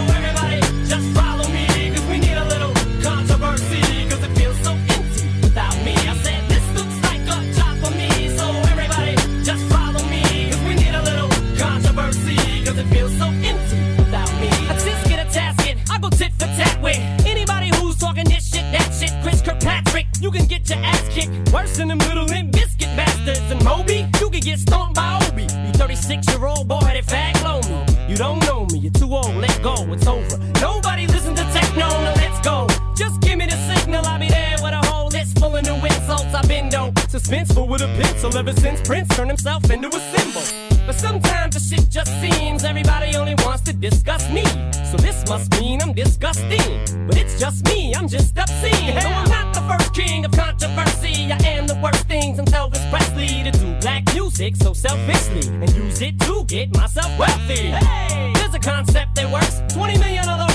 with 37.77 37.89
a 37.89 38.01
pencil 38.01 38.35
ever 38.37 38.53
since 38.53 38.81
Prince 38.81 39.07
turned 39.15 39.29
himself 39.29 39.69
into 39.69 39.87
a 39.87 39.99
symbol. 40.15 40.41
But 40.85 40.95
sometimes 40.95 41.55
the 41.55 41.59
shit 41.59 41.89
just 41.89 42.11
seems 42.21 42.63
everybody 42.63 43.15
only 43.15 43.35
wants 43.45 43.61
to 43.63 43.73
discuss 43.73 44.29
me. 44.31 44.43
So 44.89 44.97
this 44.97 45.27
must 45.29 45.51
mean 45.59 45.81
I'm 45.81 45.93
disgusting. 45.93 47.07
But 47.07 47.17
it's 47.17 47.39
just 47.39 47.65
me, 47.65 47.93
I'm 47.95 48.07
just 48.07 48.37
obscene. 48.37 48.95
No, 48.95 49.09
I'm 49.09 49.29
not 49.29 49.53
the 49.53 49.61
first 49.61 49.93
king 49.93 50.25
of 50.25 50.31
controversy. 50.31 51.31
I 51.31 51.37
am 51.55 51.67
the 51.67 51.75
worst 51.83 52.07
things 52.07 52.39
until 52.39 52.69
Elvis 52.69 52.89
Presley 52.89 53.43
to 53.43 53.51
do 53.51 53.79
black 53.81 54.03
music 54.13 54.55
so 54.55 54.73
selfishly 54.73 55.47
and 55.61 55.69
use 55.75 56.01
it 56.01 56.19
to 56.21 56.45
get 56.45 56.75
myself 56.75 57.11
wealthy. 57.19 57.71
Hey, 57.77 58.33
there's 58.35 58.55
a 58.55 58.59
concept 58.59 59.15
that 59.15 59.31
works. 59.31 59.61
20 59.73 59.99
million 59.99 60.27
other 60.27 60.46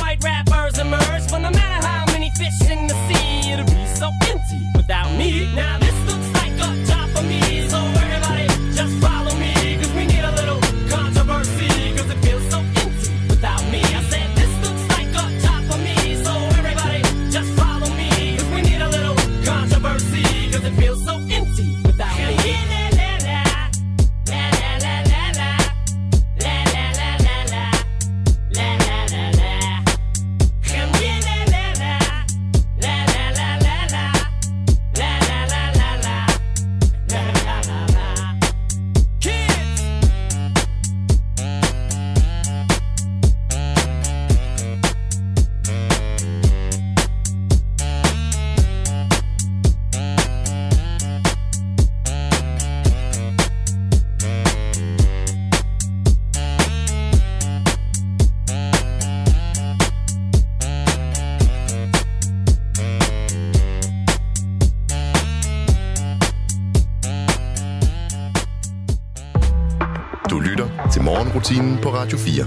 Radio 72.03 72.19
4. 72.19 72.45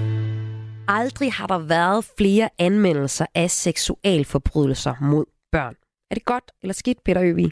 Aldrig 0.88 1.34
har 1.34 1.48
der 1.48 1.58
været 1.58 2.06
flere 2.18 2.50
anmeldelser 2.60 3.26
af 3.36 3.52
seksualforbrydelser 3.52 4.96
mod 5.02 5.26
børn. 5.52 5.76
Er 6.12 6.16
det 6.16 6.26
godt 6.26 6.52
eller 6.62 6.74
skidt, 6.74 6.98
Peter 7.06 7.22
Øvig? 7.22 7.52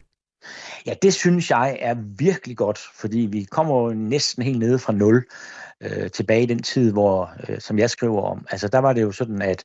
Ja, 0.85 0.93
det 1.01 1.13
synes 1.13 1.51
jeg 1.51 1.77
er 1.79 1.95
virkelig 2.17 2.57
godt, 2.57 2.79
fordi 2.95 3.19
vi 3.19 3.43
kommer 3.43 3.83
jo 3.83 3.93
næsten 3.93 4.43
helt 4.43 4.59
nede 4.59 4.79
fra 4.79 4.93
nul 4.93 5.25
øh, 5.81 6.11
tilbage 6.11 6.43
i 6.43 6.45
den 6.45 6.63
tid, 6.63 6.91
hvor, 6.91 7.33
øh, 7.49 7.59
som 7.59 7.79
jeg 7.79 7.89
skriver 7.89 8.21
om. 8.21 8.45
Altså, 8.49 8.67
der 8.67 8.79
var 8.79 8.93
det 8.93 9.01
jo 9.01 9.11
sådan, 9.11 9.41
at, 9.41 9.63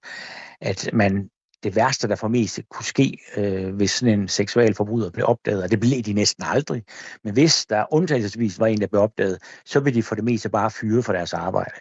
at 0.61 0.91
man 0.93 1.31
det 1.63 1.77
værste, 1.77 2.09
der 2.09 2.17
for 2.17 2.29
mest 2.29 2.61
kunne 2.71 2.85
ske, 2.85 3.19
øh, 3.37 3.75
hvis 3.75 3.91
sådan 3.91 4.21
en 4.21 4.29
seksuel 4.29 4.75
forbryder 4.75 5.11
blev 5.11 5.27
opdaget, 5.27 5.63
og 5.63 5.71
det 5.71 5.81
blev 5.81 6.03
de 6.03 6.13
næsten 6.13 6.45
aldrig. 6.45 6.83
Men 7.25 7.33
hvis 7.33 7.67
der 7.67 7.95
undtagelsesvis 7.95 8.61
var 8.61 8.67
en, 8.67 8.81
der 8.81 8.87
blev 8.87 9.03
opdaget, 9.03 9.39
så 9.65 9.81
ville 9.81 9.97
de 9.97 10.03
for 10.03 10.15
det 10.15 10.25
meste 10.25 10.49
bare 10.49 10.71
fyre 10.71 11.03
for 11.03 11.13
deres 11.13 11.33
arbejde. 11.33 11.75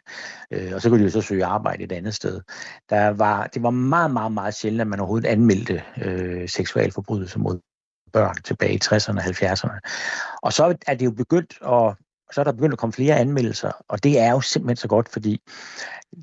Øh, 0.52 0.72
og 0.74 0.82
så 0.82 0.90
kunne 0.90 1.00
de 1.00 1.04
jo 1.04 1.12
så 1.12 1.22
søge 1.22 1.46
arbejde 1.46 1.84
et 1.84 1.92
andet 1.92 2.16
sted. 2.16 2.42
Der 2.90 3.10
var, 3.10 3.48
det 3.48 3.64
var 3.64 3.70
meget, 3.70 4.12
meget, 4.12 4.32
meget 4.32 4.56
sjældent, 4.56 4.82
at 4.82 4.88
man 4.88 5.00
overhovedet 5.00 5.28
anmeldte 5.28 5.84
øh, 6.02 6.50
seksuel 6.50 6.92
forbrydelse 6.92 7.40
mod 7.40 7.60
børn 8.14 8.36
tilbage 8.44 8.74
i 8.74 8.80
60'erne 8.84 9.18
og 9.18 9.24
70'erne. 9.24 9.80
Og 10.42 10.54
så 10.54 10.76
er 10.88 10.96
det 10.96 11.06
jo 11.06 11.12
begyndt 11.12 11.58
at 11.62 11.96
så 12.32 12.42
er 12.42 12.44
der 12.44 12.52
begyndt 12.52 12.74
at 12.74 12.80
komme 12.80 12.94
flere 12.94 13.16
anmeldelser, 13.16 13.72
og 13.88 14.04
det 14.04 14.20
er 14.20 14.32
jo 14.32 14.42
simpelthen 14.42 14.76
så 14.76 14.88
godt, 14.88 15.10
fordi 15.10 15.42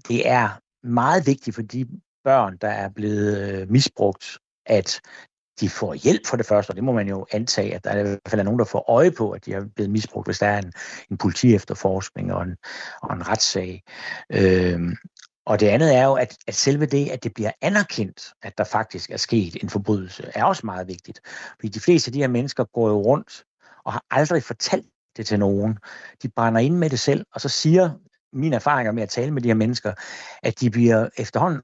det 0.09 0.29
er 0.29 0.49
meget 0.87 1.27
vigtigt 1.27 1.55
for 1.55 1.63
de 1.63 1.87
børn, 2.25 2.57
der 2.61 2.69
er 2.69 2.89
blevet 2.89 3.49
øh, 3.49 3.71
misbrugt, 3.71 4.39
at 4.67 5.01
de 5.61 5.69
får 5.69 5.95
hjælp 5.95 6.27
for 6.27 6.37
det 6.37 6.47
første, 6.47 6.71
og 6.71 6.77
det 6.77 6.85
må 6.85 6.93
man 6.93 7.09
jo 7.09 7.27
antage, 7.33 7.75
at 7.75 7.85
der 7.85 7.91
er 7.91 7.99
i 7.99 8.03
hvert 8.03 8.19
fald 8.29 8.41
er 8.41 8.45
nogen, 8.45 8.59
der 8.59 8.65
får 8.65 8.91
øje 8.91 9.11
på, 9.11 9.31
at 9.31 9.45
de 9.45 9.53
er 9.53 9.65
blevet 9.75 9.91
misbrugt, 9.91 10.27
hvis 10.27 10.39
der 10.39 10.47
er 10.47 10.59
en, 10.59 10.73
en 11.11 11.17
politiefterforskning 11.17 12.33
og 12.33 12.43
en, 12.43 12.57
og 13.03 13.17
en 13.17 13.29
retssag. 13.29 13.83
Øhm, 14.33 14.97
og 15.47 15.61
det 15.61 15.69
andet 15.69 15.95
er 15.95 16.05
jo, 16.05 16.15
at, 16.15 16.37
at 16.47 16.55
selve 16.55 16.87
det, 16.87 17.09
at 17.09 17.25
det 17.25 17.35
bliver 17.35 17.51
anerkendt, 17.61 18.33
at 18.43 18.59
der 18.59 18.65
faktisk 18.65 19.11
er 19.11 19.17
sket 19.17 19.63
en 19.63 19.71
forbrydelse, 19.71 20.31
er 20.35 20.45
også 20.45 20.67
meget 20.67 20.89
vigtigt. 20.89 21.21
Fordi 21.61 21.69
de 21.69 21.81
fleste 21.81 22.09
af 22.09 22.13
de 22.13 22.21
her 22.21 22.29
mennesker 22.29 22.65
går 22.65 22.89
jo 22.89 23.03
rundt 23.03 23.45
og 23.85 23.93
har 23.93 24.05
aldrig 24.11 24.43
fortalt 24.43 24.87
det 25.17 25.27
til 25.27 25.39
nogen. 25.39 25.79
De 26.23 26.29
brænder 26.29 26.61
ind 26.61 26.77
med 26.77 26.91
det 26.91 27.01
selv, 27.01 27.27
og 27.35 27.41
så 27.41 27.49
siger 27.49 27.91
mine 28.33 28.57
erfaringer 28.57 28.93
med 28.93 29.03
at 29.03 29.09
tale 29.09 29.31
med 29.31 29.43
de 29.43 29.49
her 29.49 29.55
mennesker, 29.55 29.93
at 30.43 30.61
de 30.61 30.71
bliver 30.71 31.09
efterhånden 31.19 31.61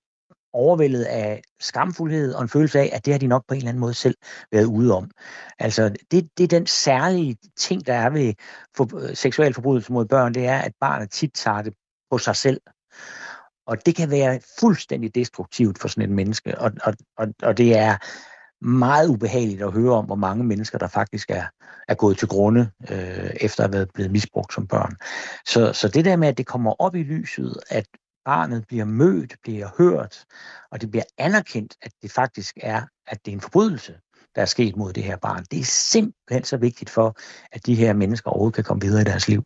overvældet 0.53 1.05
af 1.05 1.43
skamfuldhed 1.61 2.35
og 2.35 2.43
en 2.43 2.49
følelse 2.49 2.81
af, 2.81 2.91
at 2.93 3.05
det 3.05 3.15
har 3.15 3.19
de 3.19 3.27
nok 3.27 3.45
på 3.49 3.55
en 3.55 3.59
eller 3.59 3.69
anden 3.69 3.81
måde 3.81 3.95
selv 3.95 4.17
været 4.53 4.65
ude 4.65 4.95
om. 4.95 5.11
Altså, 5.59 5.89
det, 6.11 6.29
det 6.39 6.45
er 6.45 6.59
den 6.59 6.67
særlige 6.67 7.37
ting, 7.57 7.87
der 7.87 7.95
er 7.95 8.11
ved 8.11 8.35
for, 8.77 9.09
øh, 9.09 9.17
seksuel 9.17 9.55
forbrydelse 9.55 9.93
mod 9.93 10.05
børn, 10.05 10.35
det 10.35 10.47
er, 10.47 10.59
at 10.59 10.73
barnet 10.81 11.11
tit 11.11 11.31
tager 11.35 11.63
det 11.63 11.75
på 12.11 12.19
sig 12.19 12.37
selv. 12.37 12.61
Og 13.67 13.87
det 13.87 13.97
kan 13.97 14.11
være 14.11 14.41
fuldstændig 14.61 15.15
destruktivt 15.15 15.79
for 15.79 15.89
sådan 15.89 16.03
et 16.03 16.17
menneske, 16.17 16.59
og, 16.59 16.73
og, 16.85 16.95
og, 17.19 17.27
og 17.43 17.57
det 17.57 17.79
er 17.79 17.97
meget 18.65 19.09
ubehageligt 19.09 19.63
at 19.63 19.73
høre 19.73 19.95
om, 19.95 20.05
hvor 20.05 20.15
mange 20.15 20.45
mennesker, 20.45 20.79
der 20.79 20.89
faktisk 20.89 21.31
er, 21.31 21.45
er 21.89 21.95
gået 21.95 22.19
til 22.19 22.29
grunde, 22.29 22.71
øh, 22.91 23.31
efter 23.41 23.65
at 23.65 23.69
have 23.69 23.73
været 23.73 23.91
blevet 23.95 24.11
misbrugt 24.11 24.55
som 24.55 24.67
børn. 24.67 24.97
Så, 25.47 25.73
så 25.73 25.89
det 25.89 26.05
der 26.05 26.17
med, 26.17 26.29
at 26.29 26.39
det 26.39 26.47
kommer 26.47 26.83
op 26.83 26.95
i 26.95 27.03
lyset, 27.03 27.57
at 27.69 27.87
barnet 28.25 28.65
bliver 28.69 28.85
mødt, 28.85 29.37
bliver 29.43 29.69
hørt, 29.79 30.25
og 30.73 30.81
det 30.81 30.91
bliver 30.91 31.05
anerkendt, 31.19 31.75
at 31.83 31.93
det 32.03 32.13
faktisk 32.13 32.59
er, 32.63 32.83
at 33.07 33.19
det 33.25 33.33
er 33.33 33.37
en 33.37 33.41
forbrydelse, 33.41 33.95
der 34.35 34.43
er 34.43 34.47
sket 34.47 34.77
mod 34.77 34.93
det 34.93 35.03
her 35.03 35.17
barn. 35.17 35.45
Det 35.51 35.61
er 35.61 35.65
simpelthen 35.65 36.45
så 36.45 36.57
vigtigt 36.57 36.91
for, 36.91 37.17
at 37.53 37.67
de 37.67 37.75
her 37.75 37.93
mennesker 37.93 38.31
overhovedet 38.31 38.55
kan 38.55 38.65
komme 38.65 38.81
videre 38.81 39.03
i 39.03 39.05
deres 39.05 39.29
liv. 39.29 39.45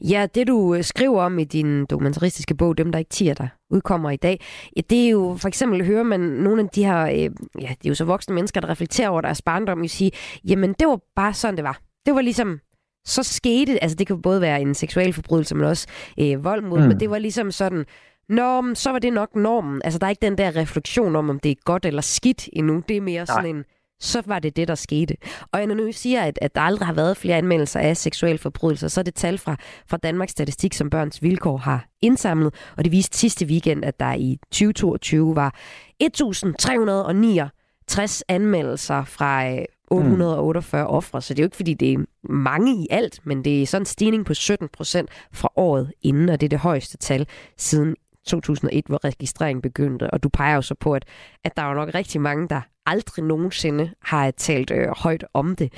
Ja, 0.00 0.26
det 0.34 0.46
du 0.46 0.74
øh, 0.74 0.84
skriver 0.84 1.22
om 1.22 1.38
i 1.38 1.44
din 1.44 1.86
dokumentaristiske 1.86 2.54
bog, 2.54 2.78
Dem 2.78 2.92
der 2.92 2.98
ikke 2.98 3.08
tiger 3.08 3.34
der 3.34 3.48
udkommer 3.70 4.10
i 4.10 4.16
dag, 4.16 4.40
ja, 4.76 4.80
det 4.90 5.06
er 5.06 5.10
jo 5.10 5.36
for 5.40 5.48
eksempel, 5.48 5.86
hører 5.86 6.02
man 6.02 6.20
nogle 6.20 6.62
af 6.62 6.68
de 6.68 6.84
her, 6.84 7.06
øh, 7.06 7.18
ja, 7.18 7.28
det 7.54 7.84
er 7.84 7.88
jo 7.88 7.94
så 7.94 8.04
voksne 8.04 8.34
mennesker, 8.34 8.60
der 8.60 8.68
reflekterer 8.68 9.08
over 9.08 9.20
deres 9.20 9.42
barndom, 9.42 9.80
og 9.80 9.90
sige, 9.90 10.10
jamen 10.44 10.74
det 10.78 10.88
var 10.88 11.00
bare 11.16 11.34
sådan, 11.34 11.56
det 11.56 11.64
var. 11.64 11.80
Det 12.06 12.14
var 12.14 12.20
ligesom, 12.20 12.60
så 13.06 13.22
skete, 13.22 13.82
altså 13.82 13.96
det 13.96 14.06
kan 14.06 14.22
både 14.22 14.40
være 14.40 14.60
en 14.60 14.74
seksuel 14.74 15.12
forbrydelse, 15.12 15.54
men 15.54 15.64
også 15.64 15.86
øh, 16.20 16.44
vold 16.44 16.62
mod, 16.62 16.80
mm. 16.80 16.88
men 16.88 17.00
det 17.00 17.10
var 17.10 17.18
ligesom 17.18 17.50
sådan, 17.50 17.84
Nå, 18.30 18.74
så 18.74 18.90
var 18.90 18.98
det 18.98 19.12
nok 19.12 19.36
normen. 19.36 19.80
Altså, 19.84 19.98
der 19.98 20.06
er 20.06 20.10
ikke 20.10 20.26
den 20.26 20.38
der 20.38 20.56
refleksion 20.56 21.16
om, 21.16 21.30
om 21.30 21.40
det 21.40 21.50
er 21.50 21.54
godt 21.64 21.84
eller 21.84 22.02
skidt 22.02 22.48
endnu. 22.52 22.82
Det 22.88 22.96
er 22.96 23.00
mere 23.00 23.24
Nej. 23.24 23.26
sådan 23.26 23.56
en, 23.56 23.64
så 24.00 24.22
var 24.26 24.38
det 24.38 24.56
det, 24.56 24.68
der 24.68 24.74
skete. 24.74 25.16
Og 25.52 25.66
når 25.66 25.74
nu 25.74 25.92
siger, 25.92 26.22
at, 26.22 26.38
at 26.42 26.54
der 26.54 26.60
aldrig 26.60 26.86
har 26.86 26.94
været 26.94 27.16
flere 27.16 27.36
anmeldelser 27.36 27.80
af 27.80 27.96
seksuelle 27.96 28.38
forbrydelser, 28.38 28.88
så 28.88 29.00
er 29.00 29.02
det 29.02 29.14
tal 29.14 29.38
fra, 29.38 29.56
fra 29.86 29.96
Danmarks 29.96 30.32
Statistik, 30.32 30.74
som 30.74 30.90
Børns 30.90 31.22
Vilkår 31.22 31.56
har 31.56 31.86
indsamlet, 32.02 32.54
og 32.76 32.84
det 32.84 32.92
viste 32.92 33.18
sidste 33.18 33.46
weekend, 33.46 33.84
at 33.84 34.00
der 34.00 34.12
i 34.12 34.38
2022 34.50 35.36
var 35.36 35.54
1.369 36.02 38.20
anmeldelser 38.28 39.04
fra 39.04 39.56
848 39.90 40.84
mm. 40.84 40.90
ofre, 40.90 41.22
så 41.22 41.34
det 41.34 41.38
er 41.38 41.42
jo 41.42 41.46
ikke, 41.46 41.56
fordi 41.56 41.74
det 41.74 41.92
er 41.92 41.98
mange 42.32 42.82
i 42.82 42.86
alt, 42.90 43.20
men 43.24 43.44
det 43.44 43.62
er 43.62 43.66
sådan 43.66 43.82
en 43.82 43.86
stigning 43.86 44.24
på 44.24 44.34
17 44.34 44.68
procent 44.68 45.10
fra 45.32 45.48
året 45.56 45.92
inden, 46.02 46.28
og 46.28 46.40
det 46.40 46.46
er 46.46 46.48
det 46.48 46.58
højeste 46.58 46.96
tal 46.96 47.26
siden 47.56 47.96
2001, 48.26 48.84
hvor 48.86 49.04
registreringen 49.04 49.62
begyndte. 49.62 50.10
Og 50.10 50.22
du 50.22 50.28
peger 50.28 50.54
jo 50.54 50.62
så 50.62 50.74
på, 50.74 50.94
at, 50.94 51.04
at 51.44 51.56
der 51.56 51.62
er 51.62 51.68
jo 51.68 51.74
nok 51.74 51.94
rigtig 51.94 52.20
mange, 52.20 52.48
der 52.48 52.60
aldrig 52.86 53.24
nogensinde 53.24 53.90
har 54.02 54.30
talt 54.30 54.70
øh, 54.70 54.88
højt 54.96 55.24
om 55.34 55.56
det. 55.56 55.72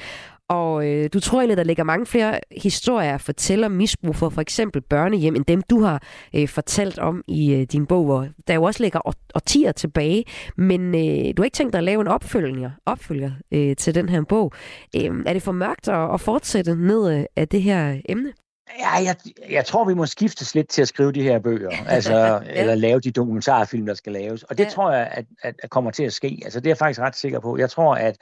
Og 0.48 0.88
øh, 0.88 1.08
du 1.12 1.20
tror 1.20 1.40
egentlig, 1.40 1.56
der 1.56 1.64
ligger 1.64 1.84
mange 1.84 2.06
flere 2.06 2.40
historier 2.62 3.14
at 3.14 3.20
fortælle 3.20 3.66
om 3.66 3.72
misbrug 3.72 4.16
for 4.16 4.28
for 4.28 4.40
eksempel 4.40 4.82
børnehjem, 4.82 5.36
end 5.36 5.44
dem 5.44 5.62
du 5.62 5.80
har 5.80 6.02
øh, 6.34 6.48
fortalt 6.48 6.98
om 6.98 7.22
i 7.28 7.54
øh, 7.54 7.62
din 7.62 7.86
bog, 7.86 8.04
hvor 8.04 8.28
der 8.48 8.54
jo 8.54 8.62
også 8.62 8.82
ligger 8.82 9.16
årtier 9.34 9.72
tilbage. 9.72 10.24
Men 10.56 10.94
øh, 10.94 11.34
du 11.36 11.42
har 11.42 11.44
ikke 11.44 11.54
tænkt 11.54 11.72
dig 11.72 11.78
at 11.78 11.84
lave 11.84 12.00
en 12.00 12.08
opfølger, 12.08 12.70
opfølger 12.86 13.32
øh, 13.52 13.76
til 13.76 13.94
den 13.94 14.08
her 14.08 14.22
bog. 14.22 14.52
Øh, 14.96 15.10
er 15.26 15.32
det 15.32 15.42
for 15.42 15.52
mørkt 15.52 15.88
at, 15.88 16.14
at 16.14 16.20
fortsætte 16.20 16.76
ned 16.76 17.18
øh, 17.18 17.24
af 17.36 17.48
det 17.48 17.62
her 17.62 18.00
emne? 18.08 18.32
Ja, 18.78 18.90
jeg, 18.90 19.16
jeg 19.50 19.64
tror, 19.64 19.84
vi 19.84 19.94
må 19.94 20.06
skiftes 20.06 20.54
lidt 20.54 20.68
til 20.68 20.82
at 20.82 20.88
skrive 20.88 21.12
de 21.12 21.22
her 21.22 21.38
bøger, 21.38 21.70
altså, 21.86 22.14
ja. 22.14 22.40
eller 22.60 22.74
lave 22.74 23.00
de 23.00 23.10
dokumentarfilm, 23.10 23.86
der 23.86 23.94
skal 23.94 24.12
laves. 24.12 24.42
Og 24.42 24.58
det 24.58 24.64
ja. 24.64 24.70
tror 24.70 24.92
jeg, 24.92 25.08
at, 25.12 25.24
at, 25.42 25.54
at 25.62 25.70
kommer 25.70 25.90
til 25.90 26.04
at 26.04 26.12
ske. 26.12 26.40
Altså, 26.44 26.60
det 26.60 26.66
er 26.66 26.70
jeg 26.70 26.78
faktisk 26.78 27.00
ret 27.00 27.16
sikker 27.16 27.40
på. 27.40 27.58
Jeg 27.58 27.70
tror, 27.70 27.94
at, 27.94 28.16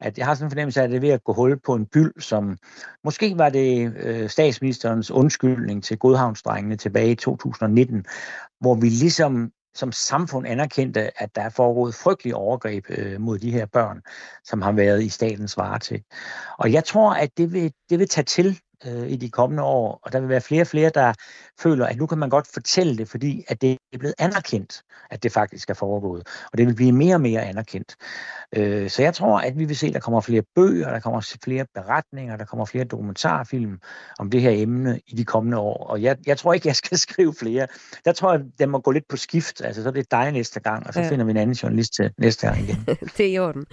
at 0.00 0.18
jeg 0.18 0.26
har 0.26 0.34
sådan 0.34 0.46
en 0.46 0.50
fornemmelse 0.50 0.80
af, 0.80 0.84
at 0.84 0.90
det 0.90 0.96
er 0.96 1.00
ved 1.00 1.08
at 1.08 1.24
gå 1.24 1.32
hul 1.32 1.60
på 1.60 1.74
en 1.74 1.86
byld, 1.86 2.20
som 2.20 2.58
måske 3.04 3.38
var 3.38 3.48
det 3.48 3.92
øh, 3.96 4.30
statsministerens 4.30 5.10
undskyldning 5.10 5.84
til 5.84 5.98
Godhavnsdrengene 5.98 6.76
tilbage 6.76 7.10
i 7.10 7.14
2019, 7.14 8.04
hvor 8.60 8.74
vi 8.74 8.88
ligesom 8.88 9.52
som 9.74 9.92
samfund 9.92 10.46
anerkendte, 10.46 11.22
at 11.22 11.36
der 11.36 11.42
er 11.42 11.48
foregået 11.48 11.94
frygtelige 11.94 12.36
overgreb 12.36 12.84
øh, 12.88 13.20
mod 13.20 13.38
de 13.38 13.50
her 13.50 13.66
børn, 13.66 14.02
som 14.44 14.62
har 14.62 14.72
været 14.72 15.02
i 15.02 15.08
statens 15.08 15.58
til. 15.82 16.02
Og 16.58 16.72
jeg 16.72 16.84
tror, 16.84 17.14
at 17.14 17.30
det 17.36 17.52
vil, 17.52 17.72
det 17.90 17.98
vil 17.98 18.08
tage 18.08 18.24
til 18.24 18.60
øh, 18.86 19.10
i 19.10 19.16
de 19.16 19.30
kommende 19.30 19.62
år, 19.62 20.00
og 20.02 20.12
der 20.12 20.20
vil 20.20 20.28
være 20.28 20.40
flere 20.40 20.60
og 20.60 20.66
flere, 20.66 20.90
der 20.94 21.12
føler, 21.60 21.86
at 21.86 21.96
nu 21.96 22.06
kan 22.06 22.18
man 22.18 22.30
godt 22.30 22.46
fortælle 22.52 22.96
det, 22.96 23.08
fordi 23.08 23.44
at 23.48 23.62
det 23.62 23.78
er 23.92 23.98
blevet 23.98 24.14
anerkendt, 24.18 24.82
at 25.10 25.22
det 25.22 25.32
faktisk 25.32 25.70
er 25.70 25.74
foregået, 25.74 26.28
og 26.52 26.58
det 26.58 26.66
vil 26.66 26.74
blive 26.74 26.92
mere 26.92 27.14
og 27.14 27.20
mere 27.20 27.42
anerkendt. 27.42 27.96
Øh, 28.56 28.90
så 28.90 29.02
jeg 29.02 29.14
tror, 29.14 29.38
at 29.38 29.58
vi 29.58 29.64
vil 29.64 29.76
se, 29.76 29.86
at 29.86 29.92
der 29.92 30.00
kommer 30.00 30.20
flere 30.20 30.42
bøger, 30.54 30.90
der 30.90 31.00
kommer 31.00 31.36
flere 31.44 31.66
beretninger, 31.74 32.36
der 32.36 32.44
kommer 32.44 32.64
flere 32.64 32.84
dokumentarfilm 32.84 33.78
om 34.18 34.30
det 34.30 34.40
her 34.42 34.50
emne 34.50 35.00
i 35.06 35.16
de 35.16 35.24
kommende 35.24 35.58
år, 35.58 35.86
og 35.86 36.02
jeg, 36.02 36.16
jeg 36.26 36.38
tror 36.38 36.52
ikke, 36.52 36.68
jeg 36.68 36.76
skal 36.76 36.98
skrive 37.08 37.34
flere. 37.38 37.66
Der 38.04 38.12
tror 38.12 38.32
jeg, 38.32 38.40
den 38.58 38.70
må 38.70 38.78
gå 38.78 38.90
lidt 38.90 39.08
på 39.08 39.16
skift, 39.16 39.60
altså 39.64 39.82
så 39.82 39.88
er 39.88 39.92
det 39.92 40.10
dig 40.10 40.32
næste 40.32 40.60
gang, 40.60 40.86
og 40.86 40.94
så 40.94 41.00
ja. 41.00 41.10
finder 41.10 41.24
vi 41.24 41.30
en 41.30 41.36
anden 41.36 41.54
journalist 41.54 41.94
til 41.94 42.10
næste 42.18 42.46
gang 42.46 42.60
igen. 42.60 42.84
det 43.16 43.26
er 43.26 43.30
i 43.30 43.38
orden. 43.38 43.64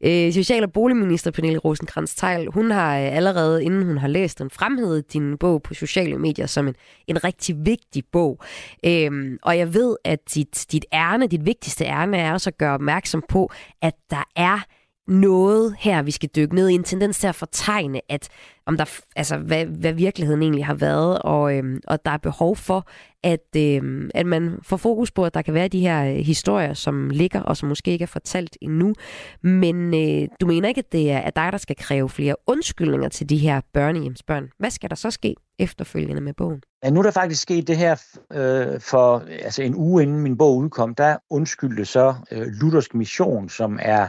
Øh, 0.00 0.32
Social- 0.32 0.64
og 0.64 0.72
boligminister 0.72 1.30
Pernille 1.30 1.58
rosenkrantz 1.58 2.14
teil 2.14 2.48
hun 2.48 2.70
har 2.70 2.98
øh, 2.98 3.16
allerede, 3.16 3.64
inden 3.64 3.82
hun 3.82 3.98
har 3.98 4.08
læst 4.08 4.38
den, 4.38 4.50
fremhævet 4.54 5.12
din 5.12 5.38
bog 5.38 5.62
på 5.62 5.74
sociale 5.74 6.18
medier 6.18 6.46
som 6.46 6.68
en, 6.68 6.74
en 7.06 7.24
rigtig 7.24 7.56
vigtig 7.66 8.04
bog. 8.12 8.40
Øhm, 8.86 9.38
og 9.42 9.58
jeg 9.58 9.74
ved, 9.74 9.96
at 10.04 10.34
dit, 10.34 10.66
dit 10.72 10.84
ærne, 10.92 11.26
dit 11.26 11.46
vigtigste 11.46 11.84
ærne 11.84 12.18
er 12.18 12.32
også 12.32 12.50
at 12.50 12.58
gøre 12.58 12.74
opmærksom 12.74 13.22
på, 13.28 13.50
at 13.82 13.94
der 14.10 14.24
er 14.36 14.58
noget 15.06 15.76
her, 15.78 16.02
vi 16.02 16.10
skal 16.10 16.28
dykke 16.36 16.54
ned 16.54 16.68
i, 16.68 16.74
en 16.74 16.84
tendens 16.84 17.18
til 17.18 17.26
at 17.26 17.34
fortegne, 17.34 18.00
at 18.08 18.28
om 18.66 18.76
der, 18.76 19.00
altså, 19.16 19.36
hvad, 19.36 19.64
hvad 19.64 19.92
virkeligheden 19.92 20.42
egentlig 20.42 20.66
har 20.66 20.74
været, 20.74 21.18
og, 21.18 21.56
øhm, 21.56 21.80
og 21.86 22.04
der 22.04 22.10
er 22.10 22.16
behov 22.16 22.56
for, 22.56 22.86
at, 23.22 23.56
øhm, 23.56 24.10
at 24.14 24.26
man 24.26 24.58
får 24.62 24.76
fokus 24.76 25.10
på, 25.10 25.24
at 25.24 25.34
der 25.34 25.42
kan 25.42 25.54
være 25.54 25.68
de 25.68 25.80
her 25.80 26.04
øh, 26.04 26.16
historier, 26.16 26.74
som 26.74 27.10
ligger, 27.10 27.40
og 27.40 27.56
som 27.56 27.68
måske 27.68 27.90
ikke 27.90 28.02
er 28.02 28.06
fortalt 28.06 28.56
endnu. 28.62 28.94
Men 29.42 29.94
øh, 29.94 30.28
du 30.40 30.46
mener 30.46 30.68
ikke, 30.68 30.78
at 30.78 30.92
det 30.92 31.10
er 31.10 31.18
at 31.18 31.36
dig, 31.36 31.52
der 31.52 31.58
skal 31.58 31.76
kræve 31.76 32.08
flere 32.08 32.36
undskyldninger 32.46 33.08
til 33.08 33.28
de 33.28 33.36
her 33.36 33.60
børnehjemsbørn. 33.72 34.48
Hvad 34.58 34.70
skal 34.70 34.90
der 34.90 34.96
så 34.96 35.10
ske 35.10 35.34
efterfølgende 35.58 36.20
med 36.20 36.32
bogen? 36.32 36.62
Ja, 36.84 36.90
nu 36.90 36.98
er 37.00 37.02
der 37.02 37.10
faktisk 37.10 37.42
sket 37.42 37.68
det 37.68 37.76
her 37.76 38.02
øh, 38.32 38.80
for 38.80 39.22
altså 39.42 39.62
en 39.62 39.74
uge 39.74 40.02
inden 40.02 40.20
min 40.20 40.38
bog 40.38 40.56
udkom, 40.56 40.94
der 40.94 41.16
undskyldte 41.30 41.84
så 41.84 42.14
øh, 42.30 42.46
Luthersk 42.46 42.94
Mission, 42.94 43.48
som 43.48 43.78
er 43.82 44.08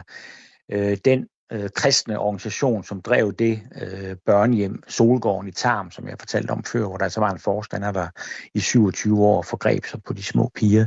øh, 0.68 0.96
den 1.04 1.28
øh, 1.52 1.70
kristne 1.74 2.18
organisation, 2.18 2.84
som 2.84 3.00
drev 3.00 3.32
det 3.32 3.62
øh, 3.82 4.16
børnehjem, 4.26 4.82
Solgården 4.88 5.48
i 5.48 5.52
Tarm, 5.52 5.90
som 5.90 6.08
jeg 6.08 6.16
fortalte 6.18 6.50
om 6.50 6.64
før, 6.64 6.86
hvor 6.86 6.96
der 6.96 7.04
altså 7.04 7.20
var 7.20 7.30
en 7.30 7.38
forstander, 7.38 7.92
der 7.92 8.08
i 8.54 8.60
27 8.60 9.24
år 9.24 9.42
forgreb 9.42 9.84
sig 9.84 10.02
på 10.02 10.12
de 10.12 10.22
små 10.22 10.50
piger. 10.54 10.86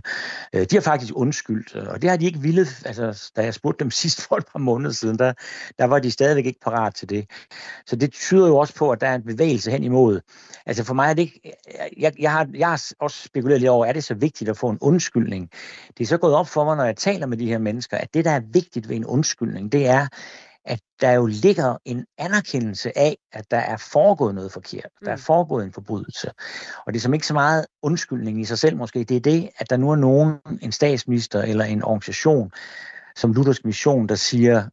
Øh, 0.56 0.62
de 0.62 0.76
har 0.76 0.82
faktisk 0.82 1.14
undskyldt, 1.16 1.76
øh, 1.76 1.88
og 1.88 2.02
det 2.02 2.10
har 2.10 2.18
de 2.18 2.26
ikke 2.26 2.40
ville. 2.40 2.68
Altså, 2.86 3.32
da 3.36 3.44
jeg 3.44 3.54
spurgte 3.54 3.84
dem 3.84 3.92
sidst 4.02 4.22
for 4.22 4.36
et 4.36 4.46
par 4.52 4.60
måneder 4.60 4.92
siden, 4.92 5.20
der, 5.20 5.34
der 5.80 5.86
var 5.86 6.00
de 6.00 6.12
stadigvæk 6.12 6.46
ikke 6.46 6.60
parat 6.60 6.96
til 6.96 7.10
det. 7.10 7.30
Så 7.86 7.96
det 7.96 8.12
tyder 8.12 8.48
jo 8.48 8.58
også 8.58 8.76
på, 8.76 8.92
at 8.92 9.02
der 9.02 9.08
er 9.08 9.16
en 9.16 9.26
bevægelse 9.26 9.72
hen 9.72 9.84
imod. 9.84 10.20
Altså 10.66 10.84
for 10.84 10.94
mig 10.94 11.10
er 11.10 11.14
det 11.14 11.22
ikke... 11.22 11.42
Øh, 11.46 12.02
jeg, 12.02 12.14
jeg, 12.20 12.32
har, 12.32 12.48
jeg 12.54 12.68
har 12.68 12.84
også 13.00 13.24
spekuleret 13.24 13.62
lidt 13.62 13.70
over, 13.70 13.86
er 13.86 13.94
det 13.94 14.04
så 14.04 14.14
vigtigt 14.14 14.50
at 14.50 14.58
få 14.58 14.70
en 14.70 14.78
undskyldning? 14.82 15.50
Det 15.98 16.04
er 16.04 16.08
så 16.08 16.18
gået 16.18 16.36
op 16.36 16.48
for 16.48 16.64
mig, 16.64 16.78
når 16.78 16.84
jeg 16.84 16.98
taler 16.98 17.26
med 17.26 17.38
de 17.38 17.48
her 17.48 17.58
mennesker, 17.58 17.98
at 17.98 18.14
det, 18.14 18.26
der 18.26 18.32
er 18.32 18.42
vigtigt 18.54 18.90
ved 18.90 18.96
en 18.96 19.06
undskyldning, 19.06 19.72
det 19.72 19.88
er, 19.88 20.08
at 20.70 20.80
der 21.02 21.12
jo 21.12 21.26
ligger 21.26 21.78
en 21.86 22.06
anerkendelse 22.18 22.98
af, 22.98 23.18
at 23.34 23.52
der 23.52 23.58
er 23.58 23.78
foregået 23.78 24.36
noget 24.36 24.52
forkert. 24.52 24.90
Der 25.06 25.12
er 25.12 25.16
Mm. 25.16 25.22
foregået 25.22 25.66
en 25.66 25.74
forbrydelse. 25.74 26.32
Og 26.86 26.94
det 26.94 27.00
er 27.00 27.02
som 27.02 27.14
ikke 27.14 27.28
så 27.28 27.34
meget 27.34 27.66
undskyldning 27.84 28.42
i 28.42 28.46
sig 28.46 28.58
selv 28.60 28.78
måske. 28.78 29.04
Det 29.04 29.18
er 29.18 29.22
det, 29.22 29.50
at 29.58 29.70
der 29.70 29.78
nu 29.78 29.92
er 29.92 29.96
nogen, 29.96 30.38
en 30.62 30.72
statsminister 30.72 31.42
eller 31.42 31.66
en 31.66 31.84
organisation, 31.84 32.52
som 33.16 33.34
Luthersk 33.34 33.66
Mission, 33.66 34.08
der 34.08 34.16
siger, 34.16 34.70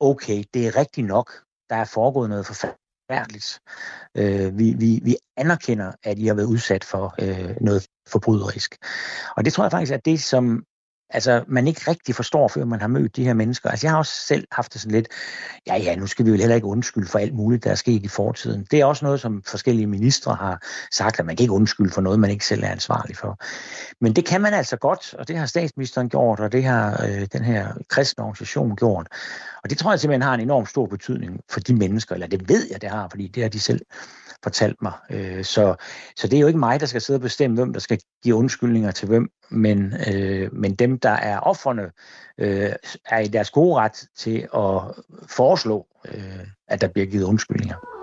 okay, 0.00 0.44
det 0.54 0.66
er 0.66 0.76
rigtigt 0.76 1.06
nok. 1.06 1.32
Der 1.70 1.76
er 1.76 1.84
foregået 1.84 2.28
noget 2.30 2.46
forfærdeligt. 2.46 3.60
Øh, 4.16 4.58
vi, 4.58 4.74
vi, 4.78 5.00
vi 5.04 5.16
anerkender, 5.36 5.92
at 6.02 6.18
I 6.18 6.26
har 6.26 6.34
været 6.34 6.46
udsat 6.46 6.84
for 6.84 7.14
øh, 7.20 7.56
noget 7.60 7.86
forbryderisk. 8.08 8.76
Og 9.36 9.44
det 9.44 9.52
tror 9.52 9.64
jeg 9.64 9.70
faktisk 9.70 9.92
er 9.92 9.96
det, 9.96 10.20
som 10.22 10.64
altså, 11.10 11.44
man 11.48 11.66
ikke 11.66 11.90
rigtig 11.90 12.14
forstår, 12.14 12.48
før 12.48 12.64
man 12.64 12.80
har 12.80 12.88
mødt 12.88 13.16
de 13.16 13.24
her 13.24 13.34
mennesker. 13.34 13.70
Altså, 13.70 13.86
jeg 13.86 13.92
har 13.92 13.98
også 13.98 14.12
selv 14.26 14.46
haft 14.52 14.72
det 14.72 14.80
sådan 14.80 14.94
lidt, 14.94 15.08
ja, 15.66 15.76
ja, 15.76 15.96
nu 15.96 16.06
skal 16.06 16.24
vi 16.24 16.30
jo 16.30 16.36
heller 16.36 16.54
ikke 16.54 16.66
undskylde 16.66 17.08
for 17.08 17.18
alt 17.18 17.34
muligt, 17.34 17.64
der 17.64 17.70
er 17.70 17.74
sket 17.74 18.04
i 18.04 18.08
fortiden. 18.08 18.66
Det 18.70 18.80
er 18.80 18.84
også 18.84 19.04
noget, 19.04 19.20
som 19.20 19.42
forskellige 19.46 19.86
ministre 19.86 20.34
har 20.34 20.62
sagt, 20.92 21.20
at 21.20 21.26
man 21.26 21.36
kan 21.36 21.44
ikke 21.44 21.52
undskylde 21.54 21.90
for 21.90 22.00
noget, 22.00 22.20
man 22.20 22.30
ikke 22.30 22.46
selv 22.46 22.64
er 22.64 22.68
ansvarlig 22.68 23.16
for. 23.16 23.38
Men 24.00 24.12
det 24.12 24.24
kan 24.24 24.40
man 24.40 24.54
altså 24.54 24.76
godt, 24.76 25.14
og 25.14 25.28
det 25.28 25.36
har 25.38 25.46
statsministeren 25.46 26.08
gjort, 26.08 26.40
og 26.40 26.52
det 26.52 26.64
har 26.64 27.04
øh, 27.08 27.26
den 27.32 27.44
her 27.44 27.72
kristne 27.88 28.24
organisation 28.24 28.76
gjort. 28.76 29.06
Og 29.64 29.70
det 29.70 29.78
tror 29.78 29.92
jeg 29.92 30.00
simpelthen 30.00 30.22
har 30.22 30.34
en 30.34 30.40
enorm 30.40 30.66
stor 30.66 30.86
betydning 30.86 31.40
for 31.50 31.60
de 31.60 31.74
mennesker, 31.74 32.14
eller 32.14 32.26
det 32.26 32.48
ved 32.48 32.66
jeg, 32.70 32.82
det 32.82 32.90
har, 32.90 33.08
fordi 33.10 33.28
det 33.28 33.42
har 33.42 33.50
de 33.50 33.60
selv 33.60 33.80
fortalt 34.42 34.82
mig. 34.82 34.92
Øh, 35.10 35.44
så, 35.44 35.74
så 36.16 36.28
det 36.28 36.36
er 36.36 36.40
jo 36.40 36.46
ikke 36.46 36.58
mig, 36.58 36.80
der 36.80 36.86
skal 36.86 37.00
sidde 37.00 37.16
og 37.16 37.20
bestemme, 37.22 37.56
hvem 37.56 37.72
der 37.72 37.80
skal 37.80 38.00
give 38.22 38.34
undskyldninger 38.34 38.90
til 38.90 39.08
hvem, 39.08 39.28
men, 39.50 39.94
øh, 40.12 40.54
men 40.54 40.74
dem, 40.74 40.98
der 40.98 41.10
er 41.10 41.40
offerne, 41.40 41.90
øh, 42.38 42.72
er 43.06 43.18
i 43.18 43.28
deres 43.28 43.50
gode 43.50 43.76
ret 43.76 44.08
til 44.16 44.48
at 44.54 44.80
foreslå, 45.28 45.86
øh, 46.14 46.46
at 46.68 46.80
der 46.80 46.88
bliver 46.88 47.06
givet 47.06 47.24
undskyldninger. 47.24 47.99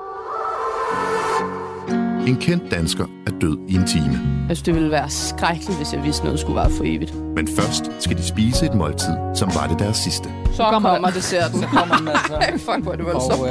En 2.27 2.35
kendt 2.37 2.71
dansker 2.71 3.05
er 3.27 3.31
død 3.41 3.57
i 3.67 3.75
en 3.75 3.87
time. 3.87 4.19
Jeg 4.49 4.57
synes, 4.57 4.61
det 4.61 4.73
ville 4.75 4.91
være 4.91 5.09
skrækkeligt, 5.09 5.77
hvis 5.77 5.93
jeg 5.93 6.03
vidste 6.03 6.23
noget 6.25 6.39
skulle 6.39 6.55
være 6.55 6.69
for 6.69 6.83
evigt. 6.87 7.15
Men 7.35 7.47
først 7.47 7.91
skal 7.99 8.17
de 8.17 8.23
spise 8.23 8.65
et 8.65 8.73
måltid, 8.73 9.13
som 9.35 9.49
var 9.55 9.67
det 9.67 9.79
deres 9.79 9.97
sidste. 9.97 10.29
Så 10.53 10.63
kommer, 10.63 10.89
kommer 10.89 11.09
desserten. 11.09 11.61
Så 11.61 11.67
kommer 11.67 11.95
den 11.97 12.07
altså. 12.07 12.33
Fuck, 12.71 12.83
hvor 12.83 12.91
er 12.91 12.95
det 12.95 13.05
Og, 13.05 13.13
voldsomt. 13.13 13.49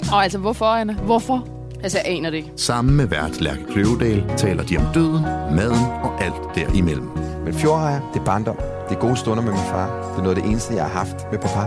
øh, 0.00 0.12
Og 0.14 0.22
altså, 0.22 0.38
hvorfor, 0.38 0.64
Anna? 0.64 0.92
Hvorfor? 0.92 1.48
Altså, 1.82 1.98
jeg 2.04 2.14
aner 2.16 2.30
det 2.30 2.36
ikke. 2.36 2.52
Sammen 2.56 2.96
med 2.96 3.06
vært 3.06 3.40
Lærke 3.40 3.64
Kløvedal 3.72 4.24
taler 4.36 4.62
de 4.62 4.76
om 4.76 4.84
døden, 4.94 5.22
maden 5.56 5.84
og 6.02 6.24
alt 6.24 6.34
derimellem. 6.54 7.08
Men 7.44 7.54
fjordrejer, 7.54 8.00
det 8.14 8.20
er 8.20 8.24
barndom. 8.24 8.56
Det 8.88 8.96
er 8.96 9.00
gode 9.00 9.16
stunder 9.16 9.42
med 9.42 9.52
min 9.52 9.60
far. 9.70 9.86
Det 10.12 10.18
er 10.18 10.22
noget 10.22 10.36
af 10.36 10.42
det 10.42 10.50
eneste, 10.50 10.74
jeg 10.74 10.82
har 10.82 10.90
haft 10.98 11.16
med 11.32 11.38
papa. 11.38 11.66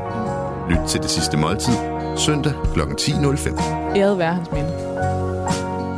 Lyt 0.69 0.87
til 0.87 1.01
det 1.01 1.09
sidste 1.09 1.37
måltid, 1.37 1.73
søndag 2.17 2.53
kl. 2.73 2.79
10.05. 2.81 3.61
Æret 3.95 4.17
være 4.17 4.33
hans 4.33 4.51
minde. 4.51 4.69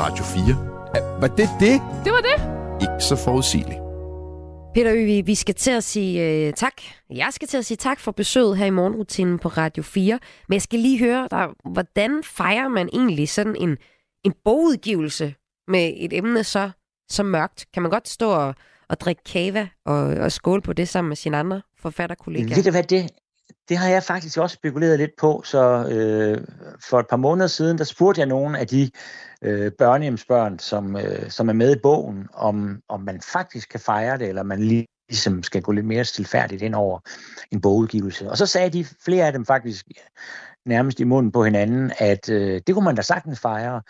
Radio 0.04 0.24
4. 0.24 1.22
Var 1.22 1.28
det 1.28 1.50
det? 1.60 1.82
Det 2.04 2.12
var 2.12 2.22
det. 2.22 2.38
Ikke 2.82 3.04
så 3.04 3.16
forudsigeligt. 3.16 3.80
Peter 4.74 4.92
Øvig, 4.94 5.28
vi 5.28 5.36
skal 5.36 5.56
til 5.56 5.72
at 5.72 5.84
sige 5.84 6.48
øh, 6.48 6.54
tak. 6.54 6.74
Jeg 7.10 7.28
skal 7.32 7.48
til 7.48 7.58
at 7.58 7.66
sige 7.66 7.78
tak 7.78 8.00
for 8.00 8.12
besøget 8.12 8.58
her 8.58 8.66
i 8.66 8.70
morgenrutinen 8.70 9.40
på 9.40 9.48
Radio 9.48 9.84
4. 9.84 10.20
Men 10.48 10.54
jeg 10.54 10.62
skal 10.62 10.80
lige 10.80 11.00
høre 11.00 11.28
dig, 11.32 11.48
hvordan 11.72 12.24
fejrer 12.24 12.68
man 12.68 12.90
egentlig 12.94 13.30
sådan 13.30 13.56
en, 13.56 13.78
en 14.24 14.34
bogudgivelse 14.46 15.36
med 15.68 15.94
et 15.98 16.14
emne 16.14 16.44
så, 16.44 16.72
så 17.10 17.24
mørkt? 17.24 17.66
Kan 17.74 17.82
man 17.82 17.92
godt 17.92 18.10
stå 18.10 18.30
og, 18.30 18.56
og 18.90 19.00
drikke 19.00 19.24
kava 19.24 19.68
og, 19.86 20.00
og 20.00 20.32
skåle 20.32 20.62
på 20.62 20.74
det 20.74 20.90
sammen 20.90 21.10
med 21.10 21.16
sine 21.16 21.38
andre 21.38 21.62
forfatterkollegaer? 21.80 22.56
Ved 22.56 22.64
du 22.64 22.72
hvad, 22.72 22.84
det, 22.84 23.10
det 23.70 23.78
har 23.78 23.90
jeg 23.90 24.04
faktisk 24.04 24.38
også 24.38 24.54
spekuleret 24.54 25.00
lidt 25.00 25.12
på, 25.20 25.42
så 25.46 25.88
øh, 25.90 26.48
for 26.90 27.00
et 27.00 27.08
par 27.10 27.18
måneder 27.18 27.48
siden, 27.48 27.78
der 27.78 27.84
spurgte 27.84 28.20
jeg 28.20 28.28
nogle 28.28 28.60
af 28.60 28.68
de 28.68 28.92
øh, 29.44 29.72
børnehjemsbørn, 29.72 30.60
som, 30.60 30.96
øh, 30.96 31.30
som 31.30 31.50
er 31.50 31.54
med 31.54 31.76
i 31.76 31.80
bogen, 31.80 32.28
om, 32.34 32.82
om 32.90 33.02
man 33.02 33.22
faktisk 33.22 33.70
kan 33.70 33.80
fejre 33.80 34.18
det, 34.18 34.30
eller 34.30 34.44
man 34.44 34.60
lige 34.60 34.86
ligesom 35.10 35.44
skal 35.44 35.62
gå 35.62 35.72
lidt 35.72 35.86
mere 35.86 36.06
stilfærdigt 36.06 36.62
ind 36.62 36.76
over 36.76 37.00
en 37.52 37.62
bogudgivelse. 37.62 38.30
Og 38.30 38.38
så 38.38 38.46
sagde 38.46 38.70
de, 38.70 38.86
flere 39.06 39.28
af 39.28 39.34
dem 39.34 39.46
faktisk 39.46 39.86
nærmest 40.66 41.00
i 41.00 41.04
munden 41.04 41.32
på 41.32 41.44
hinanden, 41.44 41.92
at 41.98 42.30
øh, 42.30 42.62
det 42.68 42.76
kunne 42.76 42.86
man 42.86 42.96
da 42.96 43.02
sagtens 43.02 43.40
fejre, 43.40 43.82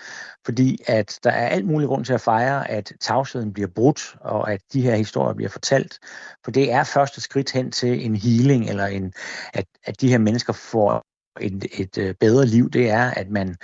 fordi 0.45 0.77
at 0.87 1.19
der 1.23 1.29
er 1.29 1.47
alt 1.47 1.65
mulig 1.65 1.87
grund 1.87 2.05
til 2.05 2.13
at 2.13 2.21
fejre, 2.21 2.69
at 2.69 2.93
tavsheden 3.01 3.53
bliver 3.53 3.69
brudt, 3.75 4.15
og 4.21 4.51
at 4.51 4.61
de 4.73 4.81
her 4.81 4.95
historier 4.95 5.33
bliver 5.33 5.49
fortalt. 5.49 5.99
For 6.43 6.51
det 6.51 6.71
er 6.71 6.83
første 6.83 7.21
skridt 7.21 7.51
hen 7.51 7.71
til 7.71 8.05
en 8.05 8.15
healing, 8.15 8.69
eller 8.69 8.85
en, 8.85 9.13
at, 9.53 9.65
at 9.83 10.01
de 10.01 10.09
her 10.09 10.17
mennesker 10.17 10.53
får 10.53 11.01
et, 11.41 11.65
et 11.79 11.97
øh, 11.97 12.15
bedre 12.19 12.45
liv, 12.45 12.69
det 12.69 12.89
er, 12.89 13.11
at 13.11 13.29
man 13.29 13.55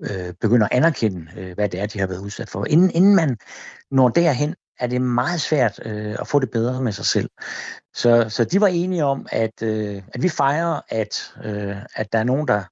øh, 0.00 0.34
begynder 0.40 0.66
at 0.66 0.76
anerkende, 0.76 1.26
øh, 1.36 1.54
hvad 1.54 1.68
det 1.68 1.80
er, 1.80 1.86
de 1.86 1.98
har 2.00 2.06
været 2.06 2.20
udsat 2.20 2.50
for. 2.50 2.64
Inden, 2.64 2.90
inden 2.90 3.14
man 3.16 3.36
når 3.90 4.08
derhen, 4.08 4.54
er 4.78 4.86
det 4.86 5.02
meget 5.02 5.40
svært 5.40 5.80
øh, 5.84 6.16
at 6.20 6.28
få 6.28 6.38
det 6.38 6.50
bedre 6.50 6.82
med 6.82 6.92
sig 6.92 7.04
selv. 7.04 7.30
Så, 7.94 8.26
så 8.28 8.44
de 8.44 8.60
var 8.60 8.66
enige 8.66 9.04
om, 9.04 9.26
at, 9.32 9.62
øh, 9.62 10.02
at 10.14 10.22
vi 10.22 10.28
fejrer, 10.28 10.80
at, 10.88 11.34
øh, 11.44 11.76
at 11.94 12.12
der 12.12 12.18
er 12.18 12.24
nogen, 12.24 12.48
der, 12.48 12.62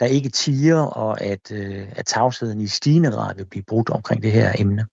der 0.00 0.06
ikke 0.06 0.28
tiger, 0.28 0.80
og 0.80 1.20
at, 1.20 1.52
øh, 1.52 1.88
at 1.96 2.06
tavsheden 2.06 2.60
i 2.60 2.66
stigende 2.66 3.10
grad 3.10 3.34
vil 3.34 3.46
blive 3.46 3.64
brudt 3.68 3.90
omkring 3.90 4.22
det 4.22 4.32
her 4.32 4.52
emne. 4.58 4.86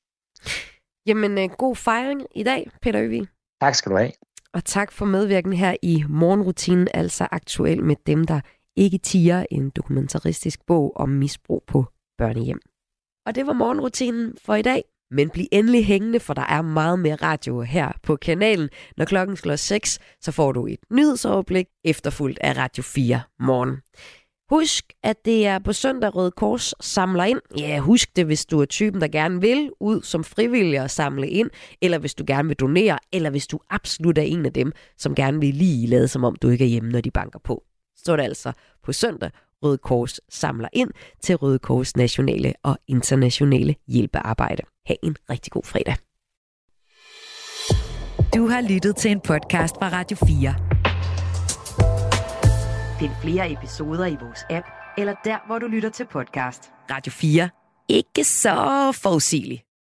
Jamen, 1.06 1.38
øh, 1.38 1.50
god 1.58 1.76
fejring 1.76 2.22
i 2.36 2.44
dag, 2.44 2.72
Peter 2.82 3.02
Øvig. 3.02 3.28
Tak 3.62 3.76
skal 3.76 3.92
du 3.92 3.98
have. 3.98 4.12
Og 4.54 4.66
tak 4.66 4.92
for 4.92 5.06
medvirken 5.06 5.54
her 5.54 5.76
i 5.82 6.04
morgenrutinen, 6.10 6.88
altså 6.94 7.28
aktuel 7.32 7.84
med 7.84 7.96
dem, 8.08 8.24
der 8.24 8.42
ikke 8.80 8.98
tiger 8.98 9.46
en 9.52 9.70
dokumentaristisk 9.70 10.66
bog 10.68 10.98
om 10.98 11.10
misbrug 11.10 11.64
på 11.68 11.86
børnehjem. 12.18 12.60
Og 13.26 13.36
det 13.36 13.48
var 13.48 13.54
morgenrutinen 13.54 14.34
for 14.46 14.56
i 14.56 14.62
dag. 14.62 14.84
Men 15.12 15.30
bliv 15.30 15.46
endelig 15.52 15.86
hængende, 15.86 16.20
for 16.20 16.34
der 16.34 16.42
er 16.42 16.62
meget 16.62 17.00
mere 17.00 17.16
radio 17.16 17.62
her 17.62 17.92
på 18.04 18.16
kanalen. 18.16 18.70
Når 18.98 19.06
klokken 19.06 19.38
slår 19.38 19.56
6, 19.56 20.00
så 20.22 20.32
får 20.32 20.52
du 20.52 20.68
et 20.68 20.80
nyhedsoverblik 20.92 21.66
efterfulgt 21.86 22.40
af 22.42 22.58
Radio 22.58 22.84
4 22.84 23.22
morgen. 23.40 23.78
Husk, 24.50 24.86
at 25.04 25.26
det 25.26 25.48
er 25.48 25.60
på 25.60 25.74
søndag 25.74 26.16
Røde 26.16 26.32
Kors 26.32 26.74
samler 26.82 27.24
ind. 27.24 27.40
Ja, 27.58 27.80
husk 27.80 28.16
det, 28.16 28.26
hvis 28.26 28.46
du 28.46 28.62
er 28.62 28.66
typen, 28.66 29.02
der 29.02 29.08
gerne 29.08 29.42
vil 29.42 29.72
ud 29.80 30.02
som 30.02 30.24
frivillig 30.24 30.82
og 30.82 30.90
samle 30.90 31.30
ind, 31.30 31.50
eller 31.82 31.98
hvis 31.98 32.16
du 32.16 32.24
gerne 32.28 32.48
vil 32.48 32.58
donere, 32.58 33.00
eller 33.14 33.30
hvis 33.30 33.48
du 33.48 33.60
absolut 33.70 34.18
er 34.18 34.22
en 34.22 34.46
af 34.46 34.54
dem, 34.54 34.72
som 34.98 35.16
gerne 35.16 35.40
vil 35.40 35.54
lige 35.54 35.88
lade 35.88 36.08
som 36.08 36.24
om 36.24 36.36
du 36.36 36.50
ikke 36.50 36.64
er 36.64 36.70
hjemme, 36.70 36.90
når 36.90 37.02
de 37.02 37.12
banker 37.12 37.40
på. 37.40 37.64
Så 38.06 38.12
er 38.12 38.16
det 38.16 38.24
altså 38.24 38.52
på 38.84 38.94
søndag 38.94 39.32
Røde 39.64 39.78
Kors 39.78 40.20
samler 40.30 40.68
ind 40.74 40.92
til 41.22 41.36
Røde 41.36 41.60
Kors 41.60 41.96
nationale 41.96 42.54
og 42.64 42.78
internationale 42.88 43.76
hjælpearbejde. 43.88 44.64
Ha' 44.88 44.96
en 45.04 45.16
rigtig 45.30 45.52
god 45.52 45.64
fredag. 45.64 45.96
Du 48.36 48.48
har 48.48 48.62
lyttet 48.62 48.96
til 48.96 49.12
en 49.12 49.22
podcast 49.22 49.76
fra 49.76 49.90
Radio 49.90 50.18
4. 50.18 50.56
Find 53.00 53.12
flere 53.22 53.52
episoder 53.52 54.06
i 54.06 54.18
vores 54.22 54.40
app, 54.50 54.66
eller 54.98 55.16
der, 55.24 55.48
hvor 55.48 55.60
du 55.60 55.68
lytter 55.68 55.90
til 55.90 56.06
podcast. 56.06 56.72
Radio 56.92 57.12
4. 57.12 57.50
Ikke 57.90 58.24
så 58.24 58.92
forudsigeligt. 59.04 59.69